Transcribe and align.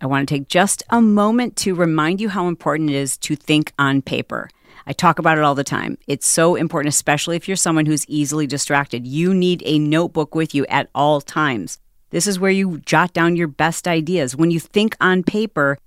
I 0.00 0.06
want 0.06 0.26
to 0.26 0.34
take 0.34 0.48
just 0.48 0.82
a 0.88 1.02
moment 1.02 1.56
to 1.56 1.74
remind 1.74 2.20
you 2.20 2.30
how 2.30 2.48
important 2.48 2.90
it 2.90 2.96
is 2.96 3.18
to 3.18 3.36
think 3.36 3.72
on 3.78 4.00
paper. 4.00 4.48
I 4.86 4.94
talk 4.94 5.18
about 5.18 5.36
it 5.36 5.44
all 5.44 5.54
the 5.54 5.62
time. 5.62 5.98
It's 6.06 6.26
so 6.26 6.54
important, 6.54 6.94
especially 6.94 7.36
if 7.36 7.46
you're 7.46 7.56
someone 7.56 7.84
who's 7.84 8.08
easily 8.08 8.46
distracted. 8.46 9.06
You 9.06 9.34
need 9.34 9.62
a 9.66 9.78
notebook 9.78 10.34
with 10.34 10.54
you 10.54 10.64
at 10.66 10.88
all 10.94 11.20
times. 11.20 11.78
This 12.10 12.26
is 12.26 12.40
where 12.40 12.50
you 12.50 12.78
jot 12.78 13.12
down 13.12 13.36
your 13.36 13.46
best 13.46 13.86
ideas. 13.86 14.34
When 14.34 14.50
you 14.50 14.58
think 14.58 14.96
on 15.00 15.22
paper, 15.22 15.78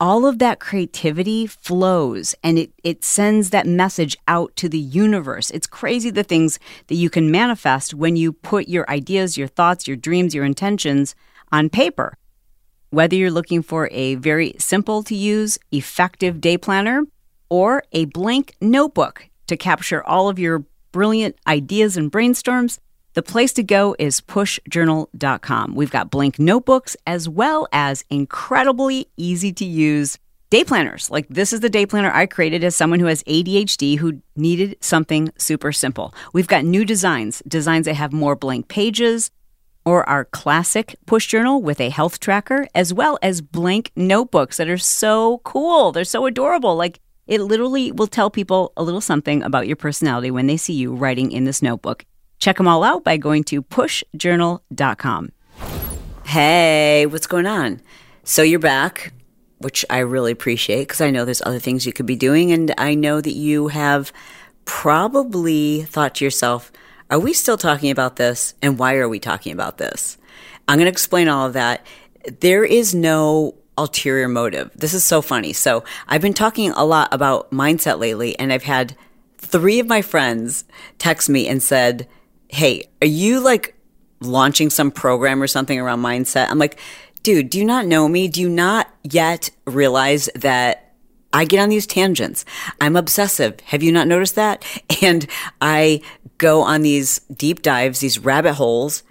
all 0.00 0.26
of 0.26 0.40
that 0.40 0.58
creativity 0.58 1.46
flows 1.46 2.34
and 2.42 2.58
it, 2.58 2.72
it 2.82 3.04
sends 3.04 3.50
that 3.50 3.68
message 3.68 4.16
out 4.26 4.54
to 4.56 4.68
the 4.68 4.78
universe. 4.78 5.50
It's 5.50 5.68
crazy 5.68 6.10
the 6.10 6.24
things 6.24 6.58
that 6.88 6.96
you 6.96 7.08
can 7.08 7.30
manifest 7.30 7.94
when 7.94 8.16
you 8.16 8.32
put 8.32 8.66
your 8.66 8.90
ideas, 8.90 9.38
your 9.38 9.46
thoughts, 9.46 9.86
your 9.86 9.96
dreams, 9.96 10.34
your 10.34 10.44
intentions 10.44 11.14
on 11.52 11.70
paper. 11.70 12.18
Whether 12.92 13.16
you're 13.16 13.30
looking 13.30 13.62
for 13.62 13.88
a 13.90 14.16
very 14.16 14.54
simple 14.58 15.02
to 15.04 15.14
use, 15.14 15.58
effective 15.70 16.42
day 16.42 16.58
planner 16.58 17.04
or 17.48 17.84
a 17.92 18.04
blank 18.04 18.54
notebook 18.60 19.30
to 19.46 19.56
capture 19.56 20.06
all 20.06 20.28
of 20.28 20.38
your 20.38 20.66
brilliant 20.92 21.36
ideas 21.46 21.96
and 21.96 22.12
brainstorms, 22.12 22.80
the 23.14 23.22
place 23.22 23.54
to 23.54 23.62
go 23.62 23.96
is 23.98 24.20
pushjournal.com. 24.20 25.74
We've 25.74 25.90
got 25.90 26.10
blank 26.10 26.38
notebooks 26.38 26.94
as 27.06 27.30
well 27.30 27.66
as 27.72 28.04
incredibly 28.10 29.08
easy 29.16 29.54
to 29.54 29.64
use 29.64 30.18
day 30.50 30.62
planners. 30.62 31.10
Like 31.10 31.26
this 31.30 31.54
is 31.54 31.60
the 31.60 31.70
day 31.70 31.86
planner 31.86 32.12
I 32.12 32.26
created 32.26 32.62
as 32.62 32.76
someone 32.76 33.00
who 33.00 33.06
has 33.06 33.22
ADHD 33.22 33.96
who 33.96 34.20
needed 34.36 34.76
something 34.80 35.32
super 35.38 35.72
simple. 35.72 36.14
We've 36.34 36.46
got 36.46 36.66
new 36.66 36.84
designs, 36.84 37.42
designs 37.48 37.86
that 37.86 37.94
have 37.94 38.12
more 38.12 38.36
blank 38.36 38.68
pages, 38.68 39.30
or 39.84 40.08
our 40.08 40.24
classic 40.26 40.96
push 41.06 41.26
journal 41.26 41.62
with 41.62 41.80
a 41.80 41.90
health 41.90 42.20
tracker, 42.20 42.66
as 42.74 42.92
well 42.94 43.18
as 43.22 43.40
blank 43.40 43.90
notebooks 43.96 44.56
that 44.56 44.68
are 44.68 44.78
so 44.78 45.38
cool. 45.44 45.92
They're 45.92 46.04
so 46.04 46.26
adorable. 46.26 46.76
Like 46.76 47.00
it 47.26 47.40
literally 47.40 47.92
will 47.92 48.06
tell 48.06 48.30
people 48.30 48.72
a 48.76 48.82
little 48.82 49.00
something 49.00 49.42
about 49.42 49.66
your 49.66 49.76
personality 49.76 50.30
when 50.30 50.46
they 50.46 50.56
see 50.56 50.74
you 50.74 50.94
writing 50.94 51.32
in 51.32 51.44
this 51.44 51.62
notebook. 51.62 52.04
Check 52.38 52.56
them 52.56 52.68
all 52.68 52.82
out 52.82 53.04
by 53.04 53.16
going 53.16 53.44
to 53.44 53.62
pushjournal.com. 53.62 55.30
Hey, 56.24 57.06
what's 57.06 57.26
going 57.26 57.46
on? 57.46 57.80
So 58.24 58.42
you're 58.42 58.58
back, 58.58 59.12
which 59.58 59.84
I 59.90 59.98
really 59.98 60.32
appreciate 60.32 60.88
because 60.88 61.00
I 61.00 61.10
know 61.10 61.24
there's 61.24 61.42
other 61.42 61.58
things 61.58 61.86
you 61.86 61.92
could 61.92 62.06
be 62.06 62.16
doing. 62.16 62.52
And 62.52 62.74
I 62.78 62.94
know 62.94 63.20
that 63.20 63.34
you 63.34 63.68
have 63.68 64.12
probably 64.64 65.82
thought 65.82 66.16
to 66.16 66.24
yourself, 66.24 66.72
are 67.12 67.18
we 67.18 67.34
still 67.34 67.58
talking 67.58 67.90
about 67.90 68.16
this? 68.16 68.54
And 68.62 68.78
why 68.78 68.96
are 68.96 69.08
we 69.08 69.20
talking 69.20 69.52
about 69.52 69.76
this? 69.76 70.16
I'm 70.66 70.78
going 70.78 70.86
to 70.86 70.90
explain 70.90 71.28
all 71.28 71.46
of 71.46 71.52
that. 71.52 71.86
There 72.40 72.64
is 72.64 72.94
no 72.94 73.54
ulterior 73.76 74.28
motive. 74.28 74.70
This 74.74 74.94
is 74.94 75.04
so 75.04 75.20
funny. 75.20 75.52
So 75.52 75.84
I've 76.08 76.22
been 76.22 76.32
talking 76.32 76.70
a 76.70 76.86
lot 76.86 77.12
about 77.12 77.50
mindset 77.50 77.98
lately, 77.98 78.38
and 78.38 78.50
I've 78.50 78.62
had 78.62 78.96
three 79.36 79.78
of 79.78 79.86
my 79.86 80.00
friends 80.00 80.64
text 80.96 81.28
me 81.28 81.46
and 81.48 81.62
said, 81.62 82.08
hey, 82.48 82.84
are 83.02 83.06
you 83.06 83.40
like 83.40 83.74
launching 84.20 84.70
some 84.70 84.90
program 84.90 85.42
or 85.42 85.46
something 85.46 85.78
around 85.78 86.00
mindset? 86.00 86.48
I'm 86.48 86.58
like, 86.58 86.78
dude, 87.22 87.50
do 87.50 87.58
you 87.58 87.66
not 87.66 87.84
know 87.84 88.08
me? 88.08 88.26
Do 88.26 88.40
you 88.40 88.48
not 88.48 88.88
yet 89.02 89.50
realize 89.66 90.30
that 90.34 90.94
I 91.30 91.44
get 91.44 91.60
on 91.60 91.68
these 91.68 91.86
tangents? 91.86 92.46
I'm 92.80 92.96
obsessive. 92.96 93.60
Have 93.60 93.82
you 93.82 93.92
not 93.92 94.08
noticed 94.08 94.36
that? 94.36 94.64
And 95.02 95.26
I 95.60 96.00
go 96.42 96.60
on 96.60 96.82
these 96.82 97.20
deep 97.34 97.62
dives, 97.62 98.00
these 98.00 98.18
rabbit 98.18 98.54
holes. 98.54 99.02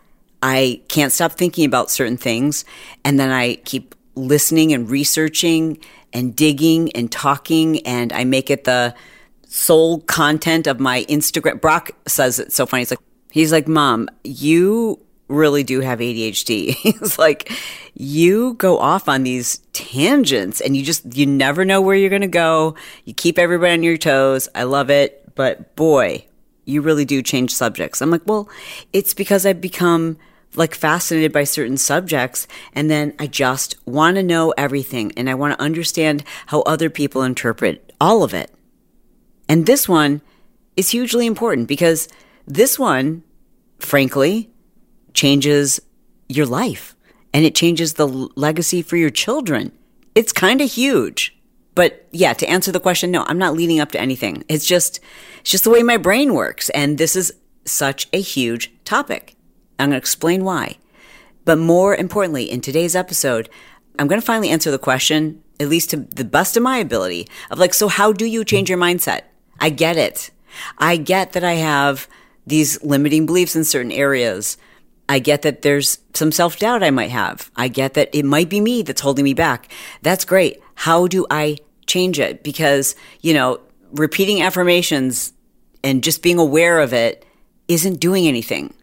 I 0.43 0.81
can't 0.87 1.11
stop 1.11 1.33
thinking 1.33 1.65
about 1.65 1.89
certain 1.89 2.17
things. 2.17 2.65
And 3.03 3.19
then 3.19 3.31
I 3.31 3.55
keep 3.55 3.95
listening 4.15 4.73
and 4.73 4.89
researching 4.89 5.79
and 6.13 6.35
digging 6.35 6.91
and 6.91 7.11
talking. 7.11 7.85
And 7.87 8.11
I 8.13 8.25
make 8.25 8.49
it 8.51 8.65
the 8.65 8.93
sole 9.47 10.01
content 10.01 10.67
of 10.67 10.79
my 10.79 11.05
Instagram. 11.05 11.59
Brock 11.59 11.91
says 12.07 12.37
it's 12.37 12.55
so 12.55 12.65
funny. 12.65 12.81
He's 12.81 12.91
like, 12.91 12.99
He's 13.31 13.51
like, 13.51 13.67
Mom, 13.67 14.09
you 14.25 14.99
really 15.29 15.63
do 15.63 15.79
have 15.79 15.99
ADHD. 15.99 16.73
He's 16.75 17.17
like, 17.17 17.51
you 17.93 18.55
go 18.55 18.77
off 18.77 19.07
on 19.07 19.23
these 19.23 19.59
tangents 19.71 20.59
and 20.59 20.75
you 20.75 20.83
just, 20.83 21.15
you 21.15 21.25
never 21.25 21.63
know 21.63 21.81
where 21.81 21.95
you're 21.95 22.09
going 22.09 22.21
to 22.21 22.27
go. 22.27 22.75
You 23.05 23.13
keep 23.13 23.39
everybody 23.39 23.71
on 23.71 23.83
your 23.83 23.97
toes. 23.97 24.49
I 24.53 24.63
love 24.63 24.89
it. 24.89 25.33
But 25.33 25.77
boy, 25.77 26.25
you 26.65 26.81
really 26.81 27.05
do 27.05 27.21
change 27.21 27.53
subjects. 27.53 28.01
I'm 28.01 28.11
like, 28.11 28.25
well, 28.25 28.49
it's 28.93 29.13
because 29.13 29.45
I've 29.45 29.61
become 29.61 30.17
like 30.55 30.75
fascinated 30.75 31.31
by 31.31 31.43
certain 31.43 31.77
subjects 31.77 32.47
and 32.73 32.89
then 32.89 33.13
I 33.17 33.27
just 33.27 33.75
want 33.85 34.15
to 34.17 34.23
know 34.23 34.53
everything 34.57 35.13
and 35.15 35.29
I 35.29 35.33
want 35.33 35.57
to 35.57 35.63
understand 35.63 36.23
how 36.47 36.61
other 36.61 36.89
people 36.89 37.23
interpret 37.23 37.93
all 38.01 38.23
of 38.23 38.33
it. 38.33 38.51
And 39.47 39.65
this 39.65 39.87
one 39.87 40.21
is 40.75 40.91
hugely 40.91 41.25
important 41.25 41.67
because 41.67 42.07
this 42.45 42.77
one, 42.77 43.23
frankly, 43.79 44.49
changes 45.13 45.79
your 46.27 46.45
life 46.45 46.95
and 47.33 47.45
it 47.45 47.55
changes 47.55 47.93
the 47.93 48.07
legacy 48.07 48.81
for 48.81 48.97
your 48.97 49.09
children. 49.09 49.71
It's 50.15 50.33
kind 50.33 50.61
of 50.61 50.71
huge. 50.71 51.37
But 51.81 52.07
yeah, 52.11 52.33
to 52.33 52.47
answer 52.47 52.71
the 52.71 52.79
question, 52.79 53.09
no, 53.09 53.23
I'm 53.27 53.39
not 53.39 53.55
leading 53.55 53.79
up 53.79 53.91
to 53.93 53.99
anything. 53.99 54.43
It's 54.47 54.67
just, 54.67 54.99
it's 55.39 55.49
just 55.49 55.63
the 55.63 55.71
way 55.71 55.81
my 55.81 55.97
brain 55.97 56.35
works. 56.35 56.69
And 56.69 56.99
this 56.99 57.15
is 57.15 57.33
such 57.65 58.07
a 58.13 58.21
huge 58.21 58.71
topic. 58.85 59.35
I'm 59.79 59.85
going 59.89 59.93
to 59.93 59.97
explain 59.97 60.43
why. 60.43 60.77
But 61.43 61.57
more 61.57 61.95
importantly, 61.95 62.51
in 62.51 62.61
today's 62.61 62.95
episode, 62.95 63.49
I'm 63.97 64.05
going 64.05 64.21
to 64.21 64.25
finally 64.27 64.51
answer 64.51 64.69
the 64.69 64.77
question, 64.77 65.41
at 65.59 65.69
least 65.69 65.89
to 65.89 65.97
the 65.97 66.23
best 66.23 66.55
of 66.55 66.61
my 66.61 66.77
ability, 66.77 67.27
of 67.49 67.57
like, 67.57 67.73
so 67.73 67.87
how 67.87 68.13
do 68.13 68.27
you 68.27 68.45
change 68.45 68.69
your 68.69 68.77
mindset? 68.77 69.21
I 69.59 69.71
get 69.71 69.97
it. 69.97 70.29
I 70.77 70.97
get 70.97 71.33
that 71.33 71.43
I 71.43 71.53
have 71.53 72.07
these 72.45 72.79
limiting 72.83 73.25
beliefs 73.25 73.55
in 73.55 73.63
certain 73.63 73.91
areas. 73.91 74.55
I 75.09 75.17
get 75.17 75.41
that 75.41 75.63
there's 75.63 75.97
some 76.13 76.31
self 76.31 76.59
doubt 76.59 76.83
I 76.83 76.91
might 76.91 77.09
have. 77.09 77.49
I 77.55 77.69
get 77.69 77.95
that 77.95 78.13
it 78.13 78.23
might 78.23 78.49
be 78.49 78.61
me 78.61 78.83
that's 78.83 79.01
holding 79.01 79.23
me 79.23 79.33
back. 79.33 79.67
That's 80.03 80.25
great. 80.25 80.61
How 80.75 81.07
do 81.07 81.25
I 81.31 81.57
change 81.91 82.19
it? 82.19 82.43
Because, 82.43 82.95
you 83.21 83.33
know, 83.33 83.59
repeating 83.91 84.41
affirmations 84.41 85.33
and 85.83 86.03
just 86.03 86.23
being 86.23 86.39
aware 86.39 86.79
of 86.79 86.93
it 86.93 87.25
isn't 87.67 87.99
doing 87.99 88.27
anything. 88.27 88.73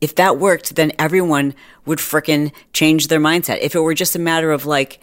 If 0.00 0.14
that 0.16 0.38
worked, 0.38 0.76
then 0.76 0.92
everyone 0.98 1.54
would 1.86 1.98
fricking 1.98 2.52
change 2.72 3.08
their 3.08 3.20
mindset. 3.20 3.58
If 3.60 3.74
it 3.74 3.80
were 3.80 3.94
just 3.94 4.14
a 4.14 4.20
matter 4.20 4.52
of 4.52 4.66
like 4.66 5.00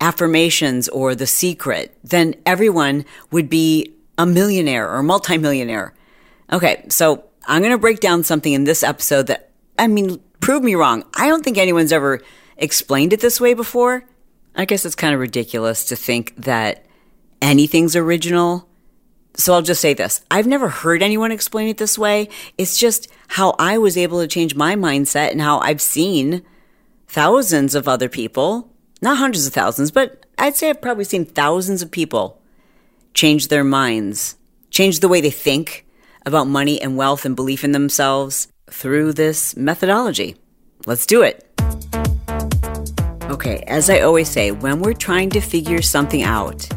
affirmations 0.00 0.88
or 0.88 1.14
the 1.14 1.26
secret, 1.26 1.98
then 2.04 2.34
everyone 2.44 3.04
would 3.30 3.48
be 3.48 3.94
a 4.18 4.26
millionaire 4.26 4.88
or 4.88 5.02
multimillionaire. 5.02 5.94
Okay, 6.52 6.84
so 6.88 7.24
I'm 7.46 7.62
going 7.62 7.72
to 7.72 7.78
break 7.78 8.00
down 8.00 8.22
something 8.22 8.52
in 8.52 8.64
this 8.64 8.82
episode 8.82 9.26
that, 9.26 9.50
I 9.78 9.88
mean, 9.88 10.20
prove 10.40 10.62
me 10.62 10.74
wrong. 10.74 11.04
I 11.14 11.28
don't 11.28 11.42
think 11.42 11.58
anyone's 11.58 11.92
ever 11.92 12.20
explained 12.56 13.12
it 13.12 13.20
this 13.20 13.40
way 13.40 13.54
before. 13.54 14.04
I 14.54 14.64
guess 14.64 14.84
it's 14.84 14.94
kind 14.94 15.12
of 15.12 15.20
ridiculous 15.20 15.86
to 15.86 15.96
think 15.96 16.36
that 16.36 16.85
anything's 17.40 17.96
original. 17.96 18.68
So 19.34 19.52
I'll 19.52 19.62
just 19.62 19.80
say 19.80 19.92
this. 19.92 20.22
I've 20.30 20.46
never 20.46 20.68
heard 20.68 21.02
anyone 21.02 21.30
explain 21.30 21.68
it 21.68 21.76
this 21.76 21.98
way. 21.98 22.28
It's 22.56 22.78
just 22.78 23.08
how 23.28 23.54
I 23.58 23.78
was 23.78 23.96
able 23.96 24.20
to 24.20 24.28
change 24.28 24.54
my 24.54 24.74
mindset 24.76 25.30
and 25.30 25.40
how 25.40 25.58
I've 25.58 25.82
seen 25.82 26.42
thousands 27.06 27.74
of 27.74 27.86
other 27.86 28.08
people, 28.08 28.72
not 29.02 29.18
hundreds 29.18 29.46
of 29.46 29.52
thousands, 29.52 29.90
but 29.90 30.24
I'd 30.38 30.56
say 30.56 30.70
I've 30.70 30.80
probably 30.80 31.04
seen 31.04 31.24
thousands 31.24 31.82
of 31.82 31.90
people 31.90 32.40
change 33.14 33.48
their 33.48 33.64
minds, 33.64 34.36
change 34.70 35.00
the 35.00 35.08
way 35.08 35.20
they 35.20 35.30
think, 35.30 35.86
about 36.24 36.46
money 36.48 36.80
and 36.80 36.96
wealth 36.96 37.24
and 37.24 37.36
belief 37.36 37.62
in 37.62 37.72
themselves 37.72 38.48
through 38.70 39.12
this 39.12 39.56
methodology. 39.56 40.36
Let's 40.86 41.06
do 41.06 41.22
it. 41.22 41.46
Okay, 43.30 43.64
as 43.66 43.90
I 43.90 44.00
always 44.00 44.28
say, 44.28 44.50
when 44.50 44.80
we're 44.80 44.92
trying 44.92 45.30
to 45.30 45.40
figure 45.40 45.82
something 45.82 46.22
out, 46.22 46.68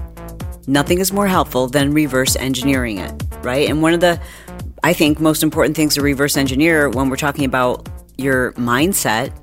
nothing 0.70 1.00
is 1.00 1.12
more 1.12 1.28
helpful 1.28 1.68
than 1.68 1.94
reverse 1.94 2.36
engineering 2.36 3.00
it, 3.00 3.12
right? 3.42 3.68
And 3.68 3.82
one 3.82 3.94
of 3.94 4.00
the, 4.00 4.22
I 4.84 4.94
think, 4.94 5.20
most 5.20 5.42
important 5.42 5.76
things 5.76 5.96
to 5.96 6.02
reverse 6.02 6.38
engineer 6.38 6.90
when 6.90 7.10
we're 7.10 7.16
talking 7.16 7.44
about 7.44 7.90
your 8.18 8.54
mindset 8.54 9.34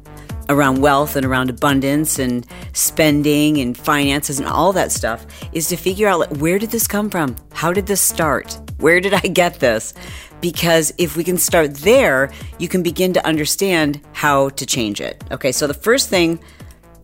around 0.49 0.81
wealth 0.81 1.17
and 1.17 1.26
around 1.26 1.50
abundance 1.50 2.20
and 2.20 2.46
spending 2.73 3.58
and 3.58 3.76
finances 3.76 4.38
and 4.38 4.46
all 4.46 4.73
that 4.73 4.93
stuff 4.93 5.26
is 5.52 5.69
to 5.69 5.76
figure 5.76 6.06
out 6.06 6.20
like, 6.20 6.37
where 6.37 6.61
did 6.61 6.70
this 6.70 6.87
come 6.87 7.11
from? 7.11 7.34
How 7.52 7.73
did 7.73 7.87
this 7.87 8.00
start? 8.00 8.56
Where 8.78 9.00
did 9.00 9.12
I 9.12 9.20
get 9.20 9.58
this? 9.58 9.94
Because 10.40 10.93
if 10.99 11.17
we 11.17 11.25
can 11.25 11.38
start 11.38 11.75
there, 11.75 12.31
you 12.61 12.69
can 12.69 12.84
begin 12.84 13.12
to 13.14 13.26
understand 13.26 14.00
how 14.12 14.50
to 14.50 14.64
change 14.64 15.00
it. 15.00 15.25
Okay, 15.32 15.50
so 15.50 15.67
the 15.67 15.75
first 15.75 16.08
thing, 16.08 16.38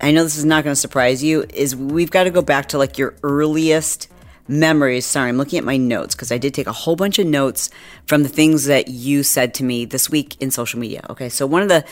I 0.01 0.13
know 0.13 0.23
this 0.23 0.37
is 0.37 0.45
not 0.45 0.63
going 0.63 0.73
to 0.73 0.81
surprise 0.81 1.25
you, 1.25 1.45
is 1.53 1.75
we've 1.75 2.11
got 2.11 2.25
to 2.25 2.31
go 2.31 2.43
back 2.43 2.69
to 2.69 2.79
like 2.79 2.99
your 2.99 3.17
earliest 3.25 4.12
memories. 4.53 5.07
Sorry, 5.07 5.29
I'm 5.29 5.39
looking 5.39 5.59
at 5.59 5.65
my 5.65 5.77
notes 5.77 6.15
because 6.15 6.31
I 6.31 6.39
did 6.39 6.55
take 6.55 6.67
a 6.67 6.73
whole 6.73 6.97
bunch 6.97 7.19
of 7.19 7.27
notes 7.27 7.71
from 8.07 8.23
the 8.23 8.29
things 8.29 8.67
that 8.67 8.89
you 8.89 9.23
said 9.23 9.55
to 9.55 9.65
me 9.65 9.85
this 9.85 10.11
week 10.11 10.41
in 10.41 10.51
social 10.51 10.79
media. 10.79 11.05
Okay, 11.11 11.29
so 11.29 11.47
one 11.47 11.63
of 11.63 11.69
the 11.69 11.85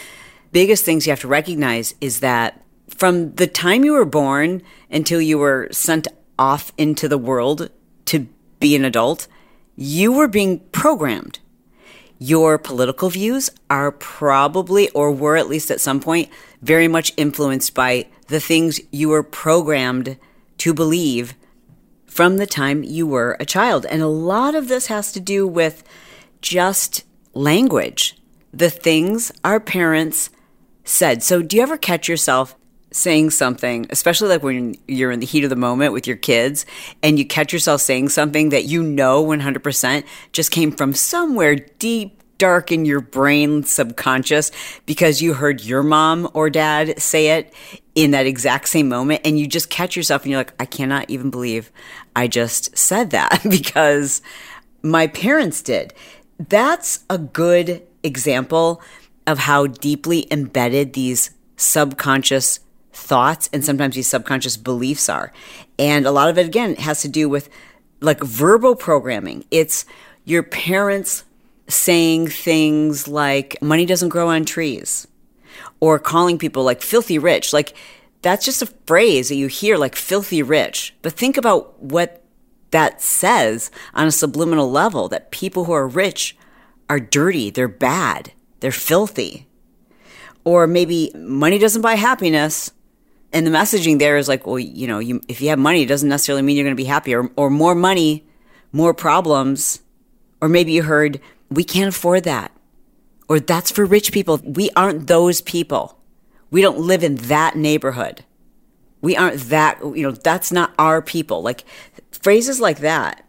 biggest 0.53 0.85
things 0.85 1.07
you 1.07 1.11
have 1.11 1.21
to 1.21 1.29
recognize 1.29 1.95
is 2.01 2.21
that 2.21 2.63
from 2.89 3.35
the 3.37 3.47
time 3.47 3.85
you 3.85 3.93
were 3.93 4.05
born 4.05 4.63
until 4.91 5.21
you 5.21 5.39
were 5.39 5.69
sent 5.71 6.07
off 6.39 6.73
into 6.77 7.09
the 7.09 7.19
world 7.19 7.71
to 8.07 8.27
be 8.59 8.77
an 8.77 8.85
adult, 8.85 9.27
you 9.77 10.13
were 10.13 10.29
being 10.29 10.61
programmed. 10.73 11.39
Your 12.19 12.59
political 12.59 13.09
views 13.09 13.49
are 13.71 13.91
probably, 13.91 14.91
or 14.91 15.11
were 15.11 15.37
at 15.37 15.49
least 15.49 15.71
at 15.71 15.81
some 15.81 16.01
point, 16.01 16.29
very 16.61 16.89
much 16.89 17.15
influenced 17.17 17.75
by 17.75 18.07
the 18.27 18.41
things 18.41 18.81
you 18.91 19.09
were 19.09 19.23
programmed 19.23 20.19
to 20.59 20.75
believe 20.75 21.35
from 22.11 22.39
the 22.39 22.47
time 22.47 22.83
you 22.83 23.07
were 23.07 23.37
a 23.39 23.47
child. 23.47 23.87
And 23.87 24.03
a 24.03 24.09
lot 24.09 24.55
of 24.55 24.69
this 24.69 24.89
has 24.89 25.13
to 25.13 25.21
do 25.21 25.47
with 25.47 25.85
just 26.43 27.05
language, 27.35 28.17
the 28.53 28.69
things 28.69 29.31
our 29.45 29.61
parents 29.61 30.29
said. 30.85 31.23
So, 31.23 31.41
do 31.41 31.57
you 31.57 31.63
ever 31.63 31.77
catch 31.77 32.09
yourself 32.09 32.57
saying 32.93 33.31
something, 33.31 33.87
especially 33.91 34.29
like 34.29 34.43
when 34.43 34.75
you're 34.89 35.13
in 35.13 35.21
the 35.21 35.27
heat 35.27 35.45
of 35.45 35.51
the 35.51 35.57
moment 35.57 35.93
with 35.93 36.09
your 36.09 36.17
kids 36.17 36.67
and 37.05 37.19
you 37.19 37.25
catch 37.25 37.53
yourself 37.53 37.81
saying 37.81 38.09
something 38.09 38.49
that 38.49 38.65
you 38.65 38.83
know 38.83 39.25
100% 39.25 40.05
just 40.33 40.51
came 40.51 40.73
from 40.73 40.93
somewhere 40.93 41.55
deep 41.55 42.20
dark 42.41 42.73
in 42.73 42.87
your 42.87 43.01
brain 43.01 43.63
subconscious 43.63 44.51
because 44.87 45.21
you 45.21 45.35
heard 45.35 45.63
your 45.63 45.83
mom 45.83 46.29
or 46.33 46.49
dad 46.49 47.01
say 47.01 47.39
it 47.39 47.53
in 47.95 48.13
that 48.13 48.25
exact 48.27 48.67
same 48.67 48.89
moment 48.89 49.21
and 49.27 49.39
you 49.39 49.47
just 49.47 49.69
catch 49.69 49.95
yourself 49.95 50.23
and 50.23 50.31
you're 50.31 50.41
like 50.41 50.55
I 50.59 50.65
cannot 50.65 51.11
even 51.11 51.31
believe 51.31 51.71
I 52.17 52.27
just 52.27 52.77
said 52.77 53.11
that 53.11 53.43
because 53.51 54.23
my 54.83 55.07
parents 55.07 55.61
did. 55.61 55.93
That's 56.39 57.05
a 57.11 57.19
good 57.19 57.87
example 58.03 58.81
of 59.27 59.41
how 59.41 59.67
deeply 59.67 60.27
embedded 60.31 60.95
these 60.95 61.33
subconscious 61.57 62.61
thoughts 62.91 63.51
and 63.53 63.63
sometimes 63.63 63.95
these 63.95 64.09
subconscious 64.09 64.57
beliefs 64.57 65.11
are. 65.11 65.31
And 65.79 66.07
a 66.07 66.11
lot 66.11 66.31
of 66.31 66.39
it, 66.39 66.47
again, 66.47 66.75
has 66.77 67.03
to 67.03 67.09
do 67.09 67.29
with 67.29 67.51
like 68.01 68.21
verbal 68.21 68.75
programming. 68.77 69.45
It's 69.51 69.85
your 70.25 70.43
parents 70.43 71.25
saying 71.71 72.29
things 72.29 73.09
like, 73.09 73.57
money 73.63 73.87
doesn't 73.87 74.09
grow 74.11 74.29
on 74.29 74.45
trees, 74.45 75.07
or 75.81 75.99
calling 75.99 76.39
people 76.39 76.65
like 76.65 76.83
filthy 76.83 77.19
rich. 77.19 77.53
Like, 77.53 77.75
that's 78.23 78.45
just 78.45 78.63
a 78.63 78.67
phrase 78.87 79.29
that 79.29 79.37
you 79.37 79.47
hear, 79.47 79.77
like 79.77 79.97
filthy 79.97 80.43
rich. 80.43 80.95
But 81.03 81.15
think 81.15 81.37
about 81.37 81.83
what 81.83 82.23
that 82.71 83.01
says 83.01 83.71
on 83.95 84.07
a 84.07 84.13
subliminal 84.13 84.71
level 84.71 85.09
that 85.09 85.31
people 85.31 85.65
who 85.65 85.73
are 85.73 85.89
rich 85.89 86.37
are 86.89 87.01
dirty, 87.01 87.51
they're 87.51 87.69
bad, 87.69 88.33
they're 88.61 88.73
filthy. 88.73 89.47
Or 90.45 90.67
maybe 90.67 91.11
money 91.15 91.59
doesn't 91.59 91.83
buy 91.83 91.95
happiness 91.95 92.73
and 93.33 93.47
the 93.47 93.51
messaging 93.51 93.99
there 93.99 94.17
is 94.17 94.29
like, 94.29 94.47
well, 94.47 94.59
you 94.59 94.87
know, 94.87 94.99
you, 94.99 95.21
if 95.29 95.41
you 95.41 95.51
have 95.51 95.59
money, 95.59 95.83
it 95.83 95.87
doesn't 95.87 96.09
necessarily 96.09 96.43
mean 96.43 96.57
you're 96.57 96.65
going 96.65 96.77
to 96.77 96.83
be 96.83 96.89
happy, 96.89 97.15
or, 97.15 97.31
or 97.37 97.49
more 97.49 97.75
money, 97.75 98.27
more 98.73 98.93
problems. 98.93 99.81
Or 100.41 100.49
maybe 100.49 100.73
you 100.73 100.83
heard, 100.83 101.21
we 101.51 101.65
can't 101.65 101.95
afford 101.95 102.25
that. 102.25 102.53
Or 103.29 103.39
that's 103.39 103.71
for 103.71 103.85
rich 103.85 104.13
people. 104.13 104.39
We 104.43 104.71
aren't 104.75 105.07
those 105.07 105.41
people. 105.41 105.99
We 106.51 106.63
don't 106.63 106.79
live 106.79 107.05
in 107.05 107.17
that 107.17 107.57
neighborhood. 107.57 108.25
We 109.03 109.17
aren't 109.17 109.41
that, 109.51 109.81
you 109.81 110.03
know, 110.03 110.11
that's 110.11 110.51
not 110.53 110.75
our 110.79 111.01
people. 111.01 111.43
Like 111.43 111.65
phrases 112.11 112.61
like 112.61 112.79
that, 112.79 113.25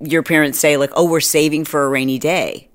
your 0.00 0.22
parents 0.22 0.58
say, 0.58 0.76
like, 0.76 0.90
oh, 0.94 1.08
we're 1.08 1.20
saving 1.20 1.64
for 1.64 1.84
a 1.84 1.88
rainy 1.88 2.18
day. 2.18 2.70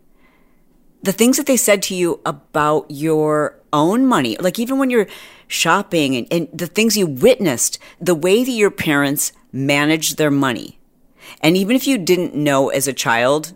The 1.02 1.12
things 1.12 1.38
that 1.38 1.48
they 1.48 1.58
said 1.58 1.82
to 1.84 1.96
you 1.96 2.22
about 2.26 2.86
your 2.90 3.60
own 3.74 4.06
money, 4.06 4.38
like 4.38 4.60
even 4.60 4.78
when 4.78 4.90
you're 4.90 5.08
shopping 5.48 6.16
and, 6.16 6.28
and 6.32 6.50
the 6.54 6.68
things 6.68 6.96
you 6.96 7.08
witnessed, 7.08 7.80
the 8.00 8.16
way 8.16 8.44
that 8.44 8.52
your 8.52 8.72
parents 8.72 9.32
managed 9.52 10.18
their 10.18 10.32
money. 10.32 10.80
And 11.42 11.58
even 11.58 11.76
if 11.76 11.88
you 11.88 11.98
didn't 11.98 12.36
know 12.36 12.70
as 12.70 12.88
a 12.88 12.94
child 12.94 13.56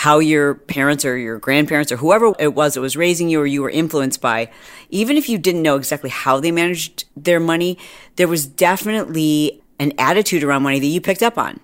how 0.00 0.18
your 0.18 0.54
parents 0.54 1.06
or 1.06 1.16
your 1.16 1.38
grandparents 1.38 1.90
or 1.90 1.96
whoever 1.96 2.34
it 2.38 2.54
was 2.54 2.74
that 2.74 2.82
was 2.82 2.98
raising 2.98 3.30
you 3.30 3.40
or 3.40 3.46
you 3.46 3.62
were 3.62 3.70
influenced 3.70 4.20
by, 4.20 4.50
even 4.90 5.16
if 5.16 5.26
you 5.26 5.38
didn't 5.38 5.62
know 5.62 5.76
exactly 5.76 6.10
how 6.10 6.38
they 6.38 6.52
managed 6.52 7.06
their 7.16 7.40
money, 7.40 7.78
there 8.16 8.28
was 8.28 8.44
definitely 8.44 9.62
an 9.78 9.94
attitude 9.98 10.44
around 10.44 10.62
money 10.62 10.78
that 10.78 10.86
you 10.86 11.00
picked 11.00 11.22
up 11.22 11.38
on. 11.38 11.60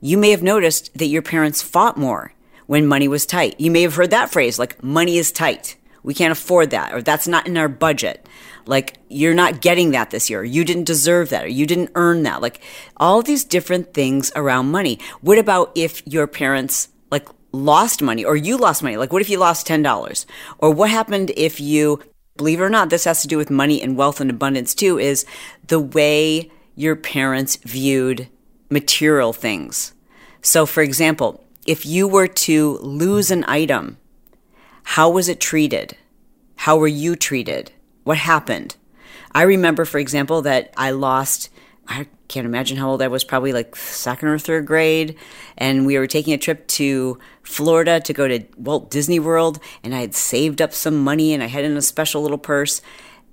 You 0.00 0.18
may 0.18 0.32
have 0.32 0.42
noticed 0.42 0.92
that 0.98 1.06
your 1.06 1.22
parents 1.22 1.62
fought 1.62 1.96
more 1.96 2.34
when 2.66 2.88
money 2.88 3.06
was 3.06 3.24
tight. 3.24 3.54
You 3.60 3.70
may 3.70 3.82
have 3.82 3.94
heard 3.94 4.10
that 4.10 4.32
phrase 4.32 4.58
like, 4.58 4.82
money 4.82 5.16
is 5.16 5.30
tight. 5.30 5.76
We 6.02 6.12
can't 6.12 6.32
afford 6.32 6.70
that, 6.70 6.92
or 6.92 7.02
that's 7.02 7.28
not 7.28 7.46
in 7.46 7.56
our 7.56 7.68
budget. 7.68 8.26
Like, 8.66 8.98
you're 9.08 9.32
not 9.32 9.60
getting 9.60 9.92
that 9.92 10.10
this 10.10 10.28
year. 10.28 10.42
You 10.42 10.64
didn't 10.64 10.88
deserve 10.88 11.28
that, 11.28 11.44
or 11.44 11.48
you 11.48 11.66
didn't 11.66 11.92
earn 11.94 12.24
that. 12.24 12.42
Like, 12.42 12.60
all 12.96 13.22
these 13.22 13.44
different 13.44 13.94
things 13.94 14.32
around 14.34 14.72
money. 14.72 14.98
What 15.20 15.38
about 15.38 15.70
if 15.76 16.04
your 16.04 16.26
parents, 16.26 16.88
lost 17.52 18.02
money, 18.02 18.24
or 18.24 18.36
you 18.36 18.56
lost 18.56 18.82
money? 18.82 18.96
Like, 18.96 19.12
what 19.12 19.22
if 19.22 19.30
you 19.30 19.38
lost 19.38 19.66
$10? 19.66 20.26
Or 20.58 20.70
what 20.70 20.90
happened 20.90 21.32
if 21.36 21.60
you, 21.60 22.00
believe 22.36 22.60
it 22.60 22.64
or 22.64 22.70
not, 22.70 22.90
this 22.90 23.04
has 23.04 23.22
to 23.22 23.28
do 23.28 23.36
with 23.36 23.50
money 23.50 23.82
and 23.82 23.96
wealth 23.96 24.20
and 24.20 24.30
abundance 24.30 24.74
too, 24.74 24.98
is 24.98 25.26
the 25.66 25.80
way 25.80 26.50
your 26.74 26.96
parents 26.96 27.56
viewed 27.56 28.28
material 28.70 29.32
things. 29.32 29.92
So, 30.42 30.64
for 30.64 30.82
example, 30.82 31.44
if 31.66 31.84
you 31.84 32.08
were 32.08 32.28
to 32.28 32.78
lose 32.78 33.30
an 33.30 33.44
item, 33.46 33.98
how 34.82 35.10
was 35.10 35.28
it 35.28 35.40
treated? 35.40 35.96
How 36.56 36.76
were 36.76 36.88
you 36.88 37.16
treated? 37.16 37.72
What 38.04 38.18
happened? 38.18 38.76
I 39.32 39.42
remember, 39.42 39.84
for 39.84 39.98
example, 39.98 40.42
that 40.42 40.72
I 40.76 40.90
lost, 40.90 41.50
I 41.86 42.06
can't 42.30 42.46
imagine 42.46 42.76
how 42.78 42.88
old 42.88 43.02
I 43.02 43.08
was, 43.08 43.24
probably 43.24 43.52
like 43.52 43.74
second 43.74 44.28
or 44.28 44.38
third 44.38 44.64
grade. 44.64 45.16
And 45.58 45.84
we 45.84 45.98
were 45.98 46.06
taking 46.06 46.32
a 46.32 46.38
trip 46.38 46.66
to 46.68 47.18
Florida 47.42 48.00
to 48.00 48.12
go 48.12 48.28
to 48.28 48.44
Walt 48.56 48.90
Disney 48.90 49.18
World. 49.18 49.58
And 49.82 49.94
I 49.94 50.00
had 50.00 50.14
saved 50.14 50.62
up 50.62 50.72
some 50.72 51.02
money 51.02 51.34
and 51.34 51.42
I 51.42 51.46
had 51.46 51.64
in 51.64 51.76
a 51.76 51.82
special 51.82 52.22
little 52.22 52.38
purse. 52.38 52.80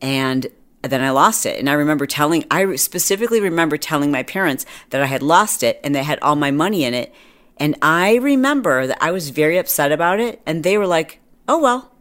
And 0.01 0.47
then 0.81 1.01
I 1.01 1.11
lost 1.11 1.45
it. 1.45 1.59
And 1.59 1.69
I 1.69 1.73
remember 1.73 2.07
telling, 2.07 2.43
I 2.49 2.75
specifically 2.75 3.39
remember 3.39 3.77
telling 3.77 4.11
my 4.11 4.23
parents 4.23 4.65
that 4.89 5.01
I 5.01 5.05
had 5.05 5.21
lost 5.21 5.61
it 5.61 5.79
and 5.83 5.93
they 5.93 6.03
had 6.03 6.19
all 6.21 6.35
my 6.35 6.51
money 6.51 6.83
in 6.83 6.93
it. 6.93 7.13
And 7.57 7.75
I 7.81 8.15
remember 8.15 8.87
that 8.87 8.97
I 8.99 9.11
was 9.11 9.29
very 9.29 9.57
upset 9.57 9.91
about 9.91 10.19
it. 10.19 10.41
And 10.45 10.63
they 10.63 10.77
were 10.77 10.87
like, 10.87 11.19
oh, 11.47 11.59
well, 11.59 11.91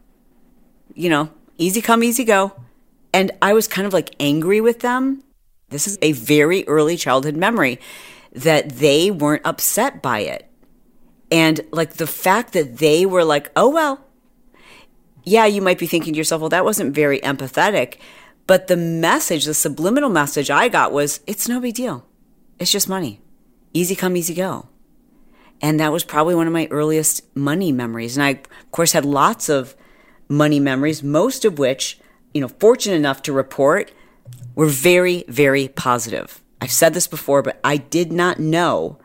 you 0.95 1.09
know, 1.09 1.29
easy 1.57 1.81
come, 1.81 2.03
easy 2.03 2.23
go. 2.23 2.53
And 3.13 3.31
I 3.39 3.53
was 3.53 3.67
kind 3.67 3.85
of 3.85 3.93
like 3.93 4.15
angry 4.19 4.61
with 4.61 4.79
them. 4.79 5.23
This 5.69 5.87
is 5.87 5.97
a 6.01 6.13
very 6.13 6.65
early 6.67 6.95
childhood 6.95 7.35
memory 7.35 7.79
that 8.31 8.77
they 8.77 9.11
weren't 9.11 9.45
upset 9.45 10.01
by 10.01 10.19
it. 10.19 10.49
And 11.29 11.61
like 11.71 11.95
the 11.95 12.07
fact 12.07 12.53
that 12.53 12.77
they 12.77 13.05
were 13.05 13.25
like, 13.25 13.51
oh, 13.55 13.69
well, 13.69 14.05
yeah, 15.23 15.45
you 15.45 15.61
might 15.61 15.77
be 15.77 15.87
thinking 15.87 16.13
to 16.13 16.17
yourself, 16.17 16.39
well, 16.39 16.49
that 16.49 16.63
wasn't 16.63 16.95
very 16.95 17.19
empathetic. 17.19 17.97
But 18.45 18.67
the 18.67 18.77
message, 18.77 19.43
the 19.43 19.53
subliminal 19.53 20.09
message 20.09 20.49
I 20.49 20.69
got 20.69 20.93
was, 20.93 21.19
it's 21.27 21.49
no 21.49 21.59
big 21.59 21.75
deal. 21.75 22.05
It's 22.59 22.71
just 22.71 22.87
money. 22.87 23.19
Easy 23.73 23.93
come, 23.93 24.15
easy 24.15 24.33
go. 24.33 24.69
And 25.61 25.81
that 25.81 25.91
was 25.91 26.05
probably 26.05 26.33
one 26.33 26.47
of 26.47 26.53
my 26.53 26.67
earliest 26.71 27.23
money 27.35 27.73
memories. 27.73 28.15
And 28.15 28.23
I, 28.23 28.29
of 28.29 28.71
course, 28.71 28.93
had 28.93 29.03
lots 29.03 29.49
of 29.49 29.75
money 30.29 30.61
memories, 30.61 31.03
most 31.03 31.43
of 31.43 31.59
which, 31.59 31.99
you 32.33 32.39
know, 32.39 32.47
fortunate 32.47 32.95
enough 32.95 33.21
to 33.23 33.33
report 33.33 33.91
were 34.57 34.65
very, 34.65 35.23
very 35.27 35.67
positive. 35.67 36.41
I've 36.59 36.71
said 36.71 36.95
this 36.95 37.05
before, 37.05 37.43
but 37.43 37.59
I 37.63 37.77
did 37.77 38.11
not 38.11 38.39
know 38.39 38.97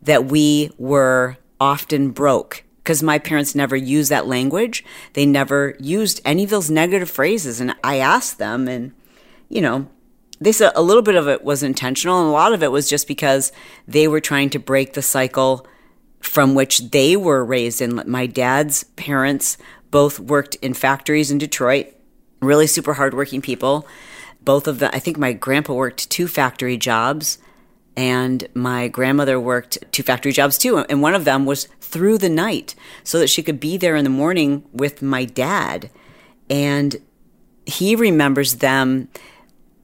that 0.00 0.24
we 0.24 0.70
were 0.78 1.36
often 1.60 2.10
broke 2.10 2.64
because 2.78 3.02
my 3.02 3.18
parents 3.18 3.54
never 3.54 3.76
used 3.76 4.10
that 4.10 4.26
language. 4.26 4.82
They 5.12 5.26
never 5.26 5.76
used 5.78 6.22
any 6.24 6.44
of 6.44 6.50
those 6.50 6.70
negative 6.70 7.10
phrases. 7.10 7.60
And 7.60 7.76
I 7.84 7.98
asked 7.98 8.38
them, 8.38 8.66
and, 8.66 8.94
you 9.50 9.60
know, 9.60 9.88
they 10.40 10.52
said 10.52 10.72
a 10.74 10.80
little 10.80 11.02
bit 11.02 11.16
of 11.16 11.28
it 11.28 11.44
was 11.44 11.62
intentional, 11.62 12.20
and 12.20 12.28
a 12.30 12.32
lot 12.32 12.54
of 12.54 12.62
it 12.62 12.72
was 12.72 12.88
just 12.88 13.06
because 13.06 13.52
they 13.86 14.08
were 14.08 14.20
trying 14.20 14.48
to 14.50 14.58
break 14.58 14.94
the 14.94 15.02
cycle 15.02 15.66
from 16.20 16.54
which 16.54 16.90
they 16.92 17.14
were 17.14 17.44
raised 17.44 17.82
in. 17.82 18.02
My 18.06 18.24
dad's 18.24 18.84
parents 18.96 19.58
both 19.90 20.18
worked 20.18 20.54
in 20.56 20.72
factories 20.72 21.30
in 21.30 21.36
Detroit, 21.36 21.88
really 22.40 22.66
super 22.66 22.94
hardworking 22.94 23.42
people. 23.42 23.86
Both 24.44 24.66
of 24.66 24.78
them, 24.78 24.90
I 24.92 24.98
think 24.98 25.18
my 25.18 25.32
grandpa 25.32 25.74
worked 25.74 26.10
two 26.10 26.28
factory 26.28 26.76
jobs 26.76 27.38
and 27.96 28.46
my 28.54 28.88
grandmother 28.88 29.38
worked 29.38 29.78
two 29.92 30.02
factory 30.02 30.32
jobs 30.32 30.58
too. 30.58 30.78
And 30.78 31.00
one 31.00 31.14
of 31.14 31.24
them 31.24 31.46
was 31.46 31.68
through 31.80 32.18
the 32.18 32.28
night 32.28 32.74
so 33.04 33.18
that 33.18 33.30
she 33.30 33.42
could 33.42 33.60
be 33.60 33.76
there 33.76 33.96
in 33.96 34.04
the 34.04 34.10
morning 34.10 34.64
with 34.72 35.00
my 35.00 35.24
dad. 35.24 35.90
And 36.50 36.96
he 37.66 37.94
remembers 37.94 38.56
them 38.56 39.08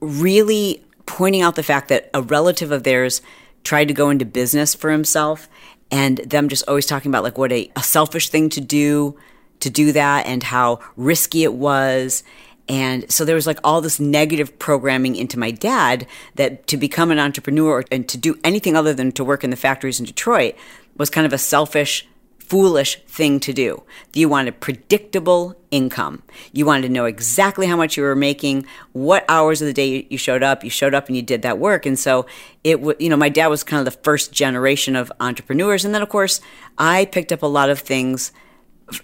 really 0.00 0.84
pointing 1.06 1.42
out 1.42 1.54
the 1.54 1.62
fact 1.62 1.88
that 1.88 2.10
a 2.12 2.22
relative 2.22 2.72
of 2.72 2.82
theirs 2.82 3.22
tried 3.64 3.88
to 3.88 3.94
go 3.94 4.10
into 4.10 4.24
business 4.24 4.74
for 4.74 4.90
himself 4.90 5.48
and 5.90 6.18
them 6.18 6.48
just 6.48 6.66
always 6.68 6.86
talking 6.86 7.10
about 7.10 7.24
like 7.24 7.38
what 7.38 7.52
a, 7.52 7.70
a 7.76 7.82
selfish 7.82 8.28
thing 8.28 8.48
to 8.48 8.60
do 8.60 9.16
to 9.60 9.68
do 9.68 9.92
that 9.92 10.26
and 10.26 10.42
how 10.42 10.80
risky 10.96 11.42
it 11.42 11.52
was 11.52 12.22
And 12.70 13.10
so 13.10 13.24
there 13.24 13.34
was 13.34 13.48
like 13.48 13.58
all 13.64 13.80
this 13.80 13.98
negative 13.98 14.56
programming 14.60 15.16
into 15.16 15.36
my 15.36 15.50
dad 15.50 16.06
that 16.36 16.68
to 16.68 16.76
become 16.76 17.10
an 17.10 17.18
entrepreneur 17.18 17.84
and 17.90 18.08
to 18.08 18.16
do 18.16 18.38
anything 18.44 18.76
other 18.76 18.94
than 18.94 19.10
to 19.12 19.24
work 19.24 19.42
in 19.42 19.50
the 19.50 19.56
factories 19.56 19.98
in 19.98 20.06
Detroit 20.06 20.54
was 20.96 21.10
kind 21.10 21.26
of 21.26 21.32
a 21.32 21.38
selfish, 21.38 22.06
foolish 22.38 23.02
thing 23.08 23.40
to 23.40 23.52
do. 23.52 23.82
You 24.14 24.28
wanted 24.28 24.60
predictable 24.60 25.56
income. 25.72 26.22
You 26.52 26.64
wanted 26.64 26.82
to 26.82 26.92
know 26.92 27.06
exactly 27.06 27.66
how 27.66 27.76
much 27.76 27.96
you 27.96 28.04
were 28.04 28.14
making, 28.14 28.66
what 28.92 29.24
hours 29.28 29.60
of 29.60 29.66
the 29.66 29.72
day 29.72 30.06
you 30.08 30.16
showed 30.16 30.44
up. 30.44 30.62
You 30.62 30.70
showed 30.70 30.94
up 30.94 31.08
and 31.08 31.16
you 31.16 31.22
did 31.22 31.42
that 31.42 31.58
work. 31.58 31.86
And 31.86 31.98
so 31.98 32.26
it, 32.62 32.80
was, 32.80 32.94
you 33.00 33.08
know, 33.08 33.16
my 33.16 33.30
dad 33.30 33.48
was 33.48 33.64
kind 33.64 33.80
of 33.80 33.92
the 33.92 34.00
first 34.02 34.30
generation 34.30 34.94
of 34.94 35.10
entrepreneurs. 35.18 35.84
And 35.84 35.92
then, 35.92 36.02
of 36.02 36.08
course, 36.08 36.40
I 36.78 37.06
picked 37.06 37.32
up 37.32 37.42
a 37.42 37.46
lot 37.46 37.68
of 37.68 37.80
things 37.80 38.30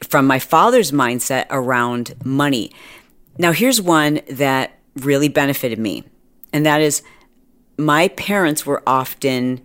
from 0.08 0.24
my 0.24 0.38
father's 0.38 0.92
mindset 0.92 1.46
around 1.50 2.14
money. 2.24 2.70
Now, 3.38 3.52
here's 3.52 3.80
one 3.80 4.20
that 4.30 4.78
really 4.96 5.28
benefited 5.28 5.78
me, 5.78 6.04
and 6.52 6.64
that 6.64 6.80
is 6.80 7.02
my 7.78 8.08
parents 8.08 8.64
were 8.64 8.82
often 8.86 9.60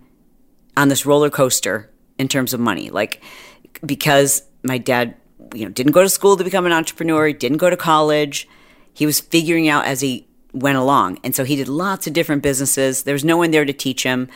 on 0.76 0.88
this 0.88 1.06
roller 1.06 1.30
coaster 1.30 1.90
in 2.18 2.28
terms 2.28 2.52
of 2.52 2.60
money. 2.60 2.90
Like, 2.90 3.22
because 3.84 4.42
my 4.62 4.78
dad, 4.78 5.14
you 5.54 5.64
know, 5.64 5.70
didn't 5.70 5.92
go 5.92 6.02
to 6.02 6.08
school 6.08 6.36
to 6.36 6.44
become 6.44 6.66
an 6.66 6.72
entrepreneur, 6.72 7.32
didn't 7.32 7.58
go 7.58 7.70
to 7.70 7.76
college. 7.76 8.48
He 8.92 9.06
was 9.06 9.20
figuring 9.20 9.68
out 9.68 9.86
as 9.86 10.00
he 10.00 10.26
went 10.52 10.76
along. 10.76 11.18
And 11.24 11.34
so 11.34 11.44
he 11.44 11.56
did 11.56 11.68
lots 11.68 12.06
of 12.06 12.12
different 12.12 12.42
businesses. 12.42 13.04
There 13.04 13.14
was 13.14 13.24
no 13.24 13.38
one 13.38 13.50
there 13.50 13.64
to 13.64 13.72
teach 13.72 14.02
him. 14.02 14.28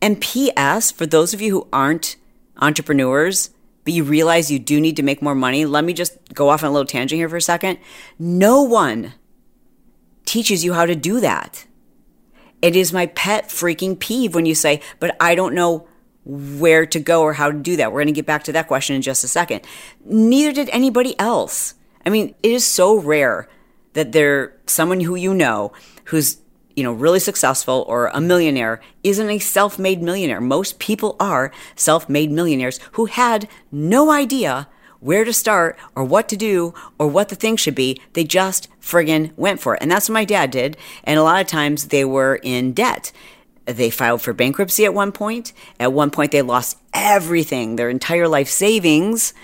And 0.00 0.20
P.S., 0.20 0.90
for 0.90 1.06
those 1.06 1.32
of 1.32 1.40
you 1.40 1.50
who 1.50 1.68
aren't 1.72 2.16
entrepreneurs, 2.58 3.50
but 3.84 3.92
you 3.92 4.04
realize 4.04 4.50
you 4.50 4.58
do 4.58 4.80
need 4.80 4.96
to 4.96 5.02
make 5.02 5.22
more 5.22 5.34
money, 5.34 5.64
let 5.64 5.84
me 5.84 5.92
just 5.92 6.16
go 6.34 6.48
off 6.48 6.62
on 6.62 6.70
a 6.70 6.72
little 6.72 6.86
tangent 6.86 7.18
here 7.18 7.28
for 7.28 7.36
a 7.36 7.42
second. 7.42 7.78
No 8.18 8.62
one 8.62 9.14
teaches 10.24 10.64
you 10.64 10.72
how 10.74 10.86
to 10.86 10.94
do 10.94 11.20
that. 11.20 11.66
It 12.60 12.76
is 12.76 12.92
my 12.92 13.06
pet 13.06 13.48
freaking 13.48 13.98
peeve 13.98 14.34
when 14.34 14.46
you 14.46 14.54
say, 14.54 14.80
but 15.00 15.16
I 15.20 15.34
don't 15.34 15.54
know 15.54 15.88
where 16.24 16.86
to 16.86 17.00
go 17.00 17.22
or 17.22 17.32
how 17.32 17.50
to 17.50 17.58
do 17.58 17.76
that. 17.76 17.92
We're 17.92 18.00
going 18.00 18.06
to 18.06 18.12
get 18.12 18.26
back 18.26 18.44
to 18.44 18.52
that 18.52 18.68
question 18.68 18.94
in 18.94 19.02
just 19.02 19.24
a 19.24 19.28
second. 19.28 19.62
Neither 20.04 20.52
did 20.52 20.70
anybody 20.70 21.18
else. 21.18 21.74
I 22.06 22.10
mean, 22.10 22.34
it 22.42 22.52
is 22.52 22.64
so 22.64 22.98
rare 22.98 23.48
that 23.94 24.12
there 24.12 24.56
someone 24.66 25.00
who 25.00 25.16
you 25.16 25.34
know 25.34 25.72
who's 26.04 26.38
you 26.76 26.82
know, 26.82 26.92
really 26.92 27.18
successful 27.18 27.84
or 27.88 28.08
a 28.08 28.20
millionaire 28.20 28.80
isn't 29.02 29.30
a 29.30 29.38
self 29.38 29.78
made 29.78 30.02
millionaire. 30.02 30.40
Most 30.40 30.78
people 30.78 31.16
are 31.20 31.52
self 31.76 32.08
made 32.08 32.30
millionaires 32.30 32.80
who 32.92 33.06
had 33.06 33.48
no 33.70 34.10
idea 34.10 34.68
where 35.02 35.24
to 35.24 35.32
start 35.32 35.76
or 35.96 36.04
what 36.04 36.28
to 36.28 36.36
do 36.36 36.72
or 36.98 37.08
what 37.08 37.28
the 37.28 37.34
thing 37.34 37.56
should 37.56 37.74
be. 37.74 38.00
They 38.12 38.22
just 38.24 38.68
friggin' 38.80 39.36
went 39.36 39.60
for 39.60 39.74
it. 39.74 39.82
And 39.82 39.90
that's 39.90 40.08
what 40.08 40.14
my 40.14 40.24
dad 40.24 40.50
did. 40.50 40.76
And 41.04 41.18
a 41.18 41.24
lot 41.24 41.40
of 41.40 41.48
times 41.48 41.88
they 41.88 42.04
were 42.04 42.38
in 42.42 42.72
debt. 42.72 43.10
They 43.64 43.90
filed 43.90 44.22
for 44.22 44.32
bankruptcy 44.32 44.84
at 44.84 44.94
one 44.94 45.12
point. 45.12 45.52
At 45.78 45.92
one 45.92 46.10
point, 46.10 46.30
they 46.32 46.42
lost 46.42 46.78
everything, 46.94 47.76
their 47.76 47.90
entire 47.90 48.28
life 48.28 48.48
savings. 48.48 49.34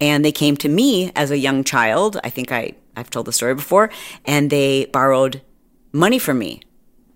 And 0.00 0.24
they 0.24 0.32
came 0.32 0.56
to 0.58 0.68
me 0.68 1.12
as 1.14 1.30
a 1.30 1.38
young 1.38 1.62
child. 1.62 2.18
I 2.24 2.30
think 2.30 2.50
I, 2.50 2.72
I've 2.96 3.10
told 3.10 3.26
the 3.26 3.32
story 3.32 3.54
before. 3.54 3.90
And 4.24 4.48
they 4.50 4.86
borrowed 4.86 5.42
money 5.92 6.18
from 6.18 6.38
me 6.38 6.62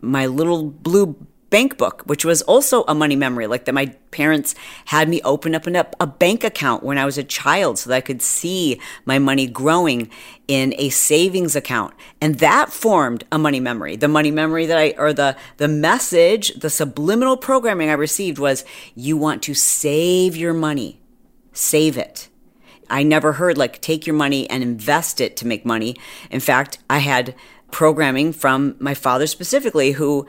my 0.06 0.26
little 0.26 0.70
blue 0.70 1.16
bank 1.50 1.78
book, 1.78 2.02
which 2.06 2.24
was 2.24 2.42
also 2.42 2.84
a 2.88 2.94
money 2.94 3.16
memory, 3.16 3.46
like 3.46 3.64
that 3.66 3.72
my 3.72 3.86
parents 4.10 4.54
had 4.86 5.08
me 5.08 5.20
open 5.22 5.54
up 5.54 5.66
an, 5.66 5.76
a 5.76 6.06
bank 6.06 6.42
account 6.42 6.82
when 6.82 6.98
I 6.98 7.04
was 7.04 7.18
a 7.18 7.24
child 7.24 7.78
so 7.78 7.90
that 7.90 7.96
I 7.96 8.00
could 8.00 8.20
see 8.20 8.80
my 9.04 9.18
money 9.18 9.46
growing 9.46 10.10
in 10.48 10.74
a 10.76 10.90
savings 10.90 11.54
account. 11.54 11.94
And 12.20 12.36
that 12.40 12.72
formed 12.72 13.24
a 13.30 13.38
money 13.38 13.60
memory. 13.60 13.96
The 13.96 14.08
money 14.08 14.30
memory 14.30 14.66
that 14.66 14.78
I, 14.78 14.94
or 14.98 15.12
the, 15.12 15.36
the 15.56 15.68
message, 15.68 16.54
the 16.54 16.70
subliminal 16.70 17.36
programming 17.36 17.90
I 17.90 17.94
received 17.94 18.38
was 18.38 18.64
you 18.94 19.16
want 19.16 19.42
to 19.44 19.54
save 19.54 20.36
your 20.36 20.52
money, 20.52 21.00
save 21.52 21.96
it. 21.96 22.28
I 22.88 23.02
never 23.02 23.32
heard 23.32 23.58
like 23.58 23.80
take 23.80 24.06
your 24.06 24.14
money 24.14 24.48
and 24.48 24.62
invest 24.62 25.20
it 25.20 25.36
to 25.38 25.46
make 25.46 25.64
money. 25.64 25.96
In 26.30 26.40
fact, 26.40 26.78
I 26.88 26.98
had 26.98 27.34
programming 27.70 28.32
from 28.32 28.76
my 28.78 28.94
father 28.94 29.26
specifically, 29.26 29.92
who 29.92 30.26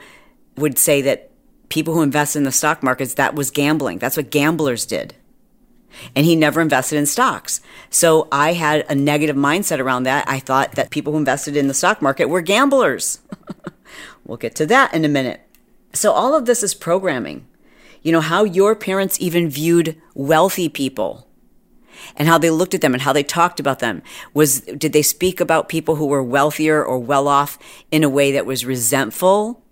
would 0.56 0.78
say 0.78 1.02
that 1.02 1.30
people 1.68 1.94
who 1.94 2.02
invest 2.02 2.36
in 2.36 2.44
the 2.44 2.52
stock 2.52 2.82
markets, 2.82 3.14
that 3.14 3.34
was 3.34 3.50
gambling. 3.50 3.98
That's 3.98 4.16
what 4.16 4.30
gamblers 4.30 4.86
did. 4.86 5.14
And 6.14 6.26
he 6.26 6.36
never 6.36 6.60
invested 6.60 6.96
in 6.96 7.06
stocks. 7.06 7.60
So 7.90 8.28
I 8.30 8.52
had 8.52 8.84
a 8.88 8.94
negative 8.94 9.36
mindset 9.36 9.78
around 9.78 10.04
that. 10.04 10.28
I 10.28 10.38
thought 10.38 10.72
that 10.72 10.90
people 10.90 11.12
who 11.12 11.18
invested 11.18 11.56
in 11.56 11.68
the 11.68 11.74
stock 11.74 12.02
market 12.02 12.26
were 12.26 12.40
gamblers. 12.40 13.20
we'll 14.24 14.36
get 14.36 14.54
to 14.56 14.66
that 14.66 14.94
in 14.94 15.04
a 15.04 15.08
minute. 15.08 15.40
So 15.92 16.12
all 16.12 16.34
of 16.34 16.46
this 16.46 16.62
is 16.62 16.74
programming. 16.74 17.46
You 18.02 18.12
know, 18.12 18.20
how 18.20 18.44
your 18.44 18.74
parents 18.74 19.20
even 19.20 19.48
viewed 19.48 20.00
wealthy 20.14 20.68
people 20.68 21.27
and 22.16 22.28
how 22.28 22.38
they 22.38 22.50
looked 22.50 22.74
at 22.74 22.80
them 22.80 22.94
and 22.94 23.02
how 23.02 23.12
they 23.12 23.22
talked 23.22 23.60
about 23.60 23.78
them 23.78 24.02
was 24.34 24.60
did 24.60 24.92
they 24.92 25.02
speak 25.02 25.40
about 25.40 25.68
people 25.68 25.96
who 25.96 26.06
were 26.06 26.22
wealthier 26.22 26.84
or 26.84 26.98
well 26.98 27.28
off 27.28 27.58
in 27.90 28.04
a 28.04 28.08
way 28.08 28.32
that 28.32 28.46
was 28.46 28.64
resentful? 28.64 29.62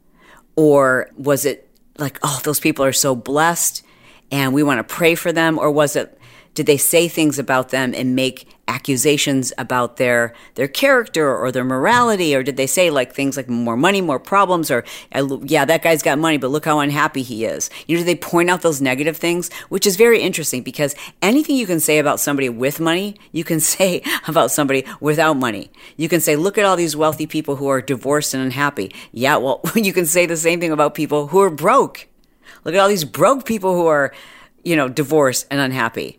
Or 0.56 1.10
was 1.16 1.44
it 1.44 1.68
like 1.98 2.18
oh 2.22 2.40
those 2.44 2.60
people 2.60 2.84
are 2.84 2.92
so 2.92 3.14
blessed 3.14 3.82
and 4.30 4.52
we 4.52 4.62
want 4.62 4.78
to 4.78 4.94
pray 4.94 5.14
for 5.14 5.32
them 5.32 5.58
or 5.58 5.70
was 5.70 5.96
it 5.96 6.18
did 6.56 6.64
they 6.64 6.78
say 6.78 7.06
things 7.06 7.38
about 7.38 7.68
them 7.68 7.92
and 7.94 8.16
make 8.16 8.48
accusations 8.66 9.52
about 9.58 9.98
their 9.98 10.32
their 10.54 10.66
character 10.66 11.36
or 11.36 11.52
their 11.52 11.62
morality? 11.64 12.34
Or 12.34 12.42
did 12.42 12.56
they 12.56 12.66
say 12.66 12.88
like 12.88 13.12
things 13.12 13.36
like 13.36 13.48
more 13.48 13.76
money 13.76 14.00
more 14.00 14.18
problems 14.18 14.70
or 14.70 14.82
uh, 15.12 15.38
yeah 15.42 15.66
that 15.66 15.82
guy's 15.82 16.02
got 16.02 16.18
money 16.18 16.38
but 16.38 16.48
look 16.48 16.64
how 16.64 16.80
unhappy 16.80 17.22
he 17.22 17.44
is. 17.44 17.68
You 17.86 17.96
know 17.96 18.00
do 18.00 18.06
they 18.06 18.16
point 18.16 18.48
out 18.48 18.62
those 18.62 18.80
negative 18.80 19.18
things? 19.18 19.52
Which 19.68 19.86
is 19.86 19.96
very 19.96 20.20
interesting 20.20 20.62
because 20.62 20.96
anything 21.20 21.56
you 21.56 21.66
can 21.66 21.78
say 21.78 21.98
about 21.98 22.20
somebody 22.20 22.48
with 22.48 22.80
money 22.80 23.16
you 23.32 23.44
can 23.44 23.60
say 23.74 24.02
about 24.26 24.50
somebody 24.50 24.84
without 24.98 25.34
money. 25.34 25.70
You 25.98 26.08
can 26.08 26.20
say 26.20 26.36
look 26.36 26.56
at 26.56 26.64
all 26.64 26.76
these 26.76 26.96
wealthy 26.96 27.26
people 27.26 27.56
who 27.56 27.68
are 27.68 27.82
divorced 27.82 28.32
and 28.32 28.42
unhappy. 28.42 28.94
Yeah 29.12 29.36
well 29.36 29.60
you 29.74 29.92
can 29.92 30.06
say 30.06 30.24
the 30.24 30.38
same 30.38 30.58
thing 30.58 30.72
about 30.72 30.94
people 30.94 31.28
who 31.28 31.40
are 31.40 31.50
broke. 31.50 32.08
Look 32.64 32.74
at 32.74 32.80
all 32.80 32.88
these 32.88 33.04
broke 33.04 33.44
people 33.44 33.74
who 33.74 33.86
are 33.86 34.14
you 34.64 34.74
know 34.74 34.88
divorced 34.88 35.46
and 35.50 35.60
unhappy 35.60 36.18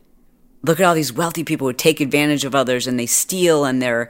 look 0.67 0.79
at 0.79 0.85
all 0.85 0.95
these 0.95 1.13
wealthy 1.13 1.43
people 1.43 1.67
who 1.67 1.73
take 1.73 1.99
advantage 1.99 2.43
of 2.45 2.53
others 2.53 2.87
and 2.87 2.99
they 2.99 3.05
steal 3.05 3.65
and 3.65 3.81
they're 3.81 4.09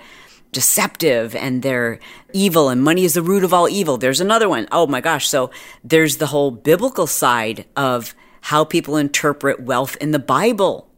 deceptive 0.52 1.36
and 1.36 1.62
they're 1.62 2.00
evil 2.34 2.70
and 2.70 2.82
money 2.82 3.06
is 3.06 3.14
the 3.14 3.22
root 3.22 3.44
of 3.44 3.54
all 3.54 3.70
evil. 3.70 3.98
There's 3.98 4.22
another 4.22 4.50
one. 4.50 4.68
Oh 4.72 4.88
my 4.88 5.02
gosh. 5.02 5.28
So 5.28 5.52
there's 5.84 6.18
the 6.18 6.28
whole 6.28 6.52
biblical 6.52 7.08
side 7.08 7.66
of 7.76 8.16
how 8.42 8.64
people 8.64 8.98
interpret 8.98 9.60
wealth 9.60 9.98
in 9.98 10.12
the 10.12 10.20
Bible, 10.20 10.90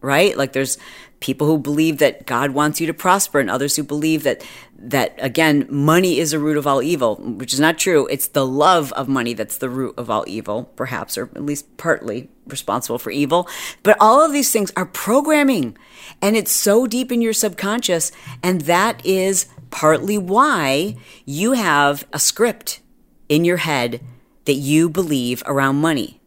right? 0.00 0.36
Like 0.36 0.52
there's 0.52 0.78
people 1.20 1.46
who 1.46 1.58
believe 1.58 1.98
that 1.98 2.26
God 2.26 2.50
wants 2.50 2.80
you 2.80 2.86
to 2.86 2.94
prosper 2.94 3.40
and 3.40 3.50
others 3.50 3.76
who 3.76 3.82
believe 3.82 4.22
that 4.24 4.44
that 4.78 5.14
again 5.18 5.66
money 5.70 6.18
is 6.18 6.34
a 6.34 6.38
root 6.38 6.58
of 6.58 6.66
all 6.66 6.82
evil 6.82 7.16
which 7.16 7.52
is 7.52 7.60
not 7.60 7.78
true. 7.78 8.06
It's 8.08 8.28
the 8.28 8.46
love 8.46 8.92
of 8.92 9.08
money 9.08 9.32
that's 9.32 9.58
the 9.58 9.70
root 9.70 9.94
of 9.96 10.10
all 10.10 10.24
evil 10.26 10.64
perhaps 10.76 11.16
or 11.16 11.30
at 11.34 11.44
least 11.44 11.76
partly 11.78 12.28
responsible 12.46 12.98
for 12.98 13.10
evil. 13.10 13.48
But 13.82 13.96
all 14.00 14.24
of 14.24 14.32
these 14.32 14.52
things 14.52 14.72
are 14.76 14.86
programming 14.86 15.76
and 16.20 16.36
it's 16.36 16.52
so 16.52 16.86
deep 16.86 17.10
in 17.10 17.22
your 17.22 17.32
subconscious 17.32 18.12
and 18.42 18.62
that 18.62 19.04
is 19.04 19.46
partly 19.70 20.18
why 20.18 20.96
you 21.24 21.52
have 21.52 22.06
a 22.12 22.18
script 22.18 22.80
in 23.28 23.44
your 23.44 23.58
head 23.58 24.00
that 24.44 24.54
you 24.54 24.88
believe 24.88 25.42
around 25.46 25.76
money 25.76 26.20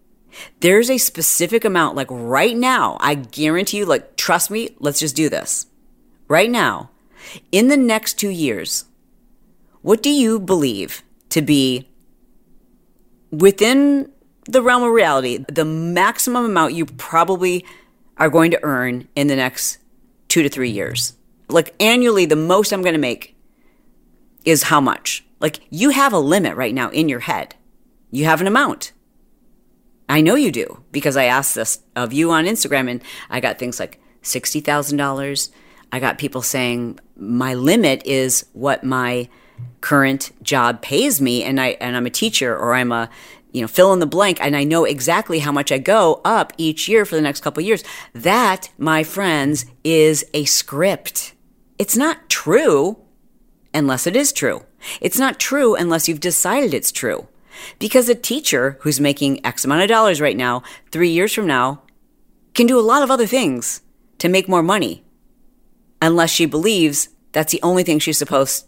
there's 0.59 0.89
a 0.89 0.97
specific 0.97 1.65
amount, 1.65 1.95
like 1.95 2.07
right 2.09 2.55
now, 2.55 2.97
I 2.99 3.15
guarantee 3.15 3.77
you, 3.77 3.85
like, 3.85 4.15
trust 4.15 4.51
me, 4.51 4.75
let's 4.79 4.99
just 4.99 5.15
do 5.15 5.29
this. 5.29 5.67
Right 6.27 6.49
now, 6.49 6.91
in 7.51 7.67
the 7.67 7.77
next 7.77 8.15
two 8.15 8.29
years, 8.29 8.85
what 9.81 10.03
do 10.03 10.09
you 10.09 10.39
believe 10.39 11.03
to 11.29 11.41
be 11.41 11.89
within 13.31 14.11
the 14.45 14.61
realm 14.61 14.83
of 14.83 14.91
reality, 14.91 15.43
the 15.47 15.65
maximum 15.65 16.45
amount 16.45 16.73
you 16.73 16.85
probably 16.85 17.65
are 18.17 18.29
going 18.29 18.51
to 18.51 18.63
earn 18.63 19.07
in 19.15 19.27
the 19.27 19.35
next 19.35 19.79
two 20.27 20.43
to 20.43 20.49
three 20.49 20.69
years? 20.69 21.13
Like 21.47 21.73
annually, 21.79 22.25
the 22.25 22.35
most 22.35 22.71
I'm 22.71 22.81
going 22.81 22.93
to 22.93 22.99
make 22.99 23.35
is 24.45 24.63
how 24.63 24.81
much? 24.81 25.25
Like 25.39 25.61
you 25.69 25.89
have 25.91 26.13
a 26.13 26.19
limit 26.19 26.55
right 26.55 26.73
now 26.73 26.89
in 26.89 27.09
your 27.09 27.21
head. 27.21 27.55
You 28.11 28.25
have 28.25 28.41
an 28.41 28.47
amount. 28.47 28.91
I 30.09 30.21
know 30.21 30.35
you 30.35 30.51
do 30.51 30.83
because 30.91 31.15
I 31.15 31.25
asked 31.25 31.55
this 31.55 31.79
of 31.95 32.11
you 32.11 32.31
on 32.31 32.45
Instagram 32.45 32.89
and 32.89 33.01
I 33.29 33.39
got 33.39 33.59
things 33.59 33.79
like 33.79 34.01
$60,000. 34.23 35.49
I 35.91 35.99
got 35.99 36.17
people 36.17 36.41
saying 36.41 36.99
my 37.15 37.53
limit 37.53 38.05
is 38.05 38.45
what 38.53 38.83
my 38.83 39.29
current 39.81 40.31
job 40.43 40.81
pays 40.81 41.21
me 41.21 41.43
and 41.43 41.59
I 41.61 41.77
and 41.81 41.95
I'm 41.95 42.05
a 42.05 42.09
teacher 42.09 42.57
or 42.57 42.73
I'm 42.73 42.91
a 42.91 43.09
you 43.51 43.61
know 43.61 43.67
fill 43.67 43.93
in 43.93 43.99
the 43.99 44.05
blank 44.05 44.39
and 44.41 44.55
I 44.55 44.63
know 44.63 44.85
exactly 44.85 45.39
how 45.39 45.51
much 45.51 45.71
I 45.71 45.77
go 45.77 46.21
up 46.25 46.53
each 46.57 46.87
year 46.87 47.05
for 47.05 47.15
the 47.15 47.21
next 47.21 47.41
couple 47.41 47.61
years. 47.63 47.83
That, 48.13 48.69
my 48.77 49.03
friends, 49.03 49.65
is 49.83 50.25
a 50.33 50.45
script. 50.45 51.33
It's 51.77 51.97
not 51.97 52.29
true. 52.29 52.97
unless 53.73 54.07
it 54.07 54.15
is 54.15 54.33
true. 54.33 54.65
It's 55.01 55.19
not 55.19 55.39
true 55.39 55.75
unless 55.75 56.07
you've 56.07 56.19
decided 56.19 56.73
it's 56.73 56.91
true. 56.91 57.27
Because 57.77 58.09
a 58.09 58.15
teacher 58.15 58.77
who's 58.81 58.99
making 58.99 59.45
X 59.45 59.65
amount 59.65 59.83
of 59.83 59.89
dollars 59.89 60.21
right 60.21 60.37
now, 60.37 60.63
three 60.91 61.09
years 61.09 61.33
from 61.33 61.47
now, 61.47 61.81
can 62.53 62.67
do 62.67 62.79
a 62.79 62.81
lot 62.81 63.03
of 63.03 63.11
other 63.11 63.27
things 63.27 63.81
to 64.17 64.29
make 64.29 64.49
more 64.49 64.63
money 64.63 65.03
unless 66.01 66.29
she 66.29 66.45
believes 66.45 67.09
that's 67.31 67.51
the 67.51 67.61
only 67.61 67.83
thing 67.83 67.99
she's 67.99 68.17
supposed 68.17 68.65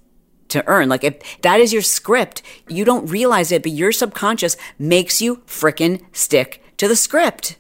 to 0.50 0.66
earn. 0.68 0.90
Like 0.90 1.04
if 1.04 1.42
that 1.42 1.60
is 1.60 1.74
your 1.74 1.82
script, 1.82 2.42
you 2.68 2.86
don't 2.86 3.10
realize 3.10 3.52
it, 3.52 3.64
but 3.64 3.72
your 3.72 3.92
subconscious 3.92 4.58
makes 4.78 5.22
you 5.22 5.38
frickin' 5.48 6.04
stick 6.12 6.62
to 6.78 6.88
the 6.88 6.96
script. 6.96 7.58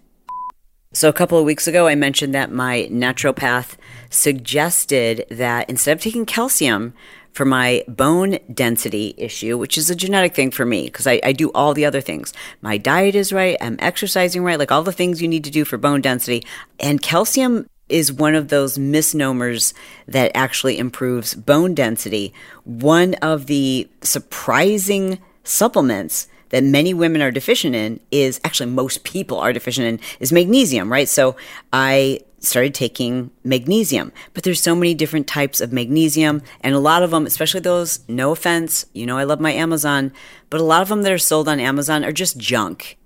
So 0.94 1.08
a 1.08 1.14
couple 1.14 1.40
of 1.40 1.46
weeks 1.46 1.68
ago, 1.68 1.88
I 1.88 1.96
mentioned 1.96 2.36
that 2.36 2.52
my 2.52 2.90
naturopath 2.92 3.78
suggested 4.10 5.26
that 5.32 5.70
instead 5.70 5.96
of 5.96 6.04
taking 6.04 6.26
calcium 6.26 6.94
for 7.34 7.46
my 7.46 7.84
bone 7.88 8.40
density 8.54 9.14
issue, 9.18 9.58
which 9.58 9.78
is 9.78 9.90
a 9.90 9.96
genetic 9.96 10.36
thing 10.36 10.52
for 10.52 10.66
me, 10.66 10.86
because 10.86 11.08
I, 11.08 11.20
I, 11.24 11.32
do 11.32 11.50
all 11.54 11.74
the 11.74 11.86
other 11.86 12.02
things. 12.02 12.34
My 12.62 12.78
diet 12.78 13.16
is 13.16 13.32
right, 13.32 13.58
I'm 13.62 13.78
exercising 13.80 14.44
right, 14.44 14.60
like 14.60 14.72
all 14.72 14.84
the 14.84 14.92
things 14.92 15.22
you 15.22 15.28
need 15.28 15.46
to 15.46 15.52
do 15.52 15.64
for 15.64 15.78
bone 15.78 16.02
density. 16.02 16.46
And 16.80 17.02
calcium 17.02 17.68
is 17.88 18.12
one 18.12 18.36
of 18.36 18.48
those 18.48 18.78
misnomers 18.78 19.74
that 20.08 20.32
actually 20.36 20.78
improves 20.78 21.36
bone 21.36 21.76
density. 21.76 22.34
One 22.64 23.16
of 23.16 23.48
the 23.48 23.90
surprising 24.02 25.20
supplements 25.44 26.28
that 26.50 26.64
many 26.64 26.94
women 26.94 27.22
are 27.22 27.32
deficient 27.32 27.76
in 27.76 28.00
is 28.12 28.40
actually 28.44 28.70
most 28.70 29.04
people 29.04 29.40
are 29.40 29.54
deficient 29.54 29.88
in 29.88 30.00
is 30.20 30.32
magnesium, 30.32 30.92
right? 30.92 31.08
So 31.08 31.36
I 31.72 32.22
started 32.42 32.74
taking 32.74 33.32
magnesium, 33.44 34.12
but 34.34 34.44
there's 34.44 34.62
so 34.62 34.76
many 34.76 34.94
different 34.94 35.28
types 35.28 35.62
of 35.62 35.72
magnesium 35.72 36.42
and 36.62 36.76
a 36.76 36.80
lot 36.80 37.04
of 37.04 37.12
them, 37.12 37.26
especially 37.26 37.62
those, 37.62 38.00
no 38.08 38.32
offense, 38.32 38.86
you 38.94 39.06
know, 39.06 39.18
I 39.18 39.24
love 39.24 39.40
my 39.40 39.54
Amazon, 39.54 40.12
but 40.50 40.60
a 40.60 40.64
lot 40.66 40.82
of 40.82 40.90
them 40.90 41.04
that 41.04 41.12
are 41.12 41.18
sold 41.18 41.48
on 41.48 41.60
Amazon 41.60 42.04
are 42.04 42.12
just 42.12 42.38
junk 42.38 42.98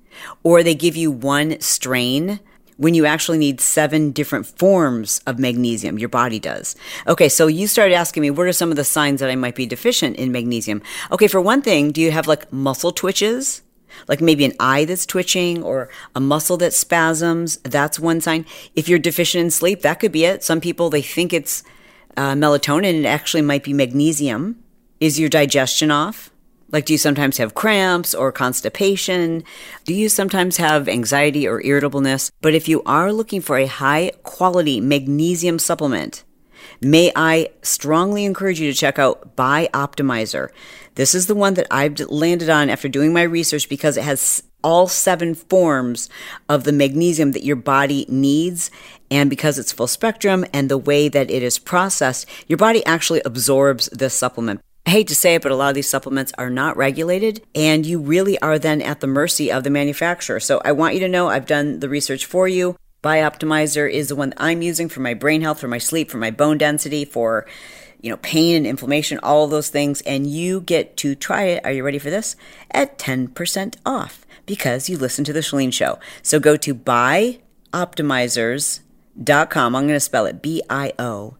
or 0.44 0.64
they 0.64 0.76
give 0.76 0.96
you 0.96 1.12
one 1.12 1.60
strain 1.60 2.40
when 2.78 2.94
you 2.94 3.06
actually 3.06 3.38
need 3.38 3.62
seven 3.62 4.12
different 4.12 4.46
forms 4.46 5.22
of 5.26 5.40
magnesium. 5.40 5.98
Your 5.98 6.10
body 6.10 6.40
does. 6.40 6.76
Okay, 7.08 7.30
so 7.30 7.48
you 7.48 7.68
started 7.68 7.94
asking 7.94 8.22
me, 8.22 8.30
what 8.32 8.48
are 8.48 8.54
some 8.54 8.70
of 8.70 8.76
the 8.76 8.84
signs 8.84 9.22
that 9.22 9.30
I 9.30 9.36
might 9.36 9.56
be 9.56 9.66
deficient 9.66 10.18
in 10.18 10.32
magnesium? 10.32 10.82
Okay, 11.12 11.28
for 11.28 11.40
one 11.40 11.62
thing, 11.62 11.92
do 11.92 12.02
you 12.02 12.12
have 12.12 12.28
like 12.28 12.52
muscle 12.52 12.92
twitches? 12.92 13.62
Like 14.08 14.22
maybe 14.22 14.46
an 14.46 14.54
eye 14.60 14.86
that's 14.86 15.06
twitching 15.06 15.64
or 15.64 15.90
a 16.16 16.20
muscle 16.20 16.58
that 16.58 16.74
spasms. 16.74 17.58
That's 17.58 18.00
one 18.00 18.22
sign. 18.22 18.46
If 18.76 18.88
you're 18.88 19.00
deficient 19.00 19.44
in 19.44 19.52
sleep, 19.52 19.82
that 19.82 20.00
could 20.00 20.12
be 20.12 20.26
it. 20.26 20.44
Some 20.44 20.62
people, 20.62 20.90
they 20.90 21.02
think 21.02 21.34
it's 21.34 21.64
uh, 22.18 22.34
melatonin. 22.34 23.00
It 23.02 23.06
actually 23.06 23.42
might 23.42 23.64
be 23.64 23.74
magnesium. 23.74 24.64
Is 25.00 25.20
your 25.20 25.30
digestion 25.30 25.92
off? 25.92 26.32
Like, 26.72 26.86
do 26.86 26.94
you 26.94 26.98
sometimes 26.98 27.38
have 27.38 27.54
cramps 27.54 28.16
or 28.16 28.32
constipation? 28.32 29.44
Do 29.84 29.94
you 29.94 30.10
sometimes 30.10 30.58
have 30.58 30.90
anxiety 30.90 31.48
or 31.48 31.62
irritableness? 31.62 32.32
But 32.42 32.56
if 32.56 32.68
you 32.68 32.82
are 32.84 33.14
looking 33.14 33.42
for 33.42 33.58
a 33.58 33.68
high 33.68 34.12
quality 34.24 34.82
magnesium 34.82 35.60
supplement, 35.60 36.24
may 36.82 37.12
I 37.16 37.50
strongly 37.62 38.26
encourage 38.26 38.60
you 38.60 38.72
to 38.72 38.78
check 38.78 38.98
out 38.98 39.36
Bioptimizer. 39.36 40.50
This 40.96 41.14
is 41.14 41.28
the 41.28 41.36
one 41.36 41.54
that 41.56 41.68
I've 41.70 42.00
landed 42.00 42.50
on 42.50 42.70
after 42.70 42.88
doing 42.88 43.14
my 43.14 43.24
research 43.24 43.70
because 43.70 43.98
it 43.98 44.04
has 44.04 44.44
all 44.64 44.88
seven 44.88 45.36
forms 45.36 46.10
of 46.50 46.64
the 46.64 46.72
magnesium 46.72 47.34
that 47.34 47.44
your 47.44 47.56
body 47.56 48.06
needs. 48.10 48.72
And 49.12 49.30
because 49.30 49.60
it's 49.60 49.72
full 49.72 49.88
spectrum 49.88 50.46
and 50.54 50.70
the 50.70 50.78
way 50.78 51.08
that 51.10 51.30
it 51.30 51.44
is 51.44 51.60
processed, 51.60 52.28
your 52.48 52.58
body 52.58 52.84
actually 52.86 53.22
absorbs 53.26 53.88
this 53.90 54.14
supplement. 54.14 54.62
I 54.88 54.92
hate 54.92 55.08
to 55.10 55.16
say 55.16 55.36
it, 55.36 55.42
but 55.42 55.52
a 55.52 55.56
lot 55.56 55.70
of 55.70 55.76
these 55.76 55.90
supplements 55.90 56.32
are 56.38 56.50
not 56.50 56.78
regulated, 56.78 57.44
and 57.56 57.88
you 57.88 58.00
really 58.00 58.38
are 58.40 58.60
then 58.60 58.84
at 58.84 59.00
the 59.00 59.08
mercy 59.08 59.52
of 59.52 59.64
the 59.64 59.72
manufacturer. 59.72 60.40
So 60.40 60.62
I 60.64 60.74
want 60.74 60.94
you 60.94 61.00
to 61.00 61.08
know 61.08 61.28
I've 61.28 61.48
done 61.48 61.80
the 61.80 61.90
research 61.90 62.26
for 62.26 62.48
you. 62.48 62.78
Bioptimizer 63.04 63.92
is 63.92 64.10
the 64.10 64.16
one 64.16 64.30
that 64.30 64.42
I'm 64.42 64.62
using 64.62 64.88
for 64.88 65.00
my 65.00 65.16
brain 65.16 65.42
health, 65.42 65.60
for 65.60 65.68
my 65.68 65.80
sleep, 65.80 66.12
for 66.12 66.18
my 66.18 66.30
bone 66.30 66.60
density, 66.60 67.04
for 67.04 67.48
you 68.06 68.12
know, 68.12 68.18
pain 68.18 68.56
and 68.56 68.68
inflammation, 68.68 69.20
all 69.24 69.46
of 69.46 69.50
those 69.50 69.70
things, 69.70 70.02
and 70.02 70.28
you 70.28 70.62
get 70.62 70.96
to 70.98 71.16
try 71.16 71.46
it. 71.46 71.66
Are 71.66 71.72
you 71.72 71.84
ready 71.84 71.98
for 71.98 72.12
this? 72.12 72.36
At 72.70 73.00
10% 73.00 73.78
off 73.84 74.28
because 74.46 74.88
you 74.88 74.96
listen 74.96 75.26
to 75.26 75.34
the 75.34 75.40
Chalene 75.40 75.74
Show. 75.74 75.98
So 76.22 76.40
go 76.40 76.56
to 76.56 76.76
bioptimizers.com. 76.76 79.76
I'm 79.76 79.88
going 79.88 79.96
to 79.96 80.00
spell 80.00 80.28
it 80.28 80.44
B 80.44 80.62
I 80.70 80.94
O 81.00 81.38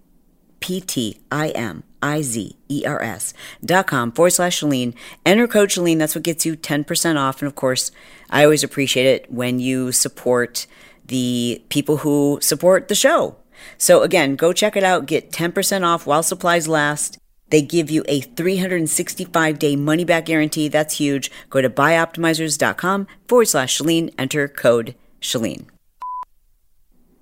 P 0.60 0.82
T 0.82 1.20
I 1.32 1.50
M 1.50 1.84
I 2.02 2.24
Z 2.24 2.58
E 2.68 2.84
R 2.84 3.00
S 3.00 3.36
dot 3.64 3.86
com 3.86 4.12
forward 4.12 4.32
slash 4.32 4.60
Chalene. 4.60 4.96
Enter 5.24 5.48
code 5.48 5.70
Chalene. 5.70 6.00
That's 6.00 6.16
what 6.16 6.24
gets 6.24 6.48
you 6.48 6.58
10% 6.58 7.20
off. 7.20 7.44
And 7.44 7.48
of 7.48 7.54
course, 7.54 7.92
I 8.32 8.44
always 8.44 8.64
appreciate 8.64 9.06
it 9.06 9.32
when 9.32 9.60
you 9.60 9.92
support 9.92 10.66
the 11.06 11.64
people 11.70 11.98
who 11.98 12.40
support 12.42 12.88
the 12.88 12.96
show. 12.96 13.36
So 13.78 14.02
again, 14.02 14.36
go 14.36 14.54
check 14.54 14.76
it 14.76 14.84
out. 14.84 15.06
Get 15.06 15.32
10% 15.32 15.84
off 15.84 16.06
while 16.06 16.24
supplies 16.24 16.68
last. 16.68 17.18
They 17.50 17.62
give 17.62 17.90
you 17.90 18.04
a 18.08 18.22
365 18.22 19.60
day 19.60 19.76
money 19.76 20.04
back 20.04 20.26
guarantee. 20.26 20.68
That's 20.68 20.98
huge. 20.98 21.32
Go 21.50 21.62
to 21.62 21.70
bioptimizers.com 21.70 23.08
forward 23.28 23.46
slash 23.46 23.78
Chalene. 23.78 24.14
Enter 24.18 24.48
code 24.48 24.96
Chalene. 25.22 25.66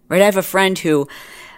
Right. 0.07 0.21
I 0.21 0.25
have 0.25 0.37
a 0.37 0.43
friend 0.43 0.77
who 0.77 1.07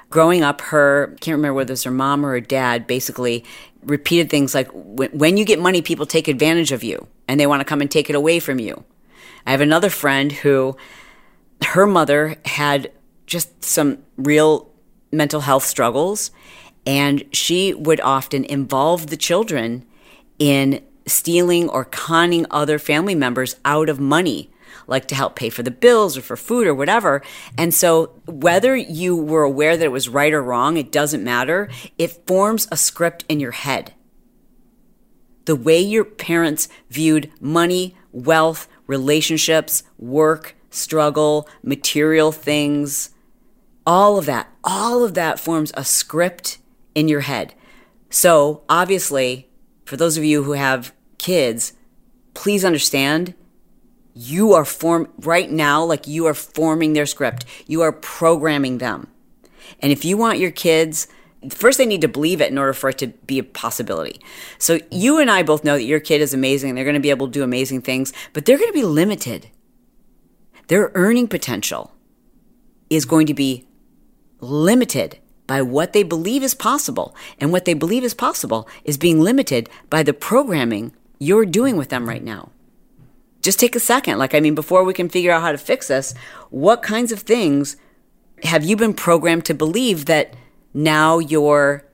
growing 0.10 0.44
up, 0.44 0.62
her, 0.62 1.16
can't 1.20 1.36
remember 1.36 1.56
whether 1.56 1.72
it 1.72 1.74
was 1.74 1.84
her 1.84 1.92
mom 1.92 2.26
or 2.26 2.32
her 2.32 2.40
dad, 2.40 2.88
basically 2.88 3.44
repeated 3.84 4.30
things 4.30 4.56
like, 4.56 4.70
when 4.72 5.38
you 5.38 5.46
get 5.46 5.60
money, 5.60 5.82
people 5.82 6.06
take 6.06 6.28
advantage 6.28 6.72
of 6.72 6.84
you 6.84 7.08
and 7.28 7.40
they 7.40 7.48
want 7.48 7.60
to 7.60 7.66
come 7.66 7.82
and 7.82 7.92
take 7.92 8.10
it 8.10 8.16
away 8.16 8.40
from 8.40 8.60
you. 8.60 8.84
I 9.46 9.52
have 9.52 9.62
another 9.62 9.90
friend 9.90 10.32
who, 10.32 10.78
her 11.64 11.86
mother 11.86 12.38
had 12.46 12.92
just 13.26 13.64
some 13.64 14.00
real 14.18 14.72
mental 15.12 15.42
health 15.42 15.64
struggles, 15.64 16.32
and 16.86 17.24
she 17.32 17.74
would 17.74 18.02
often 18.02 18.44
involve 18.46 19.08
the 19.08 19.18
children 19.18 19.86
in 20.40 20.84
stealing 21.06 21.70
or 21.70 21.86
conning 21.86 22.46
other 22.52 22.80
family 22.80 23.16
members 23.16 23.56
out 23.64 23.90
of 23.90 24.00
money 24.00 24.50
like 24.88 25.08
to 25.08 25.16
help 25.16 25.36
pay 25.36 25.50
for 25.50 25.64
the 25.64 25.72
bills 25.72 26.18
or 26.18 26.22
for 26.22 26.36
food 26.36 26.68
or 26.68 26.76
whatever. 26.76 27.22
And 27.58 27.74
so, 27.74 28.12
whether 28.26 28.76
you 28.76 29.16
were 29.16 29.44
aware 29.44 29.78
that 29.78 29.86
it 29.86 29.92
was 29.92 30.10
right 30.10 30.34
or 30.34 30.44
wrong, 30.44 30.78
it 30.78 30.92
doesn't 30.92 31.24
matter. 31.24 31.70
It 31.98 32.28
forms 32.28 32.68
a 32.72 32.78
script 32.78 33.26
in 33.28 33.40
your 33.40 33.52
head. 33.52 33.94
The 35.46 35.56
way 35.56 35.80
your 35.80 36.06
parents 36.06 36.68
viewed 36.90 37.32
money, 37.40 37.96
wealth, 38.12 38.68
relationships, 38.88 39.84
work, 39.98 40.56
struggle, 40.70 41.48
material 41.64 42.32
things, 42.32 43.12
all 43.86 44.18
of 44.18 44.26
that, 44.26 44.50
all 44.64 45.04
of 45.04 45.14
that 45.14 45.40
forms 45.40 45.72
a 45.76 45.86
script 45.86 46.58
in 46.94 47.08
your 47.08 47.22
head. 47.22 47.54
So, 48.10 48.64
obviously, 48.70 49.50
for 49.86 49.98
those 49.98 50.18
of 50.18 50.24
you 50.24 50.44
who 50.44 50.54
have 50.54 50.94
kids, 51.18 51.74
please 52.34 52.66
understand 52.66 53.34
you 54.14 54.54
are 54.54 54.66
form 54.66 55.12
right 55.20 55.52
now 55.52 55.84
like 55.84 56.08
you 56.08 56.26
are 56.26 56.34
forming 56.34 56.94
their 56.94 57.06
script. 57.06 57.46
You 57.68 57.82
are 57.82 57.92
programming 57.92 58.78
them. 58.78 59.08
And 59.82 59.92
if 59.92 60.06
you 60.06 60.18
want 60.18 60.40
your 60.40 60.52
kids 60.52 61.08
first 61.50 61.78
they 61.78 61.86
need 61.86 62.02
to 62.02 62.08
believe 62.08 62.42
it 62.42 62.52
in 62.52 62.58
order 62.58 62.74
for 62.74 62.90
it 62.90 62.98
to 63.00 63.08
be 63.08 63.40
a 63.40 63.44
possibility. 63.44 64.20
So 64.58 64.80
you 64.92 65.20
and 65.20 65.30
i 65.30 65.44
both 65.44 65.64
know 65.64 65.76
that 65.76 65.84
your 65.84 66.00
kid 66.00 66.22
is 66.22 66.34
amazing 66.34 66.70
and 66.70 66.78
they're 66.78 66.86
going 66.86 66.96
to 66.96 67.00
be 67.00 67.10
able 67.10 67.28
to 67.28 67.32
do 67.32 67.44
amazing 67.44 67.82
things 67.82 68.14
but 68.34 68.46
they're 68.46 68.58
going 68.58 68.70
to 68.70 68.74
be 68.74 68.84
limited. 68.84 69.50
Their 70.68 70.92
earning 70.96 71.28
potential 71.28 71.94
is 72.90 73.06
going 73.06 73.28
to 73.28 73.34
be 73.34 73.68
limited 74.40 75.20
by 75.48 75.62
what 75.62 75.94
they 75.94 76.04
believe 76.04 76.44
is 76.44 76.54
possible 76.54 77.16
and 77.40 77.52
what 77.52 77.66
they 77.66 77.74
believe 77.74 78.04
is 78.04 78.14
possible 78.14 78.68
is 78.84 78.98
being 78.98 79.22
limited 79.22 79.70
by 79.90 80.02
the 80.02 80.14
programming 80.14 80.92
you're 81.20 81.46
doing 81.46 81.78
with 81.78 81.90
them 81.90 82.10
right 82.10 82.24
now 82.24 82.50
just 83.46 83.60
take 83.60 83.76
a 83.76 83.80
second. 83.80 84.18
Like, 84.18 84.34
I 84.34 84.40
mean, 84.40 84.56
before 84.56 84.84
we 84.84 84.94
can 84.94 85.08
figure 85.08 85.32
out 85.32 85.44
how 85.44 85.52
to 85.52 85.58
fix 85.58 85.88
this, 85.88 86.16
what 86.50 86.82
kinds 86.82 87.12
of 87.12 87.20
things 87.20 87.78
have 88.44 88.66
you 88.66 88.76
been 88.76 88.94
programmed 88.94 89.46
to 89.46 89.54
believe 89.54 90.06
that 90.06 90.34
now 90.74 91.20
you're 91.20 91.86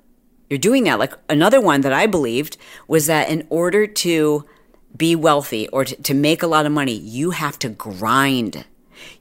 you're 0.49 0.57
doing 0.57 0.85
that? 0.85 0.97
Like 0.97 1.13
another 1.29 1.61
one 1.61 1.81
that 1.81 1.93
I 1.93 2.07
believed 2.07 2.57
was 2.87 3.05
that 3.07 3.29
in 3.29 3.45
order 3.49 3.85
to 3.85 4.45
be 4.95 5.15
wealthy 5.15 5.67
or 5.69 5.85
to, 5.85 5.95
to 6.01 6.13
make 6.13 6.41
a 6.41 6.47
lot 6.47 6.65
of 6.65 6.71
money, 6.71 6.93
you 6.93 7.31
have 7.31 7.59
to 7.59 7.69
grind. 7.69 8.65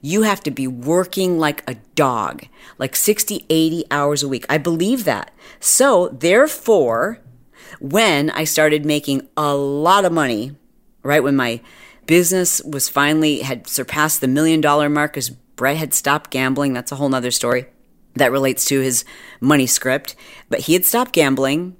You 0.01 0.23
have 0.23 0.41
to 0.43 0.51
be 0.51 0.67
working 0.67 1.39
like 1.39 1.69
a 1.69 1.75
dog, 1.95 2.45
like 2.77 2.95
60, 2.95 3.45
80 3.49 3.85
hours 3.91 4.23
a 4.23 4.27
week. 4.27 4.45
I 4.49 4.57
believe 4.57 5.03
that. 5.05 5.31
So, 5.59 6.09
therefore, 6.09 7.19
when 7.79 8.29
I 8.31 8.43
started 8.43 8.85
making 8.85 9.27
a 9.37 9.55
lot 9.55 10.05
of 10.05 10.11
money, 10.11 10.55
right, 11.03 11.23
when 11.23 11.35
my 11.35 11.61
business 12.05 12.61
was 12.63 12.89
finally 12.89 13.39
had 13.39 13.67
surpassed 13.67 14.21
the 14.21 14.27
million 14.27 14.61
dollar 14.61 14.89
mark 14.89 15.17
as 15.17 15.29
Bret 15.29 15.77
had 15.77 15.93
stopped 15.93 16.31
gambling. 16.31 16.73
That's 16.73 16.91
a 16.91 16.95
whole 16.95 17.09
nother 17.09 17.31
story 17.31 17.67
that 18.15 18.31
relates 18.31 18.65
to 18.65 18.81
his 18.81 19.05
money 19.39 19.67
script. 19.67 20.15
But 20.49 20.61
he 20.61 20.73
had 20.73 20.85
stopped 20.85 21.13
gambling 21.13 21.75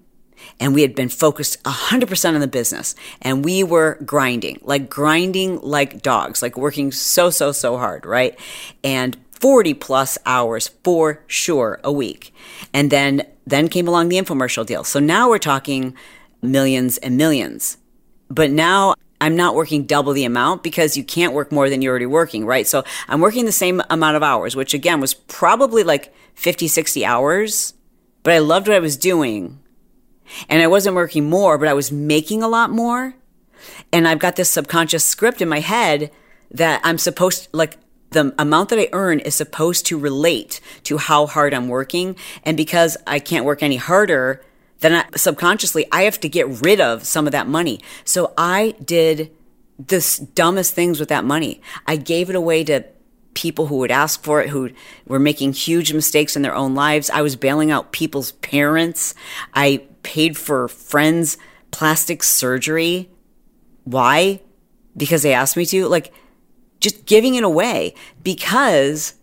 and 0.59 0.73
we 0.73 0.81
had 0.81 0.95
been 0.95 1.09
focused 1.09 1.61
100% 1.63 2.33
on 2.33 2.39
the 2.39 2.47
business 2.47 2.95
and 3.21 3.43
we 3.45 3.63
were 3.63 3.97
grinding, 4.05 4.59
like 4.63 4.89
grinding 4.89 5.59
like 5.61 6.01
dogs, 6.01 6.41
like 6.41 6.57
working 6.57 6.91
so, 6.91 7.29
so, 7.29 7.51
so 7.51 7.77
hard, 7.77 8.05
right? 8.05 8.39
And 8.83 9.17
40 9.31 9.73
plus 9.73 10.17
hours 10.25 10.67
for 10.83 11.23
sure 11.27 11.79
a 11.83 11.91
week. 11.91 12.33
And 12.73 12.91
then 12.91 13.23
then 13.47 13.67
came 13.67 13.87
along 13.87 14.09
the 14.09 14.17
infomercial 14.17 14.65
deal. 14.65 14.83
So 14.83 14.99
now 14.99 15.29
we're 15.29 15.39
talking 15.39 15.95
millions 16.41 16.97
and 16.99 17.17
millions. 17.17 17.77
But 18.29 18.51
now 18.51 18.95
I'm 19.19 19.35
not 19.35 19.55
working 19.55 19.85
double 19.85 20.13
the 20.13 20.25
amount 20.25 20.63
because 20.63 20.97
you 20.97 21.03
can't 21.03 21.33
work 21.33 21.51
more 21.51 21.69
than 21.69 21.81
you're 21.81 21.91
already 21.91 22.07
working, 22.07 22.45
right? 22.45 22.65
So 22.65 22.83
I'm 23.07 23.21
working 23.21 23.45
the 23.45 23.51
same 23.51 23.81
amount 23.89 24.15
of 24.15 24.23
hours, 24.23 24.55
which 24.55 24.73
again 24.73 24.99
was 24.99 25.13
probably 25.13 25.83
like 25.83 26.13
50, 26.35 26.67
60 26.67 27.05
hours, 27.05 27.73
but 28.23 28.33
I 28.33 28.39
loved 28.39 28.67
what 28.67 28.75
I 28.75 28.79
was 28.79 28.97
doing. 28.97 29.59
And 30.49 30.61
I 30.61 30.67
wasn't 30.67 30.95
working 30.95 31.29
more, 31.29 31.57
but 31.57 31.67
I 31.67 31.73
was 31.73 31.91
making 31.91 32.43
a 32.43 32.47
lot 32.47 32.69
more. 32.69 33.15
And 33.91 34.07
I've 34.07 34.19
got 34.19 34.35
this 34.35 34.49
subconscious 34.49 35.03
script 35.03 35.41
in 35.41 35.49
my 35.49 35.59
head 35.59 36.11
that 36.49 36.81
I'm 36.83 36.97
supposed 36.97 37.47
like 37.53 37.77
the 38.11 38.33
amount 38.37 38.69
that 38.69 38.79
I 38.79 38.89
earn 38.91 39.19
is 39.19 39.35
supposed 39.35 39.85
to 39.87 39.97
relate 39.97 40.59
to 40.83 40.97
how 40.97 41.25
hard 41.25 41.53
I'm 41.53 41.69
working. 41.69 42.15
And 42.43 42.57
because 42.57 42.97
I 43.07 43.19
can't 43.19 43.45
work 43.45 43.63
any 43.63 43.77
harder, 43.77 44.43
then 44.79 44.93
I, 44.93 45.05
subconsciously 45.15 45.85
I 45.91 46.03
have 46.03 46.19
to 46.21 46.29
get 46.29 46.47
rid 46.47 46.81
of 46.81 47.05
some 47.05 47.25
of 47.25 47.31
that 47.31 47.47
money. 47.47 47.79
So 48.03 48.33
I 48.37 48.75
did 48.83 49.31
the 49.79 50.27
dumbest 50.35 50.75
things 50.75 50.99
with 50.99 51.09
that 51.09 51.23
money. 51.23 51.61
I 51.87 51.95
gave 51.95 52.29
it 52.29 52.35
away 52.35 52.63
to 52.65 52.83
people 53.33 53.67
who 53.67 53.77
would 53.77 53.91
ask 53.91 54.23
for 54.23 54.41
it, 54.41 54.49
who 54.49 54.71
were 55.07 55.19
making 55.19 55.53
huge 55.53 55.93
mistakes 55.93 56.35
in 56.35 56.41
their 56.41 56.55
own 56.55 56.75
lives. 56.75 57.09
I 57.09 57.21
was 57.21 57.35
bailing 57.35 57.71
out 57.71 57.91
people's 57.91 58.33
parents. 58.33 59.13
I 59.53 59.83
paid 60.03 60.37
for 60.37 60.67
friends' 60.67 61.37
plastic 61.71 62.23
surgery. 62.23 63.09
Why? 63.83 64.41
Because 64.95 65.23
they 65.23 65.33
asked 65.33 65.55
me 65.55 65.65
to. 65.67 65.87
Like, 65.87 66.13
just 66.81 67.05
giving 67.05 67.35
it 67.35 67.43
away 67.43 67.93
because 68.23 69.13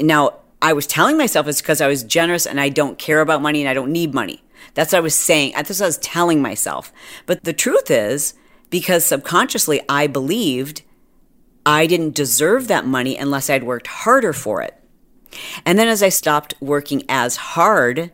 now 0.00 0.38
I 0.62 0.72
was 0.72 0.86
telling 0.86 1.18
myself 1.18 1.46
it's 1.46 1.60
because 1.60 1.80
I 1.80 1.88
was 1.88 2.04
generous 2.04 2.46
and 2.46 2.60
I 2.60 2.70
don't 2.70 2.98
care 2.98 3.20
about 3.20 3.42
money 3.42 3.60
and 3.60 3.68
I 3.68 3.74
don't 3.74 3.92
need 3.92 4.14
money. 4.14 4.42
That's 4.72 4.92
what 4.92 4.98
I 4.98 5.02
was 5.02 5.14
saying. 5.14 5.52
That's 5.54 5.68
what 5.68 5.82
I 5.82 5.86
was 5.86 5.98
telling 5.98 6.40
myself. 6.40 6.92
But 7.26 7.44
the 7.44 7.52
truth 7.52 7.90
is, 7.90 8.34
because 8.70 9.04
subconsciously 9.04 9.82
I 9.88 10.06
believed 10.06 10.82
I 11.66 11.86
didn't 11.86 12.14
deserve 12.14 12.68
that 12.68 12.86
money 12.86 13.16
unless 13.16 13.48
I'd 13.48 13.64
worked 13.64 13.86
harder 13.86 14.32
for 14.32 14.62
it. 14.62 14.78
And 15.64 15.78
then 15.78 15.88
as 15.88 16.02
I 16.02 16.08
stopped 16.10 16.54
working 16.60 17.02
as 17.08 17.36
hard, 17.36 18.12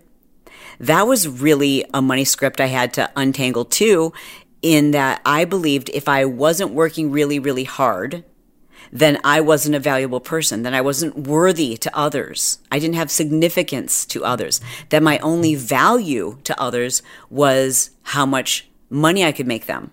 that 0.79 1.07
was 1.07 1.29
really 1.29 1.85
a 1.93 2.01
money 2.01 2.25
script 2.25 2.61
I 2.61 2.67
had 2.67 2.95
to 2.95 3.11
untangle 3.17 3.65
too, 3.65 4.13
in 4.63 4.91
that 4.93 5.21
I 5.25 5.45
believed 5.45 5.91
if 5.91 6.09
I 6.09 6.25
wasn't 6.25 6.73
working 6.73 7.11
really, 7.11 7.39
really 7.39 7.65
hard, 7.65 8.25
then 8.93 9.19
I 9.23 9.41
wasn't 9.41 9.77
a 9.77 9.81
valuable 9.81 10.21
person, 10.21 10.63
then 10.63 10.75
I 10.75 10.81
wasn't 10.81 11.17
worthy 11.17 11.77
to 11.77 11.97
others. 11.97 12.59
I 12.73 12.79
didn't 12.79 12.97
have 12.97 13.11
significance 13.11 14.05
to 14.07 14.25
others, 14.25 14.61
that 14.89 15.03
my 15.03 15.19
only 15.19 15.55
value 15.55 16.39
to 16.45 16.61
others 16.61 17.03
was 17.29 17.91
how 18.03 18.27
much 18.27 18.69
money 18.89 19.25
I 19.25 19.33
could 19.33 19.47
make 19.47 19.67
them. 19.67 19.93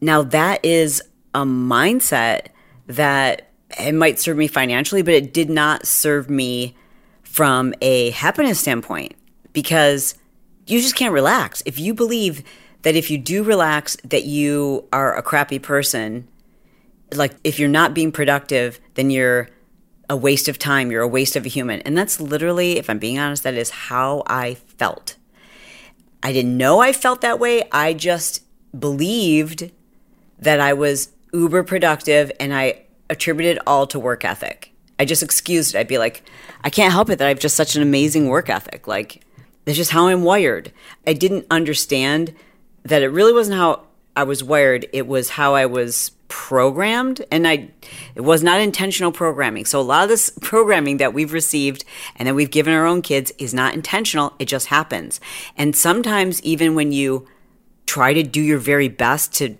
Now, 0.00 0.22
that 0.22 0.64
is 0.64 1.02
a 1.34 1.44
mindset 1.44 2.48
that 2.88 3.50
it 3.78 3.94
might 3.94 4.18
serve 4.18 4.36
me 4.36 4.48
financially, 4.48 5.02
but 5.02 5.14
it 5.14 5.32
did 5.32 5.48
not 5.48 5.86
serve 5.86 6.28
me 6.28 6.74
from 7.22 7.74
a 7.80 8.10
happiness 8.10 8.58
standpoint 8.58 9.14
because 9.52 10.14
you 10.66 10.80
just 10.80 10.96
can't 10.96 11.12
relax. 11.12 11.62
If 11.66 11.78
you 11.78 11.94
believe 11.94 12.42
that 12.82 12.96
if 12.96 13.10
you 13.10 13.18
do 13.18 13.42
relax, 13.42 13.96
that 14.04 14.24
you 14.24 14.88
are 14.92 15.16
a 15.16 15.22
crappy 15.22 15.58
person, 15.58 16.26
like 17.14 17.34
if 17.44 17.58
you're 17.58 17.68
not 17.68 17.94
being 17.94 18.12
productive, 18.12 18.80
then 18.94 19.10
you're 19.10 19.48
a 20.10 20.16
waste 20.16 20.48
of 20.48 20.58
time, 20.58 20.90
you're 20.90 21.02
a 21.02 21.08
waste 21.08 21.36
of 21.36 21.44
a 21.44 21.48
human. 21.48 21.80
And 21.82 21.96
that's 21.96 22.20
literally, 22.20 22.78
if 22.78 22.88
I'm 22.88 22.98
being 22.98 23.18
honest, 23.18 23.42
that 23.42 23.54
is 23.54 23.70
how 23.70 24.22
I 24.26 24.54
felt. 24.54 25.16
I 26.22 26.32
didn't 26.32 26.56
know 26.56 26.80
I 26.80 26.92
felt 26.92 27.20
that 27.20 27.38
way. 27.38 27.64
I 27.70 27.92
just 27.92 28.42
believed 28.78 29.70
that 30.38 30.60
I 30.60 30.72
was 30.72 31.10
uber 31.38 31.62
productive 31.62 32.32
and 32.40 32.54
I 32.54 32.82
attributed 33.10 33.62
all 33.66 33.86
to 33.88 33.98
work 33.98 34.24
ethic. 34.24 34.72
I 34.98 35.04
just 35.04 35.22
excused 35.22 35.74
it. 35.74 35.78
I'd 35.78 35.88
be 35.88 35.98
like, 35.98 36.24
I 36.62 36.70
can't 36.70 36.92
help 36.92 37.08
it 37.10 37.18
that 37.18 37.26
I 37.26 37.28
have 37.28 37.38
just 37.38 37.56
such 37.56 37.76
an 37.76 37.82
amazing 37.82 38.28
work 38.28 38.50
ethic. 38.50 38.88
Like, 38.88 39.24
that's 39.64 39.76
just 39.76 39.90
how 39.90 40.08
I'm 40.08 40.22
wired. 40.22 40.72
I 41.06 41.12
didn't 41.12 41.46
understand 41.50 42.34
that 42.82 43.02
it 43.02 43.08
really 43.08 43.32
wasn't 43.32 43.58
how 43.58 43.86
I 44.16 44.24
was 44.24 44.42
wired, 44.42 44.86
it 44.92 45.06
was 45.06 45.30
how 45.30 45.54
I 45.54 45.66
was 45.66 46.10
programmed 46.28 47.24
and 47.30 47.48
I 47.48 47.70
it 48.14 48.20
was 48.20 48.42
not 48.42 48.60
intentional 48.60 49.12
programming. 49.12 49.64
So 49.64 49.80
a 49.80 49.82
lot 49.82 50.02
of 50.02 50.08
this 50.08 50.30
programming 50.40 50.98
that 50.98 51.14
we've 51.14 51.32
received 51.32 51.84
and 52.16 52.26
that 52.26 52.34
we've 52.34 52.50
given 52.50 52.74
our 52.74 52.86
own 52.86 53.02
kids 53.02 53.32
is 53.38 53.54
not 53.54 53.74
intentional, 53.74 54.34
it 54.38 54.46
just 54.46 54.66
happens. 54.66 55.20
And 55.56 55.74
sometimes 55.74 56.42
even 56.42 56.74
when 56.74 56.92
you 56.92 57.26
try 57.86 58.12
to 58.12 58.22
do 58.22 58.40
your 58.40 58.58
very 58.58 58.88
best 58.88 59.32
to 59.34 59.56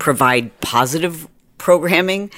provide 0.00 0.60
positive 0.60 1.28
programming, 1.58 2.32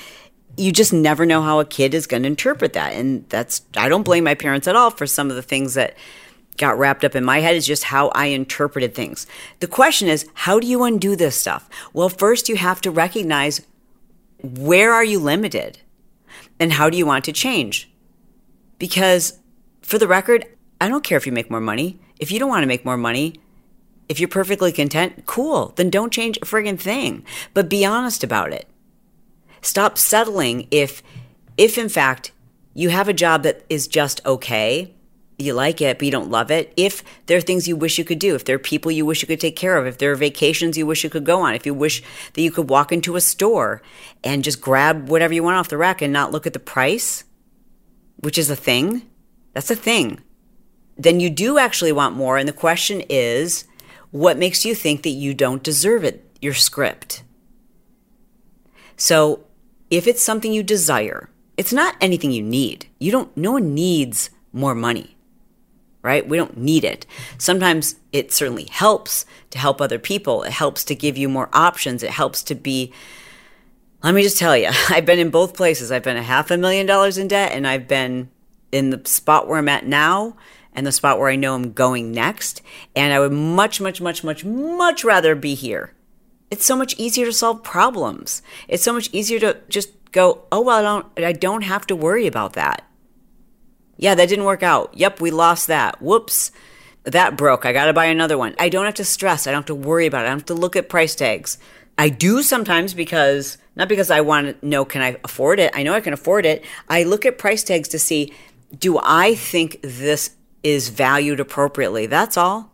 you 0.58 0.70
just 0.70 0.92
never 0.92 1.24
know 1.24 1.40
how 1.40 1.60
a 1.60 1.64
kid 1.64 1.94
is 1.94 2.06
going 2.06 2.24
to 2.24 2.26
interpret 2.26 2.74
that. 2.74 2.92
And 2.92 3.26
that's 3.30 3.62
I 3.76 3.88
don't 3.88 4.02
blame 4.02 4.24
my 4.24 4.34
parents 4.34 4.68
at 4.68 4.76
all 4.76 4.90
for 4.90 5.06
some 5.06 5.30
of 5.30 5.36
the 5.36 5.42
things 5.42 5.72
that 5.74 5.96
got 6.58 6.78
wrapped 6.78 7.04
up 7.04 7.16
in 7.16 7.24
my 7.24 7.40
head 7.40 7.56
is 7.56 7.66
just 7.66 7.84
how 7.84 8.08
I 8.08 8.26
interpreted 8.26 8.94
things. 8.94 9.26
The 9.60 9.66
question 9.66 10.08
is, 10.08 10.28
how 10.34 10.60
do 10.60 10.66
you 10.66 10.82
undo 10.84 11.16
this 11.16 11.36
stuff? 11.36 11.70
Well, 11.94 12.10
first 12.10 12.50
you 12.50 12.56
have 12.56 12.82
to 12.82 12.90
recognize 12.90 13.62
where 14.42 14.92
are 14.92 15.04
you 15.04 15.18
limited 15.18 15.78
and 16.60 16.74
how 16.74 16.90
do 16.90 16.98
you 16.98 17.06
want 17.06 17.24
to 17.24 17.32
change? 17.32 17.90
Because 18.78 19.38
for 19.80 19.98
the 19.98 20.08
record, 20.08 20.44
I 20.80 20.88
don't 20.88 21.04
care 21.04 21.16
if 21.16 21.26
you 21.26 21.32
make 21.32 21.50
more 21.50 21.60
money. 21.60 22.00
If 22.18 22.30
you 22.30 22.38
don't 22.38 22.50
want 22.50 22.64
to 22.64 22.68
make 22.68 22.84
more 22.84 22.96
money, 22.96 23.40
if 24.08 24.20
you're 24.20 24.28
perfectly 24.28 24.72
content, 24.72 25.24
cool, 25.26 25.72
then 25.76 25.90
don't 25.90 26.12
change 26.12 26.36
a 26.38 26.40
friggin' 26.40 26.78
thing. 26.78 27.24
But 27.54 27.68
be 27.68 27.84
honest 27.84 28.22
about 28.22 28.52
it. 28.52 28.68
Stop 29.60 29.96
settling 29.96 30.66
if 30.70 31.02
if 31.56 31.78
in 31.78 31.88
fact 31.88 32.32
you 32.74 32.88
have 32.88 33.08
a 33.08 33.12
job 33.12 33.42
that 33.42 33.64
is 33.68 33.86
just 33.86 34.24
okay 34.26 34.94
you 35.42 35.54
like 35.54 35.80
it, 35.80 35.98
but 35.98 36.04
you 36.04 36.10
don't 36.10 36.30
love 36.30 36.50
it. 36.50 36.72
If 36.76 37.02
there 37.26 37.36
are 37.36 37.42
things 37.42 37.68
you 37.68 37.76
wish 37.76 37.98
you 37.98 38.04
could 38.04 38.18
do, 38.18 38.34
if 38.34 38.44
there 38.44 38.56
are 38.56 38.60
people 38.60 38.90
you 38.90 39.04
wish 39.04 39.22
you 39.22 39.28
could 39.28 39.40
take 39.40 39.56
care 39.56 39.76
of, 39.76 39.86
if 39.86 39.98
there 39.98 40.12
are 40.12 40.16
vacations 40.16 40.76
you 40.76 40.86
wish 40.86 41.04
you 41.04 41.10
could 41.10 41.24
go 41.24 41.40
on, 41.40 41.54
if 41.54 41.66
you 41.66 41.74
wish 41.74 42.02
that 42.32 42.42
you 42.42 42.50
could 42.50 42.70
walk 42.70 42.92
into 42.92 43.16
a 43.16 43.20
store 43.20 43.82
and 44.22 44.44
just 44.44 44.60
grab 44.60 45.08
whatever 45.08 45.34
you 45.34 45.42
want 45.42 45.56
off 45.56 45.68
the 45.68 45.76
rack 45.76 46.00
and 46.00 46.12
not 46.12 46.32
look 46.32 46.46
at 46.46 46.52
the 46.52 46.58
price, 46.58 47.24
which 48.16 48.38
is 48.38 48.50
a 48.50 48.56
thing, 48.56 49.02
that's 49.52 49.70
a 49.70 49.76
thing, 49.76 50.20
then 50.96 51.20
you 51.20 51.30
do 51.30 51.58
actually 51.58 51.92
want 51.92 52.16
more. 52.16 52.36
And 52.36 52.48
the 52.48 52.52
question 52.52 53.02
is, 53.08 53.64
what 54.12 54.38
makes 54.38 54.64
you 54.64 54.74
think 54.74 55.02
that 55.02 55.10
you 55.10 55.34
don't 55.34 55.62
deserve 55.62 56.04
it? 56.04 56.24
Your 56.40 56.54
script. 56.54 57.24
So 58.96 59.44
if 59.90 60.06
it's 60.06 60.22
something 60.22 60.52
you 60.52 60.62
desire, 60.62 61.28
it's 61.56 61.72
not 61.72 61.96
anything 62.00 62.30
you 62.30 62.42
need. 62.42 62.86
You 62.98 63.10
don't, 63.10 63.36
no 63.36 63.52
one 63.52 63.74
needs 63.74 64.30
more 64.52 64.74
money 64.74 65.16
right? 66.02 66.28
We 66.28 66.36
don't 66.36 66.56
need 66.56 66.84
it. 66.84 67.06
Sometimes 67.38 67.96
it 68.12 68.32
certainly 68.32 68.66
helps 68.70 69.24
to 69.50 69.58
help 69.58 69.80
other 69.80 69.98
people. 69.98 70.42
It 70.42 70.52
helps 70.52 70.84
to 70.84 70.94
give 70.94 71.16
you 71.16 71.28
more 71.28 71.48
options. 71.52 72.02
It 72.02 72.10
helps 72.10 72.42
to 72.44 72.54
be, 72.54 72.92
let 74.02 74.14
me 74.14 74.22
just 74.22 74.38
tell 74.38 74.56
you, 74.56 74.70
I've 74.88 75.06
been 75.06 75.20
in 75.20 75.30
both 75.30 75.54
places. 75.54 75.92
I've 75.92 76.02
been 76.02 76.16
a 76.16 76.22
half 76.22 76.50
a 76.50 76.56
million 76.56 76.86
dollars 76.86 77.18
in 77.18 77.28
debt, 77.28 77.52
and 77.52 77.66
I've 77.66 77.88
been 77.88 78.30
in 78.72 78.90
the 78.90 79.00
spot 79.04 79.46
where 79.46 79.58
I'm 79.58 79.68
at 79.68 79.86
now 79.86 80.36
and 80.74 80.86
the 80.86 80.92
spot 80.92 81.18
where 81.18 81.28
I 81.28 81.36
know 81.36 81.54
I'm 81.54 81.72
going 81.72 82.12
next. 82.12 82.62
And 82.96 83.12
I 83.12 83.20
would 83.20 83.32
much, 83.32 83.80
much, 83.80 84.00
much, 84.00 84.24
much, 84.24 84.44
much 84.44 85.04
rather 85.04 85.34
be 85.34 85.54
here. 85.54 85.94
It's 86.50 86.64
so 86.64 86.76
much 86.76 86.94
easier 86.98 87.26
to 87.26 87.32
solve 87.32 87.62
problems. 87.62 88.42
It's 88.68 88.82
so 88.82 88.92
much 88.92 89.08
easier 89.12 89.40
to 89.40 89.58
just 89.68 89.90
go, 90.12 90.44
oh, 90.52 90.60
well, 90.60 90.78
I 90.78 90.82
don't, 90.82 91.26
I 91.26 91.32
don't 91.32 91.62
have 91.62 91.86
to 91.86 91.96
worry 91.96 92.26
about 92.26 92.52
that. 92.54 92.84
Yeah, 93.96 94.14
that 94.14 94.28
didn't 94.28 94.44
work 94.44 94.62
out. 94.62 94.92
Yep, 94.94 95.20
we 95.20 95.30
lost 95.30 95.66
that. 95.68 96.02
Whoops. 96.02 96.52
That 97.04 97.36
broke. 97.36 97.64
I 97.64 97.72
got 97.72 97.86
to 97.86 97.92
buy 97.92 98.06
another 98.06 98.38
one. 98.38 98.54
I 98.58 98.68
don't 98.68 98.84
have 98.84 98.94
to 98.94 99.04
stress. 99.04 99.46
I 99.46 99.50
don't 99.50 99.60
have 99.60 99.66
to 99.66 99.74
worry 99.74 100.06
about 100.06 100.24
it. 100.24 100.26
I 100.26 100.30
don't 100.30 100.38
have 100.38 100.46
to 100.46 100.54
look 100.54 100.76
at 100.76 100.88
price 100.88 101.14
tags. 101.14 101.58
I 101.98 102.08
do 102.08 102.42
sometimes 102.42 102.94
because, 102.94 103.58
not 103.76 103.88
because 103.88 104.10
I 104.10 104.20
want 104.20 104.60
to 104.60 104.66
know, 104.66 104.84
can 104.84 105.02
I 105.02 105.16
afford 105.24 105.58
it? 105.58 105.72
I 105.74 105.82
know 105.82 105.94
I 105.94 106.00
can 106.00 106.12
afford 106.12 106.46
it. 106.46 106.64
I 106.88 107.02
look 107.02 107.26
at 107.26 107.38
price 107.38 107.64
tags 107.64 107.88
to 107.88 107.98
see, 107.98 108.32
do 108.78 108.98
I 109.02 109.34
think 109.34 109.78
this 109.82 110.36
is 110.62 110.88
valued 110.88 111.40
appropriately? 111.40 112.06
That's 112.06 112.36
all. 112.36 112.72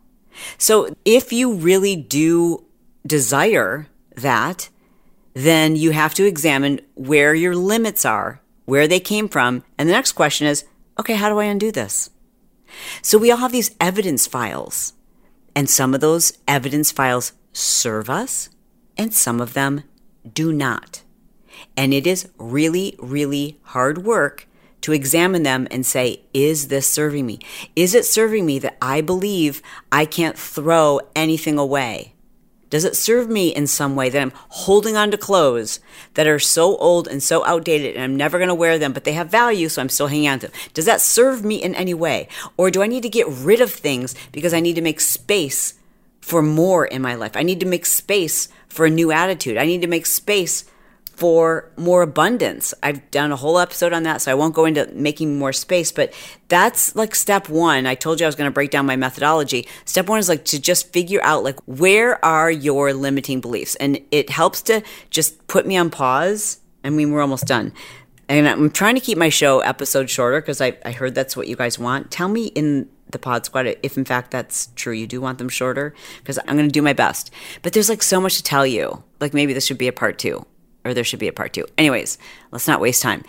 So 0.57 0.95
if 1.05 1.33
you 1.33 1.53
really 1.53 1.95
do 1.95 2.65
desire 3.05 3.87
that, 4.15 4.69
then 5.33 5.75
you 5.75 5.91
have 5.91 6.13
to 6.15 6.25
examine 6.25 6.81
where 6.95 7.33
your 7.33 7.55
limits 7.55 8.05
are, 8.05 8.41
where 8.65 8.87
they 8.87 8.99
came 8.99 9.27
from. 9.27 9.63
And 9.77 9.87
the 9.87 9.93
next 9.93 10.13
question 10.13 10.47
is, 10.47 10.65
okay, 10.99 11.15
how 11.15 11.29
do 11.29 11.39
I 11.39 11.45
undo 11.45 11.71
this? 11.71 12.09
So 13.01 13.17
we 13.17 13.31
all 13.31 13.37
have 13.37 13.51
these 13.51 13.75
evidence 13.79 14.27
files 14.27 14.93
And 15.55 15.69
some 15.69 15.93
of 15.93 16.01
those 16.01 16.33
evidence 16.47 16.91
files 16.91 17.33
serve 17.51 18.09
us, 18.09 18.49
and 18.97 19.13
some 19.13 19.41
of 19.41 19.53
them 19.53 19.83
do 20.33 20.53
not. 20.53 21.03
And 21.75 21.93
it 21.93 22.07
is 22.07 22.29
really, 22.37 22.95
really 22.99 23.59
hard 23.63 23.99
work 23.99 24.47
to 24.81 24.93
examine 24.93 25.43
them 25.43 25.67
and 25.71 25.85
say, 25.85 26.21
is 26.33 26.69
this 26.69 26.87
serving 26.87 27.25
me? 27.25 27.39
Is 27.75 27.93
it 27.93 28.05
serving 28.05 28.45
me 28.45 28.59
that 28.59 28.77
I 28.81 29.01
believe 29.01 29.61
I 29.91 30.05
can't 30.05 30.37
throw 30.37 31.01
anything 31.15 31.57
away? 31.57 32.13
Does 32.69 32.85
it 32.85 32.95
serve 32.95 33.29
me 33.29 33.49
in 33.49 33.65
some 33.65 33.95
way 33.95 34.09
that 34.09 34.21
I'm 34.21 34.31
holding 34.49 34.95
on 34.95 35.09
to 35.11 35.17
clothes 35.17 35.79
that 36.13 36.27
are 36.27 36.37
so 36.37 36.77
old 36.77 37.07
and 37.07 37.21
so 37.21 37.43
outdated 37.45 37.95
and 37.95 38.03
I'm 38.03 38.15
never 38.15 38.37
going 38.37 38.49
to 38.49 38.55
wear 38.55 38.77
them, 38.77 38.93
but 38.93 39.05
they 39.05 39.13
have 39.13 39.29
value, 39.29 39.69
so 39.69 39.81
I'm 39.81 39.89
still 39.89 40.07
hanging 40.07 40.29
on 40.29 40.39
to 40.39 40.47
them? 40.47 40.55
Does 40.75 40.85
that 40.85 41.01
serve 41.01 41.43
me 41.43 41.55
in 41.55 41.73
any 41.73 41.95
way? 41.95 42.27
Or 42.57 42.69
do 42.69 42.83
I 42.83 42.87
need 42.87 43.03
to 43.03 43.09
get 43.09 43.27
rid 43.27 43.59
of 43.59 43.71
things 43.71 44.13
because 44.31 44.53
I 44.53 44.59
need 44.59 44.75
to 44.75 44.83
make 44.83 44.99
space 44.99 45.73
for 46.21 46.43
more 46.43 46.85
in 46.85 47.01
my 47.01 47.15
life? 47.15 47.35
I 47.35 47.41
need 47.41 47.59
to 47.61 47.65
make 47.65 47.87
space 47.87 48.49
for 48.67 48.85
a 48.85 48.91
new 48.91 49.11
attitude. 49.11 49.57
I 49.57 49.65
need 49.65 49.81
to 49.81 49.87
make 49.87 50.05
space 50.05 50.63
for 51.19 51.69
more 51.75 52.01
abundance. 52.01 52.73
I've 52.81 53.11
done 53.11 53.33
a 53.33 53.35
whole 53.35 53.59
episode 53.59 53.91
on 53.91 54.03
that, 54.03 54.21
so 54.21 54.31
I 54.31 54.35
won't 54.35 54.55
go 54.55 54.63
into 54.63 54.89
making 54.93 55.37
more 55.37 55.51
space, 55.51 55.91
but 55.91 56.13
that's 56.47 56.95
like 56.95 57.13
step 57.13 57.49
one. 57.49 57.85
I 57.85 57.95
told 57.95 58.21
you 58.21 58.25
I 58.25 58.29
was 58.29 58.35
going 58.35 58.49
to 58.49 58.53
break 58.53 58.71
down 58.71 58.85
my 58.85 58.95
methodology. 58.95 59.67
Step 59.83 60.07
one 60.07 60.19
is 60.19 60.29
like 60.29 60.45
to 60.45 60.61
just 60.61 60.93
figure 60.93 61.19
out 61.21 61.43
like 61.43 61.59
where 61.65 62.23
are 62.23 62.49
your 62.49 62.93
limiting 62.93 63.41
beliefs? 63.41 63.75
And 63.75 63.99
it 64.11 64.29
helps 64.29 64.61
to 64.63 64.81
just 65.09 65.45
put 65.47 65.67
me 65.67 65.75
on 65.75 65.89
pause. 65.89 66.61
I 66.85 66.89
mean, 66.89 67.11
we're 67.11 67.21
almost 67.21 67.45
done. 67.45 67.73
And 68.29 68.47
I'm 68.47 68.69
trying 68.71 68.95
to 68.95 69.01
keep 69.01 69.17
my 69.17 69.29
show 69.29 69.59
episode 69.59 70.09
shorter 70.09 70.39
because 70.39 70.61
I, 70.61 70.77
I 70.85 70.91
heard 70.91 71.15
that's 71.15 71.35
what 71.35 71.49
you 71.49 71.57
guys 71.57 71.77
want. 71.77 72.11
Tell 72.11 72.29
me 72.29 72.45
in 72.47 72.87
the 73.11 73.19
pod 73.19 73.45
squad 73.45 73.65
if 73.83 73.97
in 73.97 74.05
fact 74.05 74.31
that's 74.31 74.69
true 74.75 74.93
you 74.93 75.07
do 75.07 75.19
want 75.19 75.39
them 75.39 75.49
shorter 75.49 75.95
because 76.19 76.37
i'm 76.45 76.55
going 76.55 76.67
to 76.67 76.71
do 76.71 76.79
my 76.79 76.93
best 76.93 77.31
but 77.63 77.73
there's 77.73 77.89
like 77.89 78.03
so 78.03 78.21
much 78.21 78.37
to 78.37 78.43
tell 78.43 78.67
you 78.67 79.03
like 79.19 79.33
maybe 79.33 79.51
this 79.51 79.65
should 79.65 79.79
be 79.79 79.87
a 79.87 79.91
part 79.91 80.19
two 80.19 80.45
or 80.89 80.93
there 80.93 81.03
should 81.03 81.19
be 81.19 81.27
a 81.27 81.33
part 81.33 81.53
two. 81.53 81.65
Anyways, 81.77 82.17
let's 82.51 82.67
not 82.67 82.81
waste 82.81 83.01
time. 83.01 83.23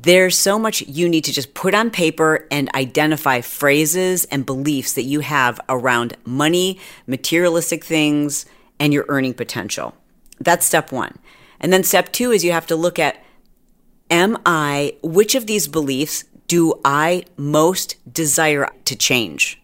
There's 0.00 0.38
so 0.38 0.58
much 0.58 0.82
you 0.82 1.08
need 1.08 1.24
to 1.24 1.32
just 1.32 1.54
put 1.54 1.74
on 1.74 1.90
paper 1.90 2.46
and 2.50 2.72
identify 2.74 3.40
phrases 3.40 4.24
and 4.26 4.46
beliefs 4.46 4.92
that 4.92 5.02
you 5.02 5.20
have 5.20 5.60
around 5.68 6.16
money, 6.24 6.78
materialistic 7.06 7.84
things, 7.84 8.46
and 8.78 8.92
your 8.92 9.04
earning 9.08 9.34
potential. 9.34 9.94
That's 10.38 10.64
step 10.64 10.92
one. 10.92 11.18
And 11.60 11.72
then 11.72 11.82
step 11.82 12.12
two 12.12 12.30
is 12.30 12.44
you 12.44 12.52
have 12.52 12.68
to 12.68 12.76
look 12.76 12.98
at 12.98 13.22
Am 14.10 14.38
I, 14.46 14.96
which 15.02 15.34
of 15.34 15.46
these 15.46 15.68
beliefs 15.68 16.24
do 16.46 16.80
I 16.84 17.24
most 17.36 17.96
desire 18.10 18.70
to 18.86 18.96
change? 18.96 19.60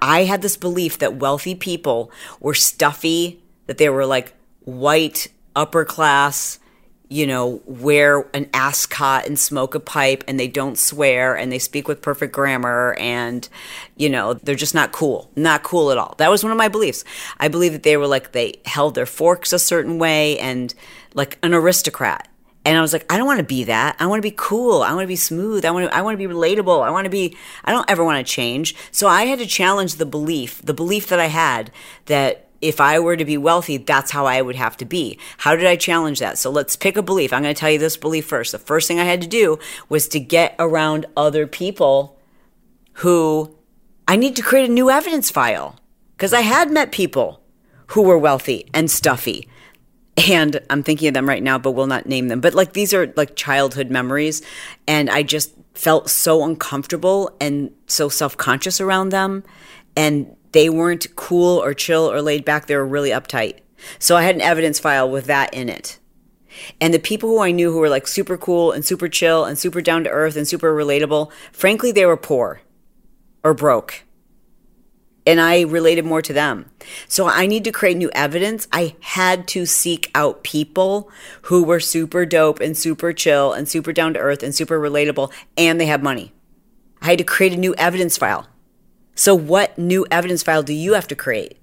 I 0.00 0.24
had 0.24 0.40
this 0.40 0.56
belief 0.56 0.98
that 0.98 1.16
wealthy 1.16 1.54
people 1.54 2.10
were 2.40 2.54
stuffy, 2.54 3.42
that 3.66 3.78
they 3.78 3.88
were 3.88 4.06
like 4.06 4.34
white 4.60 5.28
upper 5.56 5.84
class, 5.84 6.60
you 7.08 7.26
know, 7.26 7.60
wear 7.66 8.28
an 8.34 8.48
ascot 8.52 9.26
and 9.26 9.38
smoke 9.38 9.74
a 9.74 9.80
pipe 9.80 10.24
and 10.26 10.38
they 10.38 10.48
don't 10.48 10.76
swear 10.76 11.36
and 11.36 11.52
they 11.52 11.58
speak 11.58 11.86
with 11.86 12.02
perfect 12.02 12.32
grammar 12.32 12.96
and, 12.98 13.48
you 13.96 14.08
know, 14.08 14.34
they're 14.34 14.54
just 14.54 14.74
not 14.74 14.92
cool. 14.92 15.30
Not 15.36 15.62
cool 15.62 15.90
at 15.90 15.98
all. 15.98 16.14
That 16.18 16.30
was 16.30 16.42
one 16.42 16.52
of 16.52 16.58
my 16.58 16.68
beliefs. 16.68 17.04
I 17.38 17.48
believe 17.48 17.72
that 17.72 17.84
they 17.84 17.96
were 17.96 18.08
like, 18.08 18.32
they 18.32 18.54
held 18.64 18.94
their 18.94 19.06
forks 19.06 19.52
a 19.52 19.58
certain 19.58 19.98
way 19.98 20.38
and 20.38 20.74
like 21.14 21.38
an 21.42 21.54
aristocrat. 21.54 22.28
And 22.64 22.76
I 22.76 22.80
was 22.80 22.92
like, 22.92 23.10
I 23.12 23.16
don't 23.16 23.26
want 23.26 23.38
to 23.38 23.44
be 23.44 23.62
that. 23.64 23.94
I 24.00 24.06
want 24.06 24.18
to 24.18 24.28
be 24.28 24.34
cool. 24.36 24.82
I 24.82 24.92
want 24.92 25.04
to 25.04 25.08
be 25.08 25.14
smooth. 25.14 25.64
I 25.64 25.70
want 25.70 25.88
to, 25.88 25.96
I 25.96 26.02
want 26.02 26.18
to 26.18 26.28
be 26.28 26.34
relatable. 26.34 26.84
I 26.84 26.90
want 26.90 27.04
to 27.04 27.10
be, 27.10 27.36
I 27.64 27.70
don't 27.70 27.88
ever 27.88 28.02
want 28.02 28.26
to 28.26 28.28
change. 28.28 28.74
So 28.90 29.06
I 29.06 29.26
had 29.26 29.38
to 29.38 29.46
challenge 29.46 29.94
the 29.94 30.06
belief, 30.06 30.60
the 30.62 30.74
belief 30.74 31.06
that 31.06 31.20
I 31.20 31.26
had 31.26 31.70
that 32.06 32.45
if 32.60 32.80
I 32.80 32.98
were 32.98 33.16
to 33.16 33.24
be 33.24 33.36
wealthy, 33.36 33.76
that's 33.76 34.10
how 34.10 34.26
I 34.26 34.42
would 34.42 34.56
have 34.56 34.76
to 34.78 34.84
be. 34.84 35.18
How 35.38 35.56
did 35.56 35.66
I 35.66 35.76
challenge 35.76 36.20
that? 36.20 36.38
So 36.38 36.50
let's 36.50 36.76
pick 36.76 36.96
a 36.96 37.02
belief. 37.02 37.32
I'm 37.32 37.42
going 37.42 37.54
to 37.54 37.58
tell 37.58 37.70
you 37.70 37.78
this 37.78 37.96
belief 37.96 38.26
first. 38.26 38.52
The 38.52 38.58
first 38.58 38.88
thing 38.88 38.98
I 38.98 39.04
had 39.04 39.20
to 39.22 39.28
do 39.28 39.58
was 39.88 40.08
to 40.08 40.20
get 40.20 40.54
around 40.58 41.06
other 41.16 41.46
people 41.46 42.18
who 42.94 43.56
I 44.08 44.16
need 44.16 44.36
to 44.36 44.42
create 44.42 44.68
a 44.68 44.72
new 44.72 44.90
evidence 44.90 45.30
file 45.30 45.78
because 46.16 46.32
I 46.32 46.40
had 46.40 46.70
met 46.70 46.92
people 46.92 47.42
who 47.88 48.02
were 48.02 48.18
wealthy 48.18 48.68
and 48.72 48.90
stuffy. 48.90 49.48
And 50.28 50.60
I'm 50.70 50.82
thinking 50.82 51.08
of 51.08 51.14
them 51.14 51.28
right 51.28 51.42
now, 51.42 51.58
but 51.58 51.72
will 51.72 51.86
not 51.86 52.06
name 52.06 52.28
them. 52.28 52.40
But 52.40 52.54
like 52.54 52.72
these 52.72 52.94
are 52.94 53.12
like 53.16 53.36
childhood 53.36 53.90
memories. 53.90 54.40
And 54.88 55.10
I 55.10 55.22
just 55.22 55.52
felt 55.74 56.08
so 56.08 56.42
uncomfortable 56.42 57.36
and 57.38 57.70
so 57.86 58.08
self 58.08 58.36
conscious 58.36 58.80
around 58.80 59.10
them. 59.10 59.44
And 59.96 60.36
they 60.52 60.68
weren't 60.68 61.16
cool 61.16 61.62
or 61.62 61.74
chill 61.74 62.10
or 62.10 62.22
laid 62.22 62.44
back. 62.44 62.66
They 62.66 62.76
were 62.76 62.86
really 62.86 63.10
uptight. 63.10 63.60
So 63.98 64.16
I 64.16 64.22
had 64.22 64.34
an 64.34 64.40
evidence 64.40 64.78
file 64.78 65.10
with 65.10 65.26
that 65.26 65.52
in 65.52 65.68
it. 65.68 65.98
And 66.80 66.94
the 66.94 66.98
people 66.98 67.28
who 67.28 67.40
I 67.40 67.50
knew 67.50 67.72
who 67.72 67.78
were 67.78 67.88
like 67.88 68.06
super 68.06 68.36
cool 68.36 68.72
and 68.72 68.84
super 68.84 69.08
chill 69.08 69.44
and 69.44 69.58
super 69.58 69.82
down 69.82 70.04
to 70.04 70.10
earth 70.10 70.36
and 70.36 70.48
super 70.48 70.74
relatable, 70.74 71.30
frankly, 71.52 71.92
they 71.92 72.06
were 72.06 72.16
poor 72.16 72.60
or 73.44 73.54
broke. 73.54 74.04
And 75.26 75.40
I 75.40 75.62
related 75.62 76.04
more 76.04 76.22
to 76.22 76.32
them. 76.32 76.70
So 77.08 77.26
I 77.26 77.46
need 77.46 77.64
to 77.64 77.72
create 77.72 77.96
new 77.96 78.10
evidence. 78.14 78.68
I 78.72 78.94
had 79.00 79.48
to 79.48 79.66
seek 79.66 80.10
out 80.14 80.44
people 80.44 81.10
who 81.42 81.64
were 81.64 81.80
super 81.80 82.24
dope 82.24 82.60
and 82.60 82.76
super 82.76 83.12
chill 83.12 83.52
and 83.52 83.68
super 83.68 83.92
down 83.92 84.14
to 84.14 84.20
earth 84.20 84.42
and 84.42 84.54
super 84.54 84.78
relatable 84.78 85.32
and 85.56 85.80
they 85.80 85.86
had 85.86 86.02
money. 86.02 86.32
I 87.02 87.06
had 87.06 87.18
to 87.18 87.24
create 87.24 87.52
a 87.52 87.56
new 87.56 87.74
evidence 87.74 88.16
file. 88.16 88.46
So, 89.16 89.34
what 89.34 89.76
new 89.78 90.06
evidence 90.10 90.42
file 90.42 90.62
do 90.62 90.74
you 90.74 90.92
have 90.92 91.08
to 91.08 91.16
create? 91.16 91.58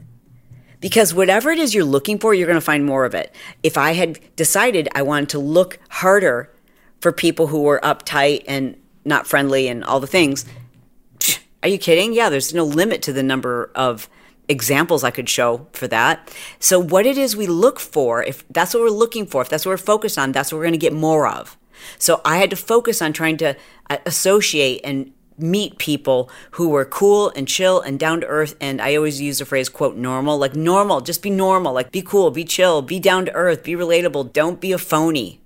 Because 0.81 1.13
whatever 1.13 1.51
it 1.51 1.59
is 1.59 1.73
you're 1.73 1.85
looking 1.85 2.17
for, 2.17 2.33
you're 2.33 2.47
going 2.47 2.57
to 2.57 2.61
find 2.61 2.83
more 2.83 3.05
of 3.05 3.13
it. 3.13 3.33
If 3.61 3.77
I 3.77 3.93
had 3.93 4.19
decided 4.35 4.89
I 4.93 5.03
wanted 5.03 5.29
to 5.29 5.39
look 5.39 5.79
harder 5.89 6.51
for 6.99 7.11
people 7.11 7.47
who 7.47 7.61
were 7.61 7.79
uptight 7.83 8.43
and 8.47 8.75
not 9.05 9.27
friendly 9.27 9.67
and 9.67 9.83
all 9.83 9.99
the 9.99 10.07
things, 10.07 10.45
are 11.63 11.69
you 11.69 11.77
kidding? 11.77 12.11
Yeah, 12.11 12.29
there's 12.29 12.55
no 12.55 12.65
limit 12.65 13.03
to 13.03 13.13
the 13.13 13.23
number 13.23 13.71
of 13.75 14.09
examples 14.49 15.03
I 15.03 15.11
could 15.11 15.29
show 15.29 15.67
for 15.73 15.87
that. 15.87 16.35
So, 16.59 16.79
what 16.79 17.05
it 17.05 17.19
is 17.19 17.37
we 17.37 17.45
look 17.45 17.79
for, 17.79 18.23
if 18.23 18.47
that's 18.49 18.73
what 18.73 18.81
we're 18.81 18.89
looking 18.89 19.27
for, 19.27 19.43
if 19.43 19.49
that's 19.49 19.63
what 19.63 19.73
we're 19.73 19.77
focused 19.77 20.17
on, 20.17 20.31
that's 20.31 20.51
what 20.51 20.57
we're 20.57 20.65
going 20.65 20.73
to 20.73 20.79
get 20.79 20.91
more 20.91 21.27
of. 21.27 21.55
So, 21.99 22.19
I 22.25 22.37
had 22.37 22.49
to 22.49 22.55
focus 22.55 22.99
on 22.99 23.13
trying 23.13 23.37
to 23.37 23.55
uh, 23.91 23.97
associate 24.07 24.81
and 24.83 25.13
meet 25.37 25.77
people 25.77 26.29
who 26.51 26.69
were 26.69 26.85
cool 26.85 27.31
and 27.35 27.47
chill 27.47 27.81
and 27.81 27.99
down 27.99 28.21
to 28.21 28.27
earth 28.27 28.55
and 28.61 28.81
i 28.81 28.95
always 28.95 29.21
use 29.21 29.39
the 29.39 29.45
phrase 29.45 29.69
quote 29.69 29.95
normal 29.95 30.37
like 30.37 30.55
normal 30.55 31.01
just 31.01 31.21
be 31.21 31.29
normal 31.29 31.73
like 31.73 31.91
be 31.91 32.01
cool 32.01 32.31
be 32.31 32.43
chill 32.43 32.81
be 32.81 32.99
down 32.99 33.25
to 33.25 33.33
earth 33.33 33.63
be 33.63 33.73
relatable 33.73 34.31
don't 34.33 34.61
be 34.61 34.71
a 34.71 34.77
phony. 34.77 35.39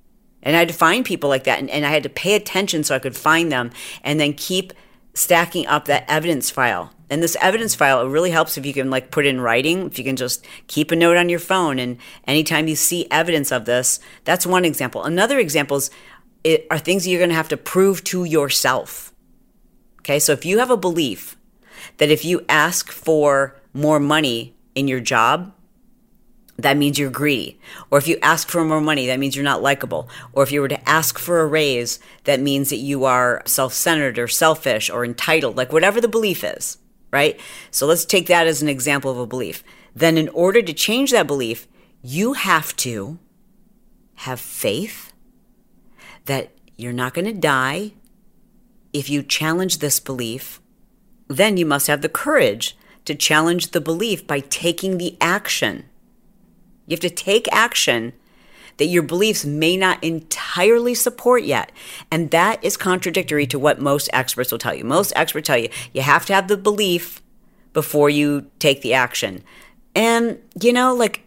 And 0.44 0.56
i 0.56 0.60
had 0.60 0.68
to 0.68 0.74
find 0.74 1.06
people 1.06 1.30
like 1.30 1.46
that 1.46 1.60
and, 1.60 1.70
and 1.70 1.86
i 1.86 1.90
had 1.90 2.04
to 2.04 2.10
pay 2.10 2.36
attention 2.36 2.84
so 2.84 2.96
i 2.96 3.00
could 3.00 3.16
find 3.16 3.52
them 3.52 3.72
and 4.04 4.20
then 4.20 4.34
keep 4.34 4.74
stacking 5.18 5.66
up 5.66 5.86
that 5.86 6.06
evidence 6.08 6.50
file. 6.50 6.94
And 7.10 7.24
this 7.24 7.38
evidence 7.42 7.74
file 7.74 8.02
it 8.02 8.10
really 8.10 8.32
helps 8.32 8.58
if 8.58 8.66
you 8.66 8.74
can 8.74 8.90
like 8.90 9.12
put 9.12 9.26
in 9.26 9.40
writing 9.40 9.88
if 9.88 9.98
you 9.98 10.04
can 10.04 10.18
just 10.18 10.46
keep 10.68 10.92
a 10.92 10.96
note 10.96 11.18
on 11.18 11.30
your 11.30 11.40
phone 11.40 11.80
and 11.80 11.98
anytime 12.26 12.68
you 12.68 12.76
see 12.76 13.08
evidence 13.10 13.52
of 13.52 13.66
this 13.66 14.00
that's 14.26 14.46
one 14.46 14.66
example. 14.66 15.04
Another 15.04 15.40
example 15.40 15.78
is 15.78 15.90
it, 16.44 16.68
are 16.70 16.78
things 16.78 17.08
you're 17.08 17.20
going 17.20 17.30
to 17.30 17.36
have 17.36 17.50
to 17.50 17.58
prove 17.58 18.04
to 18.06 18.26
yourself 18.26 19.14
Okay, 20.08 20.20
so 20.20 20.32
if 20.32 20.46
you 20.46 20.60
have 20.60 20.72
a 20.72 20.78
belief 20.78 21.36
that 21.98 22.10
if 22.10 22.24
you 22.24 22.46
ask 22.48 22.94
for 22.94 23.60
more 23.74 24.00
money 24.00 24.56
in 24.74 24.88
your 24.88 25.02
job, 25.02 25.52
that 26.56 26.78
means 26.78 26.98
you're 26.98 27.10
greedy. 27.10 27.60
Or 27.92 27.98
if 27.98 28.08
you 28.08 28.18
ask 28.22 28.48
for 28.48 28.64
more 28.64 28.80
money, 28.80 29.08
that 29.08 29.20
means 29.20 29.36
you're 29.36 29.44
not 29.44 29.62
likable. 29.62 30.08
Or 30.32 30.44
if 30.44 30.52
you 30.54 30.62
were 30.62 30.70
to 30.70 30.90
ask 30.90 31.20
for 31.20 31.42
a 31.42 31.46
raise, 31.46 32.00
that 32.24 32.40
means 32.40 32.70
that 32.70 32.78
you 32.78 33.04
are 33.04 33.42
self 33.46 33.74
centered 33.74 34.18
or 34.18 34.30
selfish 34.30 34.90
or 34.90 35.04
entitled, 35.04 35.58
like 35.58 35.74
whatever 35.74 36.00
the 36.00 36.08
belief 36.08 36.42
is, 36.42 36.78
right? 37.12 37.38
So 37.70 37.86
let's 37.86 38.06
take 38.06 38.28
that 38.28 38.48
as 38.48 38.62
an 38.62 38.70
example 38.70 39.12
of 39.12 39.18
a 39.18 39.28
belief. 39.28 39.62
Then, 39.94 40.18
in 40.18 40.30
order 40.30 40.62
to 40.62 40.74
change 40.74 41.12
that 41.12 41.28
belief, 41.28 41.68
you 42.02 42.32
have 42.32 42.74
to 42.78 43.20
have 44.16 44.40
faith 44.40 45.12
that 46.28 46.54
you're 46.78 46.94
not 46.94 47.14
going 47.14 47.26
to 47.26 47.34
die 47.34 47.92
if 48.98 49.10
you 49.12 49.22
challenge 49.22 49.78
this 49.78 50.00
belief, 50.00 50.60
then 51.28 51.56
you 51.56 51.66
must 51.66 51.86
have 51.86 52.02
the 52.02 52.10
courage 52.10 52.76
to 53.06 53.14
challenge 53.14 53.72
the 53.72 53.80
belief 53.80 54.26
by 54.26 54.40
taking 54.40 54.98
the 54.98 55.16
action. 55.22 55.86
You 56.88 56.96
have 56.96 57.02
to 57.02 57.10
take 57.10 57.48
action 57.52 58.14
that 58.78 58.88
your 58.88 59.04
beliefs 59.04 59.46
may 59.46 59.78
not 59.78 60.04
entirely 60.04 60.96
support 60.96 61.44
yet. 61.44 61.72
And 62.12 62.32
that 62.32 62.64
is 62.64 62.76
contradictory 62.76 63.46
to 63.48 63.60
what 63.60 63.80
most 63.80 64.10
experts 64.14 64.52
will 64.52 64.60
tell 64.60 64.74
you. 64.74 64.84
Most 64.84 65.14
experts 65.16 65.46
tell 65.46 65.58
you 65.58 65.70
you 65.94 66.02
have 66.02 66.26
to 66.26 66.34
have 66.34 66.48
the 66.48 66.58
belief 66.58 67.22
before 67.74 68.10
you 68.10 68.50
take 68.58 68.82
the 68.82 68.94
action. 68.94 69.44
And, 69.96 70.40
you 70.60 70.74
know, 70.74 70.96
like, 70.96 71.24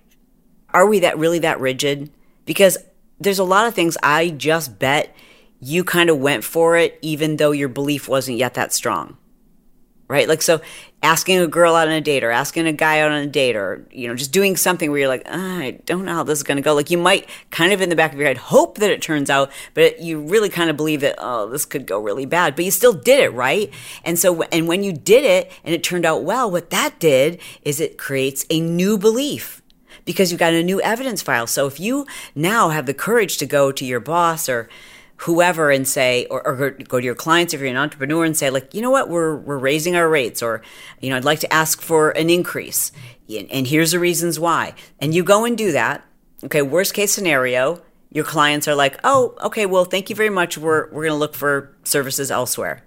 are 0.72 0.86
we 0.86 1.00
that 1.00 1.18
really 1.18 1.40
that 1.40 1.60
rigid? 1.60 2.10
Because 2.46 2.78
there's 3.20 3.38
a 3.38 3.44
lot 3.44 3.66
of 3.66 3.74
things 3.74 3.96
I 4.02 4.30
just 4.30 4.78
bet 4.78 5.14
you 5.60 5.84
kind 5.84 6.10
of 6.10 6.18
went 6.18 6.44
for 6.44 6.76
it 6.76 6.98
even 7.02 7.36
though 7.36 7.50
your 7.52 7.68
belief 7.68 8.08
wasn't 8.08 8.38
yet 8.38 8.54
that 8.54 8.72
strong. 8.72 9.16
Right? 10.08 10.26
Like, 10.26 10.42
so 10.42 10.60
asking 11.02 11.38
a 11.38 11.46
girl 11.46 11.74
out 11.74 11.88
on 11.88 11.94
a 11.94 12.00
date 12.00 12.22
or 12.22 12.30
asking 12.30 12.66
a 12.66 12.72
guy 12.72 13.00
out 13.00 13.10
on 13.10 13.22
a 13.22 13.26
date 13.26 13.56
or 13.56 13.86
you 13.90 14.06
know 14.06 14.14
just 14.14 14.32
doing 14.32 14.56
something 14.56 14.90
where 14.90 15.00
you're 15.00 15.08
like 15.08 15.26
oh, 15.26 15.58
i 15.58 15.70
don't 15.86 16.04
know 16.04 16.12
how 16.12 16.22
this 16.22 16.38
is 16.38 16.42
going 16.42 16.56
to 16.56 16.62
go 16.62 16.74
like 16.74 16.90
you 16.90 16.98
might 16.98 17.28
kind 17.50 17.72
of 17.72 17.80
in 17.80 17.88
the 17.88 17.96
back 17.96 18.12
of 18.12 18.18
your 18.18 18.28
head 18.28 18.36
hope 18.36 18.78
that 18.78 18.90
it 18.90 19.00
turns 19.00 19.30
out 19.30 19.50
but 19.72 20.00
you 20.00 20.20
really 20.20 20.48
kind 20.48 20.68
of 20.68 20.76
believe 20.76 21.00
that 21.00 21.14
oh 21.18 21.48
this 21.48 21.64
could 21.64 21.86
go 21.86 21.98
really 21.98 22.26
bad 22.26 22.54
but 22.54 22.64
you 22.64 22.70
still 22.70 22.92
did 22.92 23.20
it 23.20 23.32
right 23.32 23.72
and 24.04 24.18
so 24.18 24.42
and 24.44 24.68
when 24.68 24.82
you 24.82 24.92
did 24.92 25.24
it 25.24 25.50
and 25.64 25.74
it 25.74 25.82
turned 25.82 26.04
out 26.04 26.22
well 26.22 26.50
what 26.50 26.70
that 26.70 26.98
did 26.98 27.40
is 27.62 27.80
it 27.80 27.96
creates 27.96 28.44
a 28.50 28.60
new 28.60 28.98
belief 28.98 29.62
because 30.04 30.30
you've 30.30 30.40
got 30.40 30.52
a 30.52 30.62
new 30.62 30.80
evidence 30.82 31.22
file 31.22 31.46
so 31.46 31.66
if 31.66 31.80
you 31.80 32.06
now 32.34 32.68
have 32.68 32.84
the 32.84 32.94
courage 32.94 33.38
to 33.38 33.46
go 33.46 33.72
to 33.72 33.86
your 33.86 34.00
boss 34.00 34.50
or 34.50 34.68
whoever 35.20 35.70
and 35.70 35.86
say, 35.86 36.26
or, 36.30 36.46
or, 36.46 36.70
go 36.70 36.98
to 36.98 37.04
your 37.04 37.14
clients 37.14 37.52
if 37.52 37.60
you're 37.60 37.68
an 37.68 37.76
entrepreneur 37.76 38.24
and 38.24 38.34
say, 38.34 38.48
like, 38.48 38.72
you 38.72 38.80
know 38.80 38.90
what, 38.90 39.10
we're 39.10 39.36
we're 39.36 39.58
raising 39.58 39.94
our 39.94 40.08
rates, 40.08 40.42
or 40.42 40.62
you 41.00 41.10
know, 41.10 41.16
I'd 41.16 41.24
like 41.24 41.40
to 41.40 41.52
ask 41.52 41.82
for 41.82 42.10
an 42.10 42.30
increase, 42.30 42.90
and 43.28 43.66
here's 43.66 43.92
the 43.92 43.98
reasons 43.98 44.40
why. 44.40 44.74
And 44.98 45.14
you 45.14 45.22
go 45.22 45.44
and 45.44 45.56
do 45.56 45.72
that. 45.72 46.04
Okay, 46.44 46.62
worst 46.62 46.94
case 46.94 47.12
scenario, 47.12 47.82
your 48.10 48.24
clients 48.24 48.66
are 48.66 48.74
like, 48.74 48.98
oh, 49.04 49.34
okay, 49.42 49.66
well, 49.66 49.84
thank 49.84 50.08
you 50.08 50.16
very 50.16 50.30
much. 50.30 50.56
We're 50.56 50.86
we're 50.86 51.02
going 51.02 51.12
to 51.12 51.14
look 51.14 51.34
for 51.34 51.76
services 51.84 52.30
elsewhere. 52.30 52.86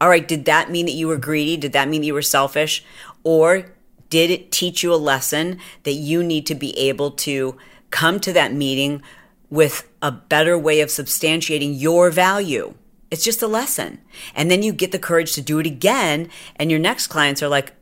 All 0.00 0.08
right, 0.08 0.26
did 0.26 0.44
that 0.44 0.70
mean 0.70 0.86
that 0.86 0.92
you 0.92 1.08
were 1.08 1.16
greedy? 1.16 1.56
Did 1.56 1.72
that 1.72 1.88
mean 1.88 2.02
that 2.02 2.06
you 2.06 2.14
were 2.14 2.22
selfish? 2.22 2.84
Or 3.24 3.72
did 4.10 4.30
it 4.30 4.52
teach 4.52 4.84
you 4.84 4.94
a 4.94 4.96
lesson 4.96 5.58
that 5.82 5.92
you 5.92 6.22
need 6.22 6.46
to 6.46 6.54
be 6.54 6.78
able 6.78 7.10
to 7.10 7.56
come 7.90 8.20
to 8.20 8.32
that 8.32 8.52
meeting 8.52 9.02
with 9.50 9.88
a 10.02 10.12
better 10.12 10.58
way 10.58 10.80
of 10.80 10.88
substantiating 10.88 11.80
your 11.80 12.10
value. 12.10 12.74
It's 13.10 13.24
just 13.24 13.42
a 13.42 13.46
lesson. 13.46 14.00
And 14.34 14.50
then 14.50 14.62
you 14.62 14.72
get 14.72 14.92
the 14.92 14.98
courage 14.98 15.32
to 15.34 15.40
do 15.40 15.58
it 15.58 15.66
again. 15.66 16.28
And 16.56 16.70
your 16.70 16.80
next 16.80 17.06
clients 17.06 17.42
are 17.42 17.48
like, 17.48 17.72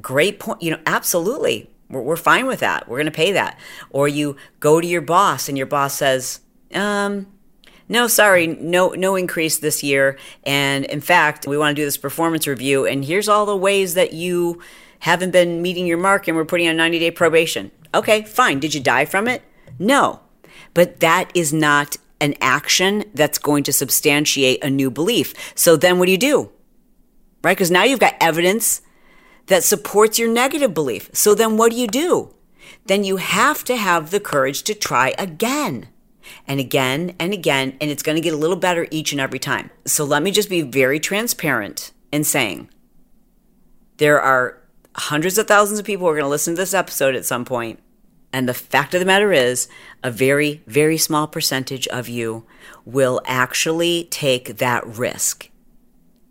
great 0.00 0.38
point. 0.38 0.62
You 0.62 0.72
know, 0.72 0.80
absolutely. 0.84 1.70
We're, 1.88 2.02
we're 2.02 2.16
fine 2.16 2.46
with 2.46 2.60
that. 2.60 2.88
We're 2.88 2.98
going 2.98 3.06
to 3.06 3.12
pay 3.12 3.32
that. 3.32 3.58
Or 3.90 4.08
you 4.08 4.36
go 4.60 4.80
to 4.80 4.86
your 4.86 5.00
boss 5.00 5.48
and 5.48 5.56
your 5.56 5.66
boss 5.66 5.94
says, 5.94 6.40
um, 6.74 7.26
no, 7.88 8.06
sorry, 8.06 8.46
no, 8.46 8.90
no 8.90 9.16
increase 9.16 9.58
this 9.58 9.82
year. 9.82 10.18
And 10.44 10.84
in 10.86 11.00
fact, 11.00 11.46
we 11.46 11.58
want 11.58 11.76
to 11.76 11.80
do 11.80 11.84
this 11.84 11.96
performance 11.96 12.46
review. 12.46 12.86
And 12.86 13.04
here's 13.04 13.28
all 13.28 13.46
the 13.46 13.56
ways 13.56 13.94
that 13.94 14.12
you 14.12 14.60
haven't 15.00 15.32
been 15.32 15.60
meeting 15.60 15.86
your 15.86 15.98
mark 15.98 16.28
and 16.28 16.36
we're 16.36 16.44
putting 16.44 16.68
on 16.68 16.76
90 16.76 16.98
day 16.98 17.10
probation. 17.10 17.70
Okay, 17.94 18.22
fine. 18.22 18.58
Did 18.58 18.74
you 18.74 18.80
die 18.80 19.04
from 19.04 19.28
it? 19.28 19.42
No. 19.78 20.20
But 20.72 21.00
that 21.00 21.30
is 21.34 21.52
not 21.52 21.96
an 22.20 22.34
action 22.40 23.04
that's 23.14 23.38
going 23.38 23.62
to 23.64 23.72
substantiate 23.72 24.62
a 24.64 24.70
new 24.70 24.90
belief. 24.90 25.34
So 25.54 25.76
then 25.76 25.98
what 25.98 26.06
do 26.06 26.12
you 26.12 26.18
do? 26.18 26.50
Right? 27.42 27.56
Because 27.56 27.70
now 27.70 27.84
you've 27.84 28.00
got 28.00 28.14
evidence 28.20 28.80
that 29.46 29.64
supports 29.64 30.18
your 30.18 30.30
negative 30.30 30.72
belief. 30.72 31.10
So 31.12 31.34
then 31.34 31.56
what 31.56 31.70
do 31.70 31.76
you 31.76 31.86
do? 31.86 32.34
Then 32.86 33.04
you 33.04 33.18
have 33.18 33.64
to 33.64 33.76
have 33.76 34.10
the 34.10 34.20
courage 34.20 34.62
to 34.64 34.74
try 34.74 35.14
again 35.18 35.88
and 36.48 36.58
again 36.60 37.14
and 37.18 37.34
again. 37.34 37.76
And 37.80 37.90
it's 37.90 38.02
going 38.02 38.16
to 38.16 38.22
get 38.22 38.32
a 38.32 38.38
little 38.38 38.56
better 38.56 38.86
each 38.90 39.12
and 39.12 39.20
every 39.20 39.38
time. 39.38 39.70
So 39.84 40.04
let 40.04 40.22
me 40.22 40.30
just 40.30 40.48
be 40.48 40.62
very 40.62 40.98
transparent 40.98 41.92
in 42.10 42.24
saying 42.24 42.70
there 43.98 44.20
are 44.20 44.62
hundreds 44.96 45.36
of 45.36 45.46
thousands 45.46 45.78
of 45.78 45.84
people 45.84 46.06
who 46.06 46.10
are 46.10 46.14
going 46.14 46.24
to 46.24 46.28
listen 46.28 46.54
to 46.54 46.62
this 46.62 46.74
episode 46.74 47.14
at 47.14 47.24
some 47.24 47.44
point 47.44 47.80
and 48.34 48.48
the 48.48 48.52
fact 48.52 48.94
of 48.94 49.00
the 49.00 49.06
matter 49.06 49.32
is, 49.32 49.68
a 50.02 50.10
very, 50.10 50.60
very 50.66 50.98
small 50.98 51.28
percentage 51.28 51.86
of 51.86 52.08
you 52.08 52.44
will 52.84 53.20
actually 53.26 54.08
take 54.10 54.56
that 54.56 54.84
risk 54.84 55.50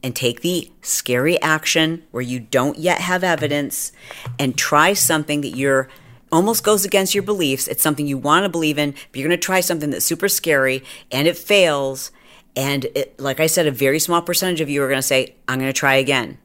and 0.03 0.13
take 0.13 0.41
the 0.41 0.69
scary 0.81 1.41
action 1.41 2.03
where 2.11 2.21
you 2.21 2.41
don't 2.41 2.77
yet 2.77 2.99
have 2.99 3.23
evidence 3.23 3.93
and 4.37 4.57
try 4.57 4.91
something 4.91 5.39
that 5.41 5.55
you're 5.55 5.87
almost 6.29 6.65
goes 6.65 6.83
against 6.83 7.15
your 7.15 7.23
beliefs. 7.23 7.69
It's 7.69 7.81
something 7.81 8.05
you 8.05 8.17
want 8.17 8.43
to 8.43 8.49
believe 8.49 8.77
in, 8.77 8.91
but 8.91 9.15
you're 9.17 9.29
going 9.29 9.39
to 9.39 9.45
try 9.45 9.61
something 9.61 9.89
that's 9.89 10.03
super 10.03 10.27
scary 10.27 10.83
and 11.09 11.25
it 11.25 11.37
fails. 11.37 12.11
And 12.53 12.83
it, 12.95 13.17
like 13.17 13.39
I 13.39 13.47
said, 13.47 13.65
a 13.65 13.71
very 13.71 13.99
small 13.99 14.21
percentage 14.21 14.59
of 14.59 14.69
you 14.69 14.83
are 14.83 14.89
going 14.89 14.97
to 14.97 15.01
say, 15.01 15.37
I'm 15.47 15.57
going 15.57 15.71
to 15.71 15.79
try 15.79 15.95
again. 15.95 16.37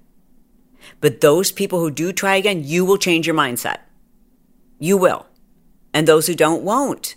But 1.01 1.21
those 1.21 1.51
people 1.51 1.81
who 1.81 1.91
do 1.91 2.13
try 2.13 2.37
again, 2.37 2.63
you 2.63 2.85
will 2.85 2.97
change 2.97 3.27
your 3.27 3.35
mindset. 3.35 3.79
You 4.79 4.97
will 4.97 5.28
and 5.99 6.07
those 6.07 6.29
who 6.29 6.35
don't 6.37 6.63
won't. 6.63 7.17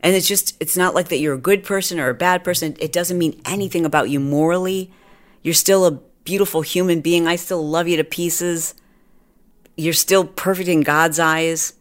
And 0.00 0.16
it's 0.16 0.26
just, 0.26 0.56
it's 0.58 0.76
not 0.76 0.92
like 0.92 1.08
that 1.10 1.18
you're 1.18 1.34
a 1.34 1.38
good 1.38 1.62
person 1.62 2.00
or 2.00 2.08
a 2.08 2.14
bad 2.14 2.42
person. 2.42 2.76
It 2.80 2.90
doesn't 2.90 3.16
mean 3.16 3.40
anything 3.44 3.84
about 3.84 4.10
you 4.10 4.18
morally. 4.18 4.90
You're 5.40 5.54
still 5.54 5.86
a 5.86 6.00
beautiful 6.24 6.62
human 6.62 7.00
being. 7.00 7.28
I 7.28 7.36
still 7.36 7.64
love 7.64 7.86
you 7.86 7.96
to 7.98 8.02
pieces. 8.02 8.74
You're 9.76 9.92
still 9.92 10.24
perfect 10.24 10.68
in 10.68 10.80
God's 10.80 11.20
eyes, 11.20 11.74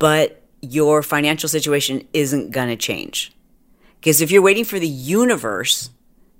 but 0.00 0.42
your 0.60 1.04
financial 1.04 1.48
situation 1.48 2.08
isn't 2.12 2.50
going 2.50 2.70
to 2.70 2.76
change. 2.76 3.32
Because 4.00 4.20
if 4.20 4.32
you're 4.32 4.42
waiting 4.42 4.64
for 4.64 4.80
the 4.80 4.88
universe 4.88 5.90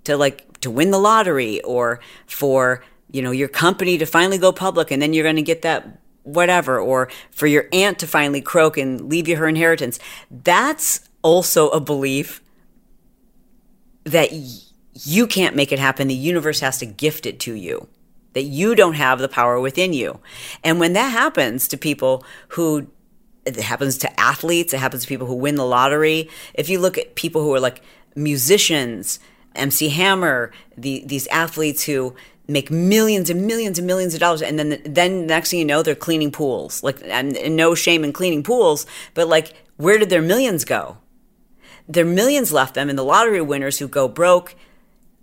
to 0.03 0.17
like 0.17 0.61
to 0.63 0.73
win 0.73 0.91
the 0.91 0.99
lottery 0.99 1.63
or 1.63 2.01
for, 2.27 2.83
you 3.13 3.23
know, 3.23 3.31
your 3.31 3.47
company 3.47 3.97
to 3.99 4.07
finally 4.07 4.39
go 4.39 4.51
public 4.51 4.91
and 4.91 5.01
then 5.01 5.13
you're 5.13 5.23
going 5.23 5.37
to 5.37 5.43
get 5.43 5.63
that 5.63 5.87
whatever, 6.29 6.79
or 6.79 7.09
for 7.31 7.47
your 7.47 7.67
aunt 7.73 7.99
to 8.01 8.07
finally 8.07 8.41
croak 8.41 8.77
and 8.77 9.09
leave 9.09 9.29
you 9.29 9.37
her 9.37 9.49
inheritance. 9.49 9.99
That's 10.31 11.09
also 11.23 11.69
a 11.71 11.81
belief 11.81 12.43
that 14.05 14.31
y- 14.31 14.47
you 14.93 15.27
can't 15.27 15.57
make 15.57 15.73
it 15.73 15.79
happen. 15.79 16.09
The 16.09 16.14
universe 16.14 16.61
has 16.61 16.79
to 16.79 16.87
gift 16.87 17.27
it 17.27 17.41
to 17.41 17.55
you, 17.55 17.88
that 18.35 18.43
you 18.43 18.75
don't 18.75 18.95
have 18.95 19.19
the 19.19 19.29
power 19.29 19.59
within 19.59 19.93
you. 19.93 20.21
And 20.62 20.79
when 20.79 20.93
that 20.93 21.09
happens 21.09 21.69
to 21.69 21.77
people 21.77 22.25
who 22.49 22.88
it 23.47 23.57
happens 23.57 23.97
to 23.99 24.21
athletes, 24.21 24.75
it 24.75 24.79
happens 24.79 25.03
to 25.03 25.09
people 25.09 25.27
who 25.27 25.35
win 25.35 25.55
the 25.55 25.64
lottery. 25.64 26.29
If 26.55 26.69
you 26.69 26.79
look 26.79 26.99
at 26.99 27.14
people 27.14 27.43
who 27.43 27.55
are 27.55 27.61
like 27.61 27.83
musicians, 28.14 29.21
MC 29.55 29.88
Hammer, 29.88 30.53
the, 30.77 31.03
these 31.07 31.27
athletes 31.29 31.85
who 31.85 32.14
make 32.49 32.71
millions 32.71 33.29
and 33.29 33.47
millions 33.47 33.79
and 33.79 33.87
millions 33.87 34.15
of 34.15 34.21
dollars 34.21 34.41
and 34.41 34.59
then 34.59 34.81
then 34.85 35.27
next 35.27 35.51
thing 35.51 35.59
you 35.59 35.65
know 35.65 35.83
they're 35.83 35.95
cleaning 35.95 36.33
pools. 36.33 36.83
Like 36.83 37.01
and, 37.05 37.37
and, 37.37 37.57
no 37.57 37.75
shame 37.75 38.05
in 38.05 38.13
cleaning 38.13 38.43
pools 38.43 38.87
but 39.15 39.29
like 39.29 39.53
where 39.77 39.99
did 39.99 40.11
their 40.11 40.23
millions 40.23 40.65
go? 40.65 40.97
Their 41.87 42.07
millions 42.07 42.53
left 42.53 42.75
them 42.75 42.89
and 42.89 42.99
the 42.99 43.05
lottery 43.05 43.43
winners 43.43 43.79
who 43.79 43.87
go 43.87 44.09
broke 44.09 44.57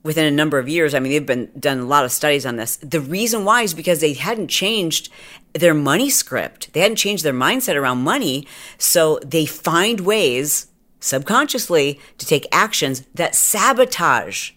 within 0.04 0.26
a 0.26 0.32
number 0.32 0.60
of 0.60 0.70
years 0.70 0.94
i 0.94 1.00
mean 1.00 1.12
they've 1.12 1.26
been 1.26 1.50
done 1.60 1.80
a 1.80 1.86
lot 1.86 2.06
of 2.06 2.12
studies 2.12 2.46
on 2.46 2.58
this. 2.58 2.76
The 2.78 3.02
reason 3.02 3.44
why 3.44 3.64
is 3.64 3.74
because 3.74 4.02
they 4.02 4.14
hadn't 4.14 4.50
changed 4.50 5.10
their 5.54 5.74
money 5.74 6.12
script. 6.12 6.74
They 6.74 6.82
hadn't 6.82 6.98
changed 6.98 7.24
their 7.24 7.34
mindset 7.34 7.76
around 7.76 8.04
money 8.04 8.48
so 8.78 9.20
they 9.26 9.48
find 9.48 10.02
ways 10.02 10.68
subconsciously 11.00 12.00
to 12.20 12.26
take 12.26 12.48
actions 12.52 13.04
that 13.16 13.34
sabotage 13.34 14.52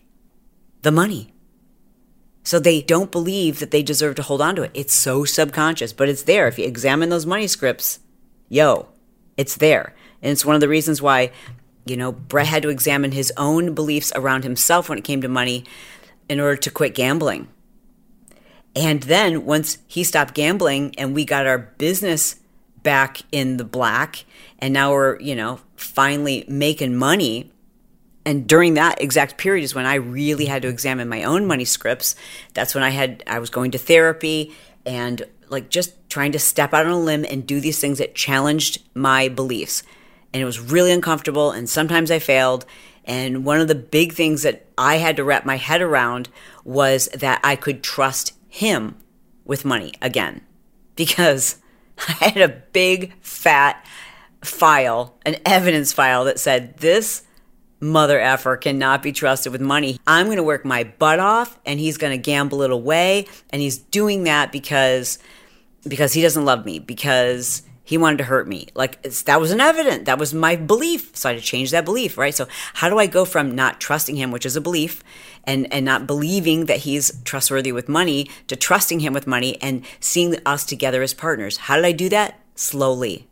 the 0.82 0.92
money 0.92 1.32
so 2.48 2.58
they 2.58 2.80
don't 2.80 3.12
believe 3.12 3.58
that 3.58 3.72
they 3.72 3.82
deserve 3.82 4.14
to 4.14 4.22
hold 4.22 4.40
on 4.40 4.56
to 4.56 4.62
it. 4.62 4.70
It's 4.72 4.94
so 4.94 5.26
subconscious, 5.26 5.92
but 5.92 6.08
it's 6.08 6.22
there. 6.22 6.48
If 6.48 6.58
you 6.58 6.64
examine 6.64 7.10
those 7.10 7.26
money 7.26 7.46
scripts, 7.46 8.00
yo, 8.48 8.88
it's 9.36 9.56
there. 9.56 9.94
And 10.22 10.32
it's 10.32 10.46
one 10.46 10.54
of 10.54 10.62
the 10.62 10.68
reasons 10.68 11.02
why, 11.02 11.30
you 11.84 11.94
know, 11.94 12.10
Bret 12.10 12.46
had 12.46 12.62
to 12.62 12.70
examine 12.70 13.12
his 13.12 13.34
own 13.36 13.74
beliefs 13.74 14.14
around 14.16 14.44
himself 14.44 14.88
when 14.88 14.96
it 14.96 15.04
came 15.04 15.20
to 15.20 15.28
money 15.28 15.66
in 16.26 16.40
order 16.40 16.56
to 16.56 16.70
quit 16.70 16.94
gambling. 16.94 17.48
And 18.74 19.02
then 19.02 19.44
once 19.44 19.76
he 19.86 20.02
stopped 20.02 20.32
gambling 20.32 20.94
and 20.96 21.14
we 21.14 21.26
got 21.26 21.46
our 21.46 21.58
business 21.58 22.36
back 22.82 23.20
in 23.30 23.58
the 23.58 23.64
black, 23.64 24.24
and 24.58 24.72
now 24.72 24.92
we're, 24.92 25.20
you 25.20 25.36
know, 25.36 25.60
finally 25.76 26.46
making 26.48 26.96
money 26.96 27.52
and 28.28 28.46
during 28.46 28.74
that 28.74 29.00
exact 29.00 29.38
period 29.38 29.64
is 29.64 29.74
when 29.74 29.86
I 29.86 29.94
really 29.94 30.44
had 30.44 30.60
to 30.60 30.68
examine 30.68 31.08
my 31.08 31.22
own 31.22 31.46
money 31.46 31.64
scripts. 31.64 32.14
That's 32.52 32.74
when 32.74 32.84
I 32.84 32.90
had 32.90 33.24
I 33.26 33.38
was 33.38 33.48
going 33.48 33.70
to 33.70 33.78
therapy 33.78 34.54
and 34.84 35.22
like 35.48 35.70
just 35.70 35.94
trying 36.10 36.32
to 36.32 36.38
step 36.38 36.74
out 36.74 36.84
on 36.84 36.92
a 36.92 37.00
limb 37.00 37.24
and 37.24 37.46
do 37.46 37.58
these 37.58 37.80
things 37.80 37.96
that 37.96 38.14
challenged 38.14 38.82
my 38.92 39.28
beliefs. 39.28 39.82
And 40.34 40.42
it 40.42 40.44
was 40.44 40.60
really 40.60 40.92
uncomfortable 40.92 41.52
and 41.52 41.70
sometimes 41.70 42.10
I 42.10 42.18
failed. 42.18 42.66
And 43.06 43.46
one 43.46 43.62
of 43.62 43.68
the 43.68 43.74
big 43.74 44.12
things 44.12 44.42
that 44.42 44.66
I 44.76 44.96
had 44.96 45.16
to 45.16 45.24
wrap 45.24 45.46
my 45.46 45.56
head 45.56 45.80
around 45.80 46.28
was 46.64 47.08
that 47.14 47.40
I 47.42 47.56
could 47.56 47.82
trust 47.82 48.34
him 48.46 48.98
with 49.46 49.64
money 49.64 49.94
again 50.02 50.42
because 50.96 51.56
I 51.96 52.28
had 52.28 52.42
a 52.42 52.62
big 52.72 53.14
fat 53.22 53.82
file, 54.44 55.16
an 55.24 55.36
evidence 55.46 55.94
file 55.94 56.24
that 56.26 56.38
said 56.38 56.76
this 56.76 57.22
mother 57.80 58.18
effer 58.20 58.56
cannot 58.56 59.02
be 59.02 59.12
trusted 59.12 59.52
with 59.52 59.60
money. 59.60 59.98
I'm 60.06 60.26
going 60.26 60.36
to 60.36 60.42
work 60.42 60.64
my 60.64 60.84
butt 60.84 61.20
off 61.20 61.58
and 61.64 61.78
he's 61.78 61.98
going 61.98 62.12
to 62.12 62.22
gamble 62.22 62.62
it 62.62 62.70
away 62.70 63.26
and 63.50 63.62
he's 63.62 63.78
doing 63.78 64.24
that 64.24 64.52
because 64.52 65.18
because 65.86 66.12
he 66.12 66.22
doesn't 66.22 66.44
love 66.44 66.64
me 66.64 66.78
because 66.78 67.62
he 67.84 67.96
wanted 67.96 68.18
to 68.18 68.24
hurt 68.24 68.46
me. 68.46 68.66
Like 68.74 69.00
that 69.02 69.40
was 69.40 69.50
an 69.50 69.60
evident. 69.60 70.04
That 70.04 70.18
was 70.18 70.34
my 70.34 70.56
belief. 70.56 71.16
So 71.16 71.28
I 71.28 71.32
had 71.32 71.40
to 71.40 71.46
change 71.46 71.70
that 71.70 71.84
belief, 71.84 72.18
right? 72.18 72.34
So 72.34 72.46
how 72.74 72.90
do 72.90 72.98
I 72.98 73.06
go 73.06 73.24
from 73.24 73.54
not 73.54 73.80
trusting 73.80 74.16
him, 74.16 74.30
which 74.30 74.44
is 74.44 74.56
a 74.56 74.60
belief, 74.60 75.02
and 75.44 75.72
and 75.72 75.84
not 75.84 76.06
believing 76.06 76.66
that 76.66 76.80
he's 76.80 77.22
trustworthy 77.24 77.72
with 77.72 77.88
money, 77.88 78.28
to 78.48 78.56
trusting 78.56 79.00
him 79.00 79.14
with 79.14 79.26
money 79.26 79.56
and 79.62 79.86
seeing 80.00 80.36
us 80.44 80.64
together 80.64 81.02
as 81.02 81.14
partners? 81.14 81.56
How 81.56 81.76
did 81.76 81.84
I 81.84 81.92
do 81.92 82.08
that? 82.10 82.40
Slowly. 82.56 83.27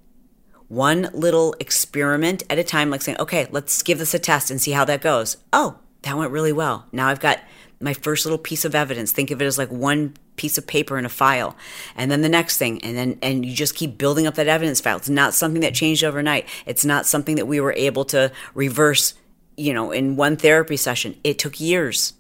One 0.69 1.11
little 1.12 1.55
experiment 1.61 2.43
at 2.51 2.59
a 2.59 2.64
time, 2.64 2.91
like 2.91 3.03
saying, 3.03 3.19
okay, 3.21 3.47
let's 3.51 3.83
give 3.83 3.99
this 3.99 4.14
a 4.14 4.19
test 4.19 4.51
and 4.51 4.61
see 4.61 4.73
how 4.73 4.85
that 4.85 5.01
goes. 5.01 5.37
Oh, 5.53 5.79
that 6.03 6.17
went 6.17 6.33
really 6.33 6.53
well. 6.53 6.87
Now 6.93 7.09
I've 7.09 7.21
got 7.21 7.41
my 7.81 7.95
first 7.95 8.25
little 8.25 8.39
piece 8.39 8.64
of 8.64 8.75
evidence. 8.75 9.12
Think 9.12 9.31
of 9.31 9.41
it 9.41 9.45
as 9.45 9.59
like 9.59 9.71
one 9.71 10.14
piece 10.37 10.59
of 10.59 10.67
paper 10.67 10.99
in 10.99 11.05
a 11.05 11.09
file 11.09 11.57
and 11.97 12.11
then 12.11 12.21
the 12.21 12.29
next 12.29 12.59
thing 12.59 12.83
and 12.85 12.97
then 12.97 13.19
and 13.23 13.45
you 13.45 13.55
just 13.55 13.75
keep 13.75 13.99
building 13.99 14.27
up 14.27 14.35
that 14.35 14.47
evidence 14.47 14.81
file 14.81 14.97
it's 14.97 15.09
not 15.09 15.35
something 15.35 15.62
that 15.62 15.75
changed 15.75 16.05
overnight 16.05 16.47
it's 16.67 16.85
not 16.85 17.07
something 17.07 17.37
that 17.37 17.47
we 17.47 17.59
were 17.59 17.73
able 17.77 18.05
to 18.05 18.31
reverse 18.55 19.14
you 19.57 19.73
know 19.73 19.91
in 19.91 20.17
one 20.17 20.37
therapy 20.37 20.77
session 20.77 21.19
it 21.25 21.39
took 21.39 21.59
years 21.59 22.12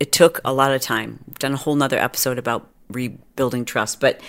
it 0.00 0.12
took 0.12 0.40
a 0.44 0.52
lot 0.52 0.72
of 0.72 0.80
time 0.80 1.18
We've 1.26 1.38
done 1.38 1.52
a 1.52 1.56
whole 1.56 1.74
nother 1.74 1.98
episode 1.98 2.38
about 2.38 2.68
rebuilding 2.88 3.64
trust 3.64 4.00
but 4.00 4.20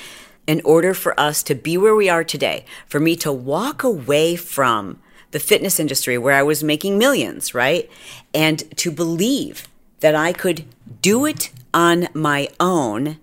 in 0.49 0.61
order 0.63 0.93
for 0.93 1.17
us 1.19 1.43
to 1.43 1.53
be 1.53 1.77
where 1.77 1.95
we 1.95 2.09
are 2.09 2.23
today 2.23 2.65
for 2.87 2.99
me 2.99 3.15
to 3.15 3.31
walk 3.31 3.83
away 3.83 4.35
from 4.35 4.99
the 5.31 5.39
fitness 5.39 5.79
industry 5.79 6.17
where 6.17 6.35
i 6.35 6.41
was 6.43 6.63
making 6.63 6.97
millions 6.97 7.53
right 7.53 7.89
and 8.33 8.57
to 8.77 8.91
believe 8.91 9.67
that 9.99 10.15
i 10.15 10.33
could 10.33 10.65
do 11.01 11.25
it 11.25 11.51
on 11.73 12.07
my 12.13 12.49
own 12.59 13.19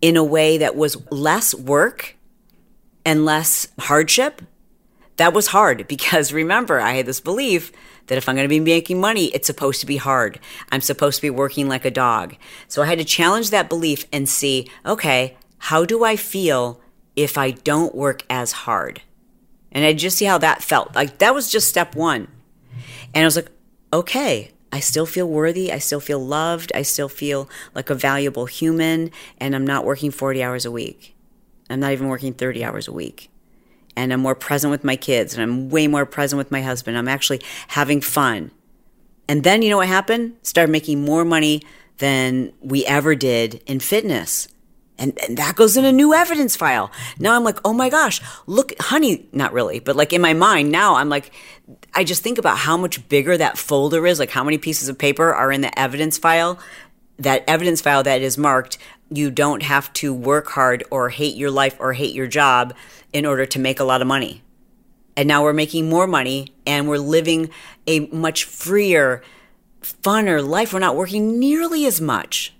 in 0.00 0.16
a 0.16 0.24
way 0.24 0.58
that 0.58 0.76
was 0.76 0.96
less 1.10 1.54
work 1.54 2.16
and 3.04 3.24
less 3.24 3.68
hardship, 3.78 4.42
that 5.16 5.32
was 5.32 5.48
hard 5.48 5.86
because 5.88 6.32
remember, 6.32 6.80
I 6.80 6.92
had 6.92 7.06
this 7.06 7.20
belief 7.20 7.72
that 8.06 8.18
if 8.18 8.28
I'm 8.28 8.34
going 8.34 8.44
to 8.44 8.48
be 8.48 8.60
making 8.60 9.00
money, 9.00 9.26
it's 9.26 9.46
supposed 9.46 9.80
to 9.80 9.86
be 9.86 9.98
hard. 9.98 10.40
I'm 10.72 10.80
supposed 10.80 11.16
to 11.16 11.22
be 11.22 11.30
working 11.30 11.68
like 11.68 11.84
a 11.84 11.90
dog. 11.90 12.34
So 12.66 12.82
I 12.82 12.86
had 12.86 12.98
to 12.98 13.04
challenge 13.04 13.50
that 13.50 13.68
belief 13.68 14.06
and 14.12 14.28
see, 14.28 14.68
okay, 14.84 15.36
how 15.60 15.84
do 15.84 16.04
I 16.04 16.16
feel 16.16 16.80
if 17.14 17.36
I 17.38 17.50
don't 17.52 17.94
work 17.94 18.24
as 18.30 18.52
hard? 18.52 19.02
And 19.70 19.84
I 19.84 19.92
just 19.92 20.16
see 20.16 20.24
how 20.24 20.38
that 20.38 20.62
felt. 20.62 20.94
Like 20.94 21.18
that 21.18 21.34
was 21.34 21.50
just 21.50 21.68
step 21.68 21.94
one. 21.94 22.28
And 23.14 23.22
I 23.22 23.24
was 23.24 23.36
like, 23.36 23.50
okay, 23.92 24.50
I 24.72 24.80
still 24.80 25.06
feel 25.06 25.28
worthy. 25.28 25.70
I 25.70 25.78
still 25.78 26.00
feel 26.00 26.18
loved. 26.18 26.72
I 26.74 26.82
still 26.82 27.08
feel 27.08 27.48
like 27.74 27.90
a 27.90 27.94
valuable 27.94 28.46
human. 28.46 29.10
And 29.38 29.54
I'm 29.54 29.66
not 29.66 29.84
working 29.84 30.10
40 30.10 30.42
hours 30.42 30.64
a 30.64 30.70
week. 30.70 31.14
I'm 31.68 31.80
not 31.80 31.92
even 31.92 32.08
working 32.08 32.32
30 32.32 32.64
hours 32.64 32.88
a 32.88 32.92
week. 32.92 33.30
And 33.96 34.12
I'm 34.12 34.20
more 34.20 34.34
present 34.34 34.70
with 34.70 34.82
my 34.82 34.96
kids 34.96 35.34
and 35.34 35.42
I'm 35.42 35.68
way 35.68 35.86
more 35.86 36.06
present 36.06 36.38
with 36.38 36.50
my 36.50 36.62
husband. 36.62 36.96
I'm 36.96 37.08
actually 37.08 37.42
having 37.68 38.00
fun. 38.00 38.50
And 39.28 39.44
then 39.44 39.60
you 39.62 39.68
know 39.68 39.76
what 39.76 39.88
happened? 39.88 40.36
Started 40.42 40.72
making 40.72 41.04
more 41.04 41.24
money 41.24 41.62
than 41.98 42.52
we 42.60 42.86
ever 42.86 43.14
did 43.14 43.62
in 43.66 43.78
fitness. 43.78 44.48
And, 45.00 45.18
and 45.26 45.38
that 45.38 45.56
goes 45.56 45.78
in 45.78 45.86
a 45.86 45.92
new 45.92 46.12
evidence 46.12 46.54
file. 46.54 46.92
Now 47.18 47.34
I'm 47.34 47.42
like, 47.42 47.58
oh 47.64 47.72
my 47.72 47.88
gosh, 47.88 48.20
look, 48.46 48.72
honey, 48.78 49.26
not 49.32 49.54
really, 49.54 49.80
but 49.80 49.96
like 49.96 50.12
in 50.12 50.20
my 50.20 50.34
mind 50.34 50.70
now, 50.70 50.96
I'm 50.96 51.08
like, 51.08 51.32
I 51.94 52.04
just 52.04 52.22
think 52.22 52.36
about 52.36 52.58
how 52.58 52.76
much 52.76 53.08
bigger 53.08 53.36
that 53.38 53.56
folder 53.56 54.06
is, 54.06 54.18
like 54.18 54.30
how 54.30 54.44
many 54.44 54.58
pieces 54.58 54.90
of 54.90 54.98
paper 54.98 55.32
are 55.32 55.50
in 55.50 55.62
the 55.62 55.76
evidence 55.78 56.18
file. 56.18 56.58
That 57.18 57.44
evidence 57.48 57.80
file 57.80 58.02
that 58.02 58.20
is 58.20 58.36
marked, 58.36 58.76
you 59.10 59.30
don't 59.30 59.62
have 59.62 59.92
to 59.94 60.12
work 60.12 60.48
hard 60.48 60.84
or 60.90 61.08
hate 61.08 61.34
your 61.34 61.50
life 61.50 61.76
or 61.80 61.94
hate 61.94 62.14
your 62.14 62.26
job 62.26 62.74
in 63.12 63.24
order 63.24 63.46
to 63.46 63.58
make 63.58 63.80
a 63.80 63.84
lot 63.84 64.02
of 64.02 64.06
money. 64.06 64.42
And 65.16 65.26
now 65.26 65.42
we're 65.42 65.52
making 65.52 65.88
more 65.88 66.06
money 66.06 66.54
and 66.66 66.88
we're 66.88 66.98
living 66.98 67.50
a 67.86 68.00
much 68.06 68.44
freer, 68.44 69.22
funner 69.82 70.46
life. 70.46 70.72
We're 70.72 70.78
not 70.78 70.96
working 70.96 71.38
nearly 71.38 71.86
as 71.86 72.00
much. 72.00 72.54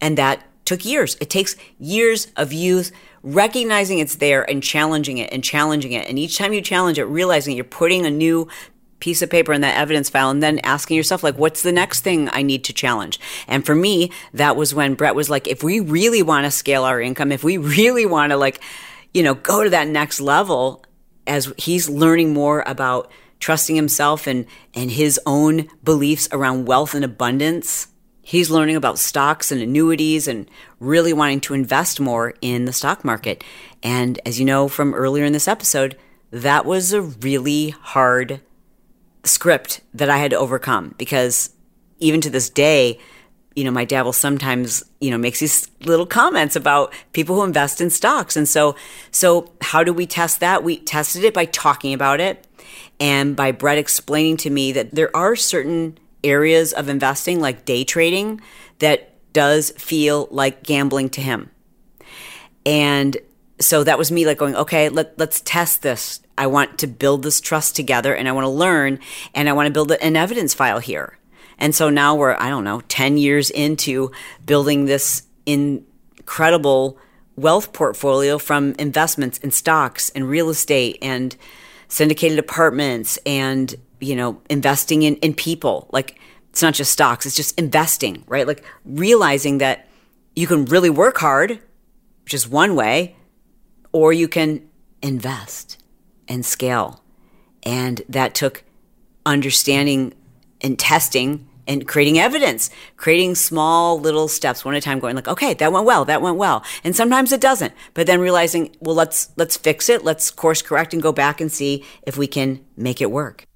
And 0.00 0.16
that 0.16 0.44
took 0.68 0.84
years. 0.84 1.16
It 1.20 1.30
takes 1.30 1.56
years 1.78 2.28
of 2.36 2.52
youth 2.52 2.92
recognizing 3.22 3.98
it's 3.98 4.16
there 4.16 4.48
and 4.48 4.62
challenging 4.62 5.18
it 5.18 5.32
and 5.32 5.42
challenging 5.42 5.92
it. 5.92 6.06
And 6.06 6.18
each 6.18 6.36
time 6.36 6.52
you 6.52 6.60
challenge 6.60 6.98
it, 6.98 7.04
realizing 7.04 7.56
you're 7.56 7.64
putting 7.64 8.06
a 8.06 8.10
new 8.10 8.48
piece 9.00 9.22
of 9.22 9.30
paper 9.30 9.52
in 9.52 9.62
that 9.62 9.76
evidence 9.76 10.10
file 10.10 10.28
and 10.28 10.42
then 10.42 10.58
asking 10.60 10.96
yourself 10.96 11.22
like 11.22 11.38
what's 11.38 11.62
the 11.62 11.70
next 11.70 12.00
thing 12.00 12.28
i 12.32 12.42
need 12.42 12.64
to 12.64 12.72
challenge 12.72 13.20
and 13.46 13.64
for 13.64 13.76
me 13.76 14.10
that 14.34 14.56
was 14.56 14.74
when 14.74 14.94
bret 14.94 15.14
was 15.14 15.30
like 15.30 15.46
if 15.46 15.62
we 15.62 15.78
really 15.78 16.20
want 16.20 16.44
to 16.44 16.50
scale 16.50 16.82
our 16.82 17.00
income 17.00 17.30
if 17.30 17.44
we 17.44 17.58
really 17.58 18.04
want 18.04 18.32
to 18.32 18.36
like 18.36 18.60
you 19.14 19.22
know 19.22 19.34
go 19.34 19.62
to 19.62 19.70
that 19.70 19.86
next 19.86 20.20
level 20.20 20.84
as 21.28 21.52
he's 21.56 21.88
learning 21.88 22.34
more 22.34 22.64
about 22.66 23.08
trusting 23.38 23.76
himself 23.76 24.26
and 24.26 24.46
and 24.74 24.90
his 24.90 25.20
own 25.26 25.68
beliefs 25.84 26.28
around 26.32 26.66
wealth 26.66 26.92
and 26.92 27.04
abundance 27.04 27.86
He's 28.28 28.50
learning 28.50 28.76
about 28.76 28.98
stocks 28.98 29.50
and 29.50 29.62
annuities 29.62 30.28
and 30.28 30.50
really 30.80 31.14
wanting 31.14 31.40
to 31.40 31.54
invest 31.54 31.98
more 31.98 32.34
in 32.42 32.66
the 32.66 32.74
stock 32.74 33.02
market. 33.02 33.42
And 33.82 34.20
as 34.26 34.38
you 34.38 34.44
know 34.44 34.68
from 34.68 34.92
earlier 34.92 35.24
in 35.24 35.32
this 35.32 35.48
episode, 35.48 35.96
that 36.30 36.66
was 36.66 36.92
a 36.92 37.00
really 37.00 37.70
hard 37.70 38.42
script 39.24 39.80
that 39.94 40.10
I 40.10 40.18
had 40.18 40.32
to 40.32 40.38
overcome 40.38 40.94
because 40.98 41.54
even 42.00 42.20
to 42.20 42.28
this 42.28 42.50
day, 42.50 43.00
you 43.56 43.64
know, 43.64 43.70
my 43.70 43.86
dad 43.86 44.02
will 44.02 44.12
sometimes, 44.12 44.84
you 45.00 45.10
know, 45.10 45.16
makes 45.16 45.40
these 45.40 45.66
little 45.80 46.04
comments 46.04 46.54
about 46.54 46.92
people 47.14 47.36
who 47.36 47.44
invest 47.44 47.80
in 47.80 47.88
stocks. 47.88 48.36
And 48.36 48.46
so, 48.46 48.76
so 49.10 49.50
how 49.62 49.82
do 49.82 49.94
we 49.94 50.04
test 50.04 50.40
that? 50.40 50.62
We 50.62 50.80
tested 50.80 51.24
it 51.24 51.32
by 51.32 51.46
talking 51.46 51.94
about 51.94 52.20
it 52.20 52.46
and 53.00 53.34
by 53.34 53.52
Bret 53.52 53.78
explaining 53.78 54.36
to 54.36 54.50
me 54.50 54.70
that 54.72 54.94
there 54.94 55.16
are 55.16 55.34
certain 55.34 55.98
areas 56.24 56.72
of 56.72 56.88
investing, 56.88 57.40
like 57.40 57.64
day 57.64 57.84
trading, 57.84 58.40
that 58.78 59.14
does 59.32 59.70
feel 59.72 60.28
like 60.30 60.62
gambling 60.62 61.10
to 61.10 61.20
him. 61.20 61.50
And 62.66 63.16
so 63.60 63.84
that 63.84 63.98
was 63.98 64.12
me 64.12 64.26
like 64.26 64.38
going, 64.38 64.54
okay, 64.56 64.88
let, 64.88 65.18
let's 65.18 65.40
test 65.40 65.82
this. 65.82 66.20
I 66.36 66.46
want 66.46 66.78
to 66.78 66.86
build 66.86 67.22
this 67.22 67.40
trust 67.40 67.74
together 67.74 68.14
and 68.14 68.28
I 68.28 68.32
want 68.32 68.44
to 68.44 68.50
learn 68.50 69.00
and 69.34 69.48
I 69.48 69.52
want 69.52 69.66
to 69.66 69.72
build 69.72 69.90
an 69.92 70.16
evidence 70.16 70.54
file 70.54 70.78
here. 70.78 71.18
And 71.58 71.74
so 71.74 71.90
now 71.90 72.14
we're, 72.14 72.36
I 72.38 72.50
don't 72.50 72.64
know, 72.64 72.82
10 72.88 73.16
years 73.16 73.50
into 73.50 74.12
building 74.46 74.84
this 74.84 75.22
incredible 75.44 76.98
wealth 77.36 77.72
portfolio 77.72 78.38
from 78.38 78.74
investments 78.78 79.38
in 79.38 79.50
stocks 79.50 80.10
and 80.10 80.28
real 80.28 80.50
estate 80.50 80.98
and 81.02 81.36
syndicated 81.88 82.38
apartments 82.38 83.18
and 83.24 83.74
you 84.00 84.16
know, 84.16 84.40
investing 84.48 85.02
in, 85.02 85.16
in 85.16 85.34
people. 85.34 85.88
Like 85.92 86.18
it's 86.50 86.62
not 86.62 86.74
just 86.74 86.92
stocks, 86.92 87.26
it's 87.26 87.36
just 87.36 87.58
investing, 87.58 88.24
right? 88.26 88.46
Like 88.46 88.64
realizing 88.84 89.58
that 89.58 89.88
you 90.34 90.46
can 90.46 90.64
really 90.66 90.90
work 90.90 91.18
hard, 91.18 91.60
which 92.24 92.34
is 92.34 92.48
one 92.48 92.74
way, 92.74 93.16
or 93.92 94.12
you 94.12 94.28
can 94.28 94.68
invest 95.02 95.82
and 96.28 96.44
scale. 96.44 97.02
And 97.62 98.02
that 98.08 98.34
took 98.34 98.64
understanding 99.26 100.14
and 100.60 100.78
testing 100.78 101.48
and 101.66 101.86
creating 101.86 102.18
evidence, 102.18 102.70
creating 102.96 103.34
small 103.34 104.00
little 104.00 104.26
steps 104.26 104.64
one 104.64 104.74
at 104.74 104.78
a 104.78 104.80
time, 104.80 104.98
going 104.98 105.14
like, 105.14 105.28
okay, 105.28 105.52
that 105.54 105.70
went 105.70 105.84
well, 105.84 106.04
that 106.06 106.22
went 106.22 106.36
well. 106.36 106.64
And 106.82 106.96
sometimes 106.96 107.30
it 107.30 107.40
doesn't. 107.40 107.74
But 107.92 108.06
then 108.06 108.20
realizing, 108.20 108.74
well, 108.80 108.94
let's 108.94 109.30
let's 109.36 109.56
fix 109.56 109.88
it, 109.88 110.02
let's 110.02 110.30
course 110.30 110.62
correct 110.62 110.94
and 110.94 111.02
go 111.02 111.12
back 111.12 111.40
and 111.40 111.52
see 111.52 111.84
if 112.02 112.16
we 112.16 112.26
can 112.26 112.64
make 112.76 113.00
it 113.00 113.10
work. 113.10 113.47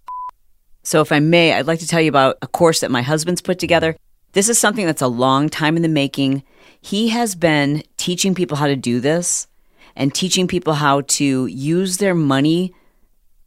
So, 0.83 1.01
if 1.01 1.13
I 1.13 1.21
may, 1.21 1.53
I'd 1.53 1.67
like 1.67 1.79
to 1.81 1.87
tell 1.87 2.01
you 2.01 2.09
about 2.09 2.39
a 2.43 2.47
course 2.47 2.81
that 2.81 2.91
my 2.91 3.03
husband's 3.03 3.41
put 3.41 3.59
together. 3.59 3.97
This 4.33 4.49
is 4.49 4.59
something 4.59 4.87
that's 4.87 5.03
a 5.03 5.09
long 5.09 5.49
time 5.49 5.77
in 5.77 5.83
the 5.83 5.89
making. 5.89 6.43
He 6.81 7.11
has 7.11 7.35
been 7.35 7.83
teaching 7.97 8.35
people 8.35 8.57
how 8.57 8.67
to 8.67 8.77
do 8.77 8.99
this 8.99 9.47
and 9.95 10.15
teaching 10.15 10.49
people 10.49 10.75
how 10.75 11.03
to 11.03 11.47
use 11.47 11.99
their 11.99 12.15
money 12.15 12.75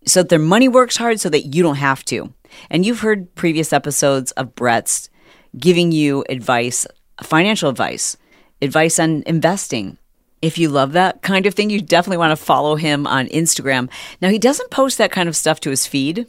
so 0.06 0.22
that 0.22 0.30
their 0.30 0.40
money 0.40 0.68
works 0.68 0.98
hard 0.98 1.20
so 1.20 1.30
that 1.30 1.54
you 1.56 1.64
don't 1.64 1.76
have 1.76 2.06
to. 2.06 2.34
And 2.70 2.86
you've 2.86 3.02
heard 3.02 3.34
previous 3.36 3.74
episodes 3.74 4.32
of 4.34 4.56
Bret's 4.56 5.10
giving 5.58 5.92
you 5.92 6.24
advice, 6.30 6.86
financial 7.22 7.70
advice, 7.70 8.16
advice 8.62 9.00
on 9.00 9.24
investing. 9.26 9.98
If 10.42 10.58
you 10.58 10.70
love 10.70 10.92
that 10.92 11.22
kind 11.24 11.46
of 11.48 11.56
thing, 11.56 11.70
you 11.70 11.82
definitely 11.82 12.18
want 12.18 12.38
to 12.38 12.46
follow 12.46 12.76
him 12.76 13.08
on 13.08 13.28
Instagram. 13.28 13.90
Now, 14.22 14.30
he 14.30 14.38
doesn't 14.38 14.70
post 14.70 14.98
that 15.00 15.12
kind 15.12 15.28
of 15.28 15.36
stuff 15.36 15.60
to 15.62 15.72
his 15.72 15.88
feed 15.88 16.28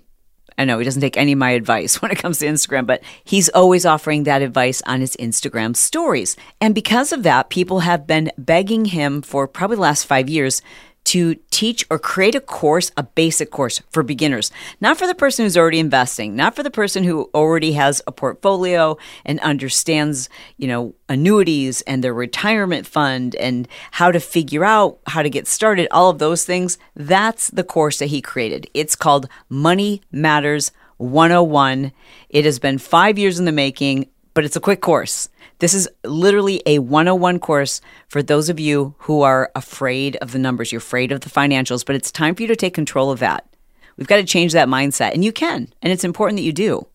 I 0.58 0.64
know 0.64 0.78
he 0.78 0.84
doesn't 0.84 1.02
take 1.02 1.16
any 1.16 1.32
of 1.32 1.38
my 1.38 1.50
advice 1.50 2.00
when 2.02 2.10
it 2.10 2.18
comes 2.18 2.38
to 2.38 2.46
Instagram, 2.46 2.86
but 2.86 3.02
he's 3.24 3.48
always 3.50 3.84
offering 3.84 4.24
that 4.24 4.42
advice 4.42 4.82
on 4.86 5.00
his 5.00 5.16
Instagram 5.16 5.76
stories. 5.76 6.36
And 6.60 6.74
because 6.74 7.12
of 7.12 7.22
that, 7.24 7.50
people 7.50 7.80
have 7.80 8.06
been 8.06 8.30
begging 8.38 8.86
him 8.86 9.22
for 9.22 9.46
probably 9.46 9.76
the 9.76 9.82
last 9.82 10.04
five 10.04 10.28
years 10.28 10.62
to 11.06 11.36
teach 11.50 11.86
or 11.88 11.98
create 11.98 12.34
a 12.34 12.40
course, 12.40 12.90
a 12.96 13.02
basic 13.02 13.50
course 13.50 13.80
for 13.90 14.02
beginners, 14.02 14.50
not 14.80 14.98
for 14.98 15.06
the 15.06 15.14
person 15.14 15.44
who's 15.44 15.56
already 15.56 15.78
investing, 15.78 16.34
not 16.34 16.56
for 16.56 16.64
the 16.64 16.70
person 16.70 17.04
who 17.04 17.30
already 17.32 17.72
has 17.72 18.02
a 18.06 18.12
portfolio 18.12 18.96
and 19.24 19.38
understands, 19.40 20.28
you 20.56 20.66
know, 20.66 20.94
annuities 21.08 21.80
and 21.82 22.02
their 22.02 22.12
retirement 22.12 22.86
fund 22.86 23.36
and 23.36 23.68
how 23.92 24.10
to 24.10 24.18
figure 24.18 24.64
out 24.64 24.98
how 25.06 25.22
to 25.22 25.30
get 25.30 25.46
started, 25.46 25.86
all 25.92 26.10
of 26.10 26.18
those 26.18 26.44
things. 26.44 26.76
That's 26.96 27.50
the 27.50 27.64
course 27.64 28.00
that 28.00 28.06
he 28.06 28.20
created. 28.20 28.68
It's 28.74 28.96
called 28.96 29.28
Money 29.48 30.02
Matters 30.10 30.72
101. 30.96 31.92
It 32.30 32.44
has 32.44 32.58
been 32.58 32.78
five 32.78 33.16
years 33.16 33.38
in 33.38 33.44
the 33.44 33.52
making, 33.52 34.08
but 34.34 34.44
it's 34.44 34.56
a 34.56 34.60
quick 34.60 34.80
course. 34.80 35.28
This 35.58 35.74
is 35.74 35.88
literally 36.04 36.62
a 36.66 36.80
101 36.80 37.38
course 37.38 37.80
for 38.08 38.22
those 38.22 38.48
of 38.48 38.60
you 38.60 38.94
who 38.98 39.22
are 39.22 39.50
afraid 39.54 40.16
of 40.16 40.32
the 40.32 40.38
numbers, 40.38 40.70
you're 40.70 40.78
afraid 40.78 41.12
of 41.12 41.20
the 41.20 41.30
financials, 41.30 41.84
but 41.84 41.96
it's 41.96 42.12
time 42.12 42.34
for 42.34 42.42
you 42.42 42.48
to 42.48 42.56
take 42.56 42.74
control 42.74 43.10
of 43.10 43.20
that. 43.20 43.48
We've 43.96 44.06
got 44.06 44.16
to 44.16 44.24
change 44.24 44.52
that 44.52 44.68
mindset, 44.68 45.14
and 45.14 45.24
you 45.24 45.32
can. 45.32 45.72
And 45.80 45.92
it's 45.92 46.04
important 46.04 46.36
that 46.38 46.42
you 46.44 46.52
do 46.52 46.86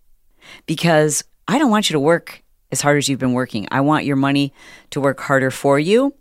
because 0.67 1.23
I 1.47 1.57
don't 1.57 1.71
want 1.71 1.89
you 1.89 1.93
to 1.93 1.99
work 1.99 2.43
as 2.71 2.81
hard 2.81 2.97
as 2.97 3.09
you've 3.09 3.19
been 3.19 3.33
working. 3.33 3.67
I 3.71 3.81
want 3.81 4.05
your 4.05 4.15
money 4.15 4.53
to 4.91 5.01
work 5.01 5.19
harder 5.19 5.51
for 5.51 5.79
you. 5.79 6.13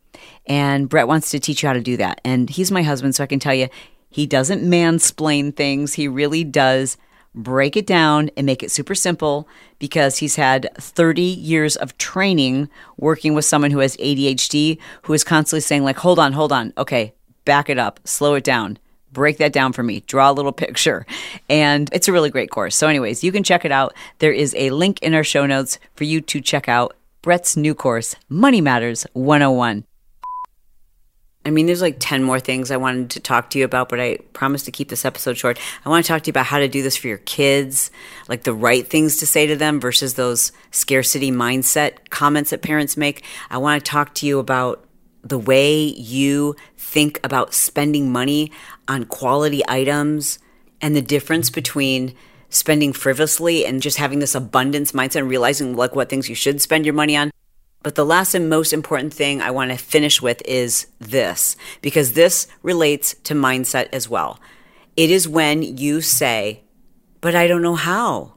And 0.47 0.89
Bret 0.89 1.07
wants 1.07 1.31
to 1.31 1.39
teach 1.39 1.63
you 1.63 1.69
how 1.69 1.75
to 1.75 1.81
do 1.81 1.97
that. 1.99 2.21
And 2.25 2.49
he's 2.51 2.71
my 2.71 2.83
husband, 2.83 3.15
so 3.15 3.23
I 3.23 3.27
can 3.27 3.39
tell 3.39 3.55
you, 3.55 3.69
he 4.09 4.27
doesn't 4.27 4.63
mansplain 4.63 5.55
things. 5.55 5.95
He 5.95 6.09
really 6.09 6.43
does 6.43 6.97
break 7.35 7.77
it 7.77 7.87
down 7.87 8.31
and 8.37 8.47
make 8.47 8.63
it 8.63 8.71
super 8.71 8.95
simple 8.95 9.49
because 9.79 10.19
he's 10.19 10.37
had 10.37 10.69
30 10.77 11.23
years 11.23 11.77
of 11.77 11.97
training 11.99 12.69
working 12.97 13.35
with 13.35 13.45
someone 13.45 13.71
who 13.71 13.79
has 13.79 13.97
ADHD 13.99 14.79
who 15.03 15.13
is 15.13 15.25
constantly 15.25 15.61
saying 15.61 15.85
like 15.85 15.99
hold 15.99 16.19
on 16.19 16.33
hold 16.33 16.53
on. 16.53 16.73
Okay 16.77 17.15
back 17.45 17.69
it 17.71 17.79
up. 17.79 18.01
Slow 18.05 18.35
it 18.35 18.45
down. 18.45 18.79
Break 19.13 19.39
that 19.39 19.53
down 19.53 19.73
for 19.73 19.83
me. 19.83 20.01
Draw 20.07 20.31
a 20.31 20.33
little 20.33 20.53
picture. 20.65 21.07
And 21.49 21.89
it's 21.93 22.09
a 22.09 22.13
really 22.13 22.31
great 22.31 22.51
course. 22.51 22.77
So 22.77 22.89
anyways 22.89 23.25
you 23.25 23.33
can 23.33 23.43
check 23.43 23.65
it 23.65 23.73
out. 23.73 23.95
There 24.19 24.33
is 24.33 24.55
a 24.57 24.71
link 24.71 25.01
in 25.03 25.15
our 25.15 25.25
show 25.25 25.47
notes 25.47 25.79
for 25.95 26.05
you 26.05 26.21
to 26.21 26.41
check 26.41 26.69
out 26.69 26.97
Bret's 27.23 27.57
new 27.57 27.75
course 27.75 28.17
Money 28.29 28.61
Matters 28.61 29.07
101 29.13 29.85
I 31.45 31.51
mean, 31.51 31.65
there's 31.67 31.81
like 31.81 31.97
10 31.99 32.23
more 32.23 32.39
things 32.39 32.71
I 32.71 32.77
wanted 32.77 33.11
to 33.11 33.21
talk 33.21 33.49
to 33.51 33.59
you 33.59 33.65
about, 33.65 33.89
but 33.89 33.99
I 33.99 34.19
promised 34.35 34.67
to 34.67 34.73
keep 34.73 34.91
this 34.91 35.07
episode 35.07 35.39
short. 35.39 35.59
I 35.85 35.89
want 35.89 36.05
to 36.05 36.09
talk 36.09 36.23
to 36.23 36.29
you 36.29 36.33
about 36.33 36.47
how 36.47 36.59
to 36.59 36.69
do 36.69 36.83
this 36.83 36.97
for 36.97 37.09
your 37.09 37.19
kids, 37.19 37.91
like 38.29 38.43
the 38.43 38.53
right 38.53 38.87
things 38.87 39.17
to 39.19 39.27
say 39.27 39.47
to 39.47 39.57
them 39.57 39.81
versus 39.81 40.15
those 40.15 40.53
scarcity 40.71 41.31
mindset 41.31 42.11
comments 42.11 42.51
that 42.51 42.61
parents 42.61 42.97
make. 42.97 43.25
I 43.49 43.57
want 43.57 43.83
to 43.83 43.91
talk 43.91 44.15
to 44.17 44.27
you 44.27 44.39
about 44.39 44.85
the 45.23 45.39
way 45.39 45.77
you 45.79 46.57
think 46.77 47.19
about 47.25 47.55
spending 47.55 48.13
money 48.13 48.53
on 48.87 49.05
quality 49.05 49.63
items 49.67 50.39
and 50.83 50.95
the 50.95 51.03
difference 51.03 51.49
between 51.49 52.15
spending 52.51 52.93
frivolously 52.93 53.65
and 53.65 53.81
just 53.81 53.97
having 53.97 54.19
this 54.19 54.35
abundance 54.35 54.93
mindset 54.93 55.21
and 55.21 55.29
realizing 55.29 55.75
like 55.77 55.95
what 55.95 56.09
things 56.09 56.29
you 56.29 56.35
should 56.35 56.61
spend 56.61 56.85
your 56.85 56.95
money 56.95 57.17
on 57.17 57.31
but 57.83 57.95
the 57.95 58.05
last 58.05 58.35
and 58.35 58.49
most 58.49 58.73
important 58.73 59.15
thing 59.15 59.41
I 59.41 59.51
want 59.51 59.71
to 59.71 59.77
finish 59.77 60.21
with 60.21 60.43
is 60.45 60.87
this, 60.99 61.57
because 61.81 62.13
this 62.13 62.47
relates 62.63 63.15
to 63.25 63.35
mindset 63.35 63.89
as 63.93 64.09
well. 64.09 64.39
It 64.97 65.11
is 65.11 65.27
when 65.27 65.63
you 65.63 66.01
say, 66.01 66.63
but 67.21 67.35
I 67.35 67.47
don't 67.47 67.63
know 67.63 67.77
how. 67.77 68.35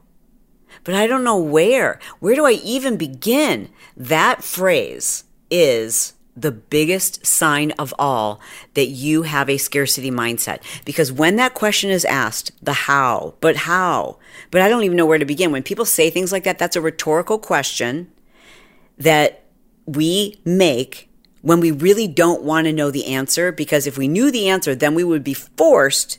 But 0.82 0.94
I 0.94 1.06
don't 1.06 1.24
know 1.24 1.38
where. 1.38 1.98
Where 2.20 2.34
do 2.34 2.44
I 2.44 2.52
even 2.52 2.96
begin? 2.96 3.70
That 3.96 4.42
phrase 4.42 5.24
is 5.50 6.14
the 6.36 6.50
biggest 6.50 7.24
sign 7.24 7.70
of 7.72 7.94
all 7.98 8.40
that 8.74 8.86
you 8.86 9.22
have 9.22 9.48
a 9.48 9.56
scarcity 9.56 10.10
mindset. 10.10 10.60
Because 10.84 11.12
when 11.12 11.36
that 11.36 11.54
question 11.54 11.90
is 11.90 12.04
asked, 12.04 12.50
the 12.62 12.72
how, 12.72 13.34
but 13.40 13.56
how, 13.56 14.18
but 14.50 14.60
I 14.60 14.68
don't 14.68 14.82
even 14.82 14.96
know 14.96 15.06
where 15.06 15.18
to 15.18 15.24
begin. 15.24 15.52
When 15.52 15.62
people 15.62 15.84
say 15.84 16.10
things 16.10 16.32
like 16.32 16.44
that, 16.44 16.58
that's 16.58 16.76
a 16.76 16.80
rhetorical 16.80 17.38
question 17.38 18.10
that 18.98 19.44
we 19.86 20.40
make 20.44 21.08
when 21.42 21.60
we 21.60 21.70
really 21.70 22.08
don't 22.08 22.42
want 22.42 22.66
to 22.66 22.72
know 22.72 22.90
the 22.90 23.06
answer 23.06 23.52
because 23.52 23.86
if 23.86 23.98
we 23.98 24.08
knew 24.08 24.30
the 24.30 24.48
answer 24.48 24.74
then 24.74 24.94
we 24.94 25.04
would 25.04 25.24
be 25.24 25.34
forced 25.34 26.18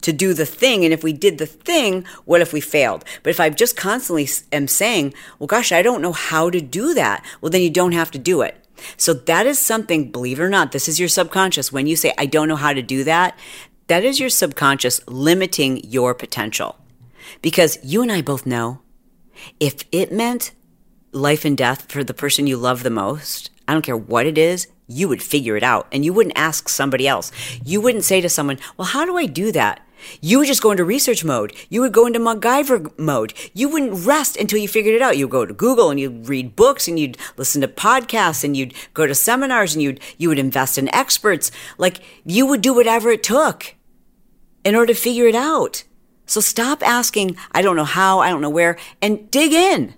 to 0.00 0.12
do 0.12 0.34
the 0.34 0.46
thing 0.46 0.84
and 0.84 0.92
if 0.92 1.04
we 1.04 1.12
did 1.12 1.38
the 1.38 1.46
thing 1.46 2.04
what 2.24 2.40
if 2.40 2.52
we 2.52 2.60
failed? 2.60 3.04
But 3.22 3.30
if 3.30 3.40
i 3.40 3.50
just 3.50 3.76
constantly 3.76 4.28
am 4.52 4.68
saying 4.68 5.14
well 5.38 5.46
gosh 5.46 5.72
i 5.72 5.82
don't 5.82 6.02
know 6.02 6.12
how 6.12 6.50
to 6.50 6.60
do 6.60 6.94
that 6.94 7.24
well 7.40 7.50
then 7.50 7.62
you 7.62 7.70
don't 7.70 7.92
have 7.92 8.10
to 8.12 8.18
do 8.18 8.42
it. 8.42 8.58
So 8.96 9.14
that 9.14 9.46
is 9.46 9.58
something 9.58 10.10
believe 10.10 10.40
it 10.40 10.42
or 10.42 10.48
not 10.48 10.72
this 10.72 10.88
is 10.88 10.98
your 10.98 11.08
subconscious. 11.08 11.72
When 11.72 11.86
you 11.86 11.96
say 11.96 12.14
i 12.18 12.26
don't 12.26 12.48
know 12.48 12.56
how 12.56 12.72
to 12.72 12.82
do 12.82 13.04
that 13.04 13.38
that 13.88 14.04
is 14.04 14.20
your 14.20 14.30
subconscious 14.30 15.06
limiting 15.06 15.84
your 15.84 16.14
potential. 16.14 16.78
Because 17.42 17.78
you 17.82 18.02
and 18.02 18.10
i 18.10 18.22
both 18.22 18.46
know 18.46 18.80
if 19.60 19.84
it 19.92 20.12
meant 20.12 20.52
life 21.12 21.44
and 21.44 21.56
death 21.56 21.90
for 21.90 22.02
the 22.02 22.14
person 22.14 22.46
you 22.46 22.56
love 22.56 22.82
the 22.82 22.90
most, 22.90 23.50
I 23.68 23.72
don't 23.72 23.82
care 23.82 23.96
what 23.96 24.26
it 24.26 24.38
is, 24.38 24.66
you 24.88 25.08
would 25.08 25.22
figure 25.22 25.56
it 25.56 25.62
out 25.62 25.86
and 25.92 26.04
you 26.04 26.12
wouldn't 26.12 26.36
ask 26.36 26.68
somebody 26.68 27.06
else. 27.06 27.30
You 27.64 27.80
wouldn't 27.80 28.04
say 28.04 28.20
to 28.20 28.28
someone, 28.28 28.58
Well, 28.76 28.88
how 28.88 29.04
do 29.04 29.16
I 29.16 29.26
do 29.26 29.52
that? 29.52 29.80
You 30.20 30.38
would 30.38 30.48
just 30.48 30.62
go 30.62 30.72
into 30.72 30.84
research 30.84 31.24
mode. 31.24 31.54
You 31.68 31.80
would 31.82 31.92
go 31.92 32.06
into 32.06 32.18
MacGyver 32.18 32.98
mode. 32.98 33.34
You 33.54 33.68
wouldn't 33.68 34.04
rest 34.04 34.36
until 34.36 34.58
you 34.58 34.66
figured 34.66 34.96
it 34.96 35.02
out. 35.02 35.16
You'd 35.16 35.30
go 35.30 35.46
to 35.46 35.54
Google 35.54 35.90
and 35.90 36.00
you'd 36.00 36.28
read 36.28 36.56
books 36.56 36.88
and 36.88 36.98
you'd 36.98 37.16
listen 37.36 37.60
to 37.60 37.68
podcasts 37.68 38.42
and 38.42 38.56
you'd 38.56 38.74
go 38.94 39.06
to 39.06 39.14
seminars 39.14 39.74
and 39.74 39.82
you'd 39.82 40.00
you 40.18 40.28
would 40.28 40.40
invest 40.40 40.76
in 40.76 40.92
experts. 40.94 41.50
Like 41.78 42.00
you 42.24 42.46
would 42.46 42.62
do 42.62 42.74
whatever 42.74 43.10
it 43.10 43.22
took 43.22 43.74
in 44.64 44.74
order 44.74 44.92
to 44.92 44.98
figure 44.98 45.26
it 45.26 45.36
out. 45.36 45.84
So 46.26 46.40
stop 46.40 46.86
asking, 46.86 47.36
I 47.52 47.62
don't 47.62 47.76
know 47.76 47.84
how, 47.84 48.20
I 48.20 48.30
don't 48.30 48.40
know 48.40 48.50
where, 48.50 48.76
and 49.00 49.30
dig 49.30 49.52
in. 49.52 49.94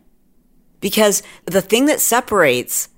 Because 0.85 1.22
the 1.47 1.62
thing 1.62 1.87
that 1.87 1.99
separates 1.99 2.91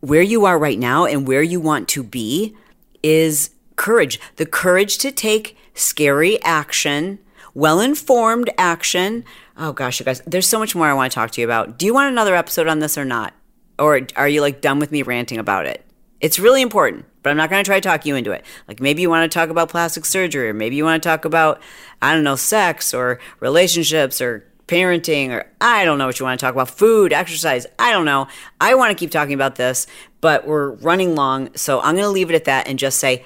where 0.00 0.22
you 0.22 0.46
are 0.46 0.58
right 0.58 0.78
now 0.78 1.04
and 1.04 1.28
where 1.28 1.42
you 1.42 1.60
want 1.60 1.86
to 1.88 2.02
be 2.02 2.56
is 3.02 3.50
courage. 3.76 4.18
The 4.36 4.46
courage 4.46 4.96
to 4.96 5.12
take 5.12 5.54
scary 5.74 6.42
action, 6.42 7.18
well 7.52 7.78
informed 7.78 8.48
action. 8.56 9.22
Oh 9.54 9.74
gosh, 9.74 10.00
you 10.00 10.06
guys, 10.06 10.22
there's 10.26 10.48
so 10.48 10.58
much 10.58 10.74
more 10.74 10.86
I 10.86 10.94
want 10.94 11.12
to 11.12 11.14
talk 11.14 11.30
to 11.32 11.42
you 11.42 11.46
about. 11.46 11.78
Do 11.78 11.84
you 11.84 11.92
want 11.92 12.10
another 12.10 12.34
episode 12.34 12.68
on 12.68 12.78
this 12.78 12.96
or 12.96 13.04
not? 13.04 13.34
Or 13.78 14.00
are 14.16 14.28
you 14.30 14.40
like 14.40 14.62
done 14.62 14.78
with 14.78 14.90
me 14.90 15.02
ranting 15.02 15.36
about 15.36 15.66
it? 15.66 15.84
It's 16.22 16.38
really 16.38 16.62
important, 16.62 17.04
but 17.22 17.28
I'm 17.28 17.36
not 17.36 17.50
going 17.50 17.62
to 17.62 17.68
try 17.68 17.78
to 17.78 17.86
talk 17.86 18.06
you 18.06 18.16
into 18.16 18.32
it. 18.32 18.46
Like 18.66 18.80
maybe 18.80 19.02
you 19.02 19.10
want 19.10 19.30
to 19.30 19.38
talk 19.38 19.50
about 19.50 19.68
plastic 19.68 20.06
surgery, 20.06 20.48
or 20.48 20.54
maybe 20.54 20.76
you 20.76 20.84
want 20.84 21.02
to 21.02 21.06
talk 21.06 21.26
about, 21.26 21.60
I 22.00 22.14
don't 22.14 22.24
know, 22.24 22.36
sex 22.36 22.94
or 22.94 23.20
relationships 23.40 24.22
or 24.22 24.50
parenting, 24.66 25.30
or 25.30 25.50
I 25.60 25.84
don't 25.84 25.98
know 25.98 26.06
what 26.06 26.18
you 26.18 26.24
want 26.26 26.38
to 26.38 26.44
talk 26.44 26.54
about, 26.54 26.70
food, 26.70 27.12
exercise, 27.12 27.66
I 27.78 27.92
don't 27.92 28.04
know. 28.04 28.26
I 28.60 28.74
want 28.74 28.90
to 28.90 28.98
keep 28.98 29.10
talking 29.10 29.34
about 29.34 29.56
this, 29.56 29.86
but 30.20 30.46
we're 30.46 30.72
running 30.72 31.14
long. 31.14 31.54
So 31.56 31.80
I'm 31.80 31.94
going 31.94 32.04
to 32.04 32.10
leave 32.10 32.30
it 32.30 32.34
at 32.34 32.44
that 32.44 32.66
and 32.66 32.78
just 32.78 32.98
say, 32.98 33.24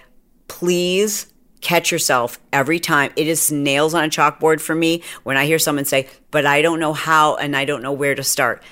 please 0.49 1.32
catch 1.61 1.91
yourself 1.91 2.38
every 2.53 2.80
time. 2.80 3.12
It 3.16 3.26
is 3.26 3.51
nails 3.53 3.95
on 3.95 4.05
a 4.05 4.09
chalkboard 4.09 4.61
for 4.61 4.74
me 4.74 5.03
when 5.22 5.36
I 5.36 5.47
hear 5.47 5.59
someone 5.59 5.84
say, 5.84 6.09
but 6.30 6.47
I 6.47 6.62
don't 6.62 6.80
know 6.80 6.93
how 6.93 7.36
and 7.36 7.57
I 7.57 7.64
don't 7.64 7.82
know 7.82 7.93
where 7.93 8.14
to 8.14 8.22
start. 8.22 8.62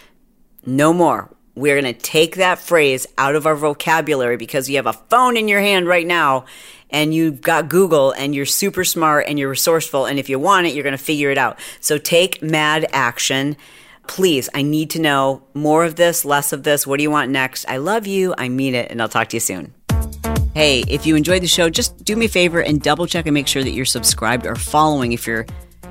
No 0.65 0.93
more. 0.93 1.35
We're 1.59 1.81
going 1.81 1.93
to 1.93 2.01
take 2.01 2.37
that 2.37 2.61
phrase 2.61 3.05
out 3.19 3.35
of 3.35 3.45
our 3.45 3.57
vocabulary 3.57 4.37
because 4.37 4.71
you 4.71 4.77
have 4.77 4.87
a 4.87 4.93
phone 4.93 5.37
in 5.37 5.49
your 5.49 5.61
hand 5.61 5.89
right 5.89 6.07
now 6.07 6.45
and 6.89 7.13
you've 7.13 7.41
got 7.41 7.69
Google 7.69 8.13
and 8.13 8.33
you're 8.33 8.47
super 8.47 8.85
smart 8.85 9.27
and 9.27 9.41
you're 9.41 9.51
resourceful. 9.51 10.07
And 10.07 10.21
if 10.21 10.29
you 10.29 10.39
want 10.39 10.69
it, 10.69 10.75
you're 10.75 10.85
going 10.85 10.97
to 10.97 11.03
figure 11.03 11.33
it 11.33 11.39
out. 11.39 11.59
So 11.81 11.99
take 11.99 12.41
mad 12.41 12.87
action. 12.93 13.57
Please, 14.07 14.49
I 14.55 14.63
need 14.63 14.91
to 14.91 15.01
know 15.01 15.43
more 15.53 15.85
of 15.85 15.97
this, 15.97 16.25
less 16.25 16.53
of 16.53 16.63
this. 16.63 16.87
What 16.87 16.99
do 16.99 17.03
you 17.03 17.11
want 17.11 17.33
next? 17.33 17.65
I 17.69 17.79
love 17.79 18.07
you. 18.07 18.37
I 18.39 18.49
mean 18.49 18.77
it. 18.77 18.93
And 18.93 19.03
I'll 19.03 19.09
talk 19.09 19.29
to 19.31 19.37
you 19.37 19.41
soon. 19.41 19.75
Hey, 20.55 20.85
if 20.87 21.07
you 21.07 21.17
enjoyed 21.17 21.43
the 21.43 21.49
show, 21.49 21.69
just 21.69 22.05
do 22.05 22.15
me 22.15 22.27
a 22.27 22.29
favor 22.29 22.63
and 22.63 22.81
double 22.81 23.09
check 23.09 23.27
and 23.27 23.35
make 23.35 23.49
sure 23.49 23.65
that 23.65 23.73
you're 23.73 23.85
subscribed 23.85 24.47
or 24.47 24.55
following 24.55 25.11
if 25.11 25.27
you're 25.27 25.45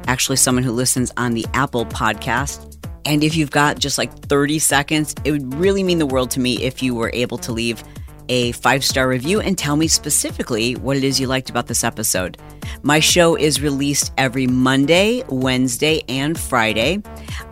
actually 0.08 0.38
someone 0.38 0.64
who 0.64 0.72
listens 0.72 1.12
on 1.18 1.34
the 1.34 1.46
Apple 1.54 1.86
podcast. 1.86 2.77
And 3.08 3.24
if 3.24 3.38
you've 3.38 3.52
got 3.52 3.80
just 3.80 3.98
like 3.98 4.12
30 4.28 4.60
seconds, 4.60 5.16
it 5.24 5.32
would 5.32 5.54
really 5.56 5.82
mean 5.82 5.98
the 5.98 6.06
world 6.06 6.30
to 6.32 6.42
me 6.42 6.62
if 6.62 6.84
you 6.84 6.94
were 6.94 7.10
able 7.14 7.38
to 7.38 7.54
leave 7.54 7.82
a 8.28 8.52
five 8.52 8.84
star 8.84 9.08
review 9.08 9.40
and 9.40 9.58
tell 9.58 9.78
me 9.78 9.88
specifically 9.88 10.76
what 10.76 10.98
it 10.98 11.06
is 11.06 11.18
you 11.18 11.26
liked 11.26 11.50
about 11.50 11.68
this 11.68 11.86
episode. 11.86 12.38
My 12.84 13.00
show 13.00 13.38
is 13.38 13.62
released 13.62 14.12
every 14.18 14.46
Monday, 14.46 15.24
Wednesday, 15.30 16.02
and 16.10 16.38
Friday. 16.38 17.02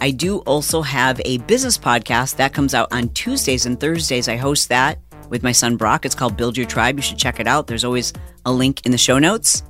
I 0.01 0.11
do 0.11 0.39
also 0.39 0.81
have 0.81 1.21
a 1.23 1.37
business 1.37 1.77
podcast 1.77 2.35
that 2.35 2.51
comes 2.51 2.73
out 2.73 2.91
on 2.91 3.07
Tuesdays 3.13 3.65
and 3.65 3.79
Thursdays. 3.79 4.27
I 4.27 4.35
host 4.35 4.67
that 4.67 4.99
with 5.29 5.41
my 5.41 5.53
son 5.53 5.77
Brock. 5.77 6.05
It's 6.05 6.15
called 6.15 6.35
Build 6.35 6.57
Your 6.57 6.67
Tribe. 6.67 6.97
You 6.97 7.01
should 7.01 7.17
check 7.17 7.39
it 7.39 7.47
out. 7.47 7.67
There's 7.67 7.85
always 7.85 8.11
a 8.45 8.51
link 8.51 8.85
in 8.85 8.91
the 8.91 8.97
show 8.97 9.19
notes. 9.19 9.63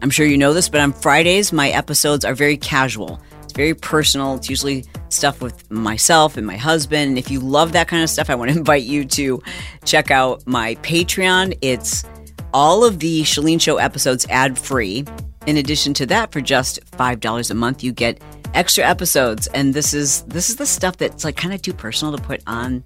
I'm 0.00 0.10
sure 0.10 0.24
you 0.24 0.38
know 0.38 0.54
this, 0.54 0.70
but 0.70 0.80
on 0.80 0.94
Fridays, 0.94 1.52
my 1.52 1.68
episodes 1.68 2.24
are 2.24 2.34
very 2.34 2.56
casual 2.56 3.20
very 3.56 3.74
personal. 3.74 4.34
It's 4.34 4.50
usually 4.50 4.84
stuff 5.08 5.40
with 5.40 5.68
myself 5.70 6.36
and 6.36 6.46
my 6.46 6.56
husband. 6.56 7.10
And 7.10 7.18
if 7.18 7.30
you 7.30 7.40
love 7.40 7.72
that 7.72 7.88
kind 7.88 8.02
of 8.02 8.10
stuff, 8.10 8.28
I 8.30 8.34
want 8.34 8.50
to 8.52 8.58
invite 8.58 8.82
you 8.82 9.04
to 9.06 9.42
check 9.84 10.10
out 10.10 10.46
my 10.46 10.74
Patreon. 10.76 11.56
It's 11.62 12.04
all 12.52 12.84
of 12.84 13.00
the 13.00 13.22
Chalene 13.22 13.60
Show 13.60 13.78
episodes 13.78 14.26
ad 14.30 14.58
free. 14.58 15.04
In 15.46 15.56
addition 15.56 15.94
to 15.94 16.06
that, 16.06 16.32
for 16.32 16.40
just 16.40 16.84
$5 16.92 17.50
a 17.50 17.54
month, 17.54 17.82
you 17.82 17.92
get 17.92 18.20
extra 18.54 18.84
episodes. 18.84 19.46
And 19.48 19.74
this 19.74 19.94
is 19.94 20.22
this 20.22 20.50
is 20.50 20.56
the 20.56 20.66
stuff 20.66 20.96
that's 20.96 21.24
like 21.24 21.36
kind 21.36 21.54
of 21.54 21.62
too 21.62 21.72
personal 21.72 22.16
to 22.16 22.22
put 22.22 22.42
on 22.46 22.82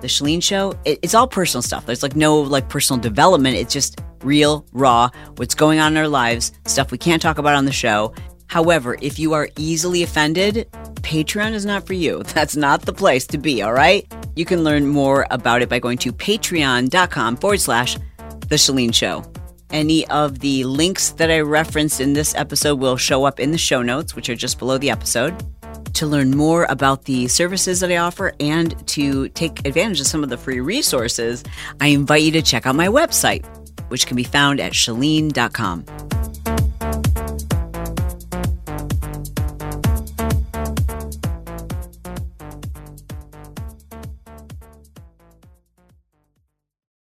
the 0.00 0.06
Chalene 0.06 0.42
Show. 0.42 0.74
It, 0.84 1.00
it's 1.02 1.14
all 1.14 1.26
personal 1.26 1.62
stuff. 1.62 1.86
There's 1.86 2.02
like 2.02 2.14
no 2.16 2.40
like 2.40 2.68
personal 2.68 3.00
development. 3.00 3.56
It's 3.56 3.72
just 3.72 4.00
real, 4.22 4.64
raw, 4.72 5.10
what's 5.36 5.54
going 5.54 5.80
on 5.80 5.92
in 5.92 5.98
our 5.98 6.08
lives, 6.08 6.52
stuff 6.66 6.90
we 6.90 6.98
can't 6.98 7.20
talk 7.20 7.38
about 7.38 7.54
on 7.54 7.64
the 7.64 7.72
show. 7.72 8.14
However, 8.54 8.96
if 9.02 9.18
you 9.18 9.32
are 9.32 9.48
easily 9.58 10.04
offended, 10.04 10.68
Patreon 11.02 11.54
is 11.54 11.66
not 11.66 11.88
for 11.88 11.94
you. 11.94 12.22
That's 12.34 12.54
not 12.54 12.82
the 12.82 12.92
place 12.92 13.26
to 13.26 13.36
be, 13.36 13.62
all 13.62 13.72
right? 13.72 14.06
You 14.36 14.44
can 14.44 14.62
learn 14.62 14.86
more 14.86 15.26
about 15.32 15.60
it 15.60 15.68
by 15.68 15.80
going 15.80 15.98
to 15.98 16.12
patreon.com 16.12 17.38
forward 17.38 17.60
slash 17.60 17.96
The 18.46 18.54
Chalene 18.54 18.94
Show. 18.94 19.24
Any 19.70 20.06
of 20.06 20.38
the 20.38 20.62
links 20.62 21.10
that 21.10 21.32
I 21.32 21.40
referenced 21.40 22.00
in 22.00 22.12
this 22.12 22.32
episode 22.36 22.78
will 22.78 22.96
show 22.96 23.24
up 23.24 23.40
in 23.40 23.50
the 23.50 23.58
show 23.58 23.82
notes, 23.82 24.14
which 24.14 24.28
are 24.28 24.36
just 24.36 24.60
below 24.60 24.78
the 24.78 24.90
episode. 24.90 25.34
To 25.94 26.06
learn 26.06 26.30
more 26.30 26.68
about 26.70 27.06
the 27.06 27.26
services 27.26 27.80
that 27.80 27.90
I 27.90 27.96
offer 27.96 28.34
and 28.38 28.86
to 28.86 29.30
take 29.30 29.66
advantage 29.66 30.00
of 30.00 30.06
some 30.06 30.22
of 30.22 30.30
the 30.30 30.38
free 30.38 30.60
resources, 30.60 31.42
I 31.80 31.88
invite 31.88 32.22
you 32.22 32.30
to 32.30 32.42
check 32.42 32.66
out 32.66 32.76
my 32.76 32.86
website, 32.86 33.44
which 33.88 34.06
can 34.06 34.16
be 34.16 34.22
found 34.22 34.60
at 34.60 34.74
chalene.com. 34.74 35.86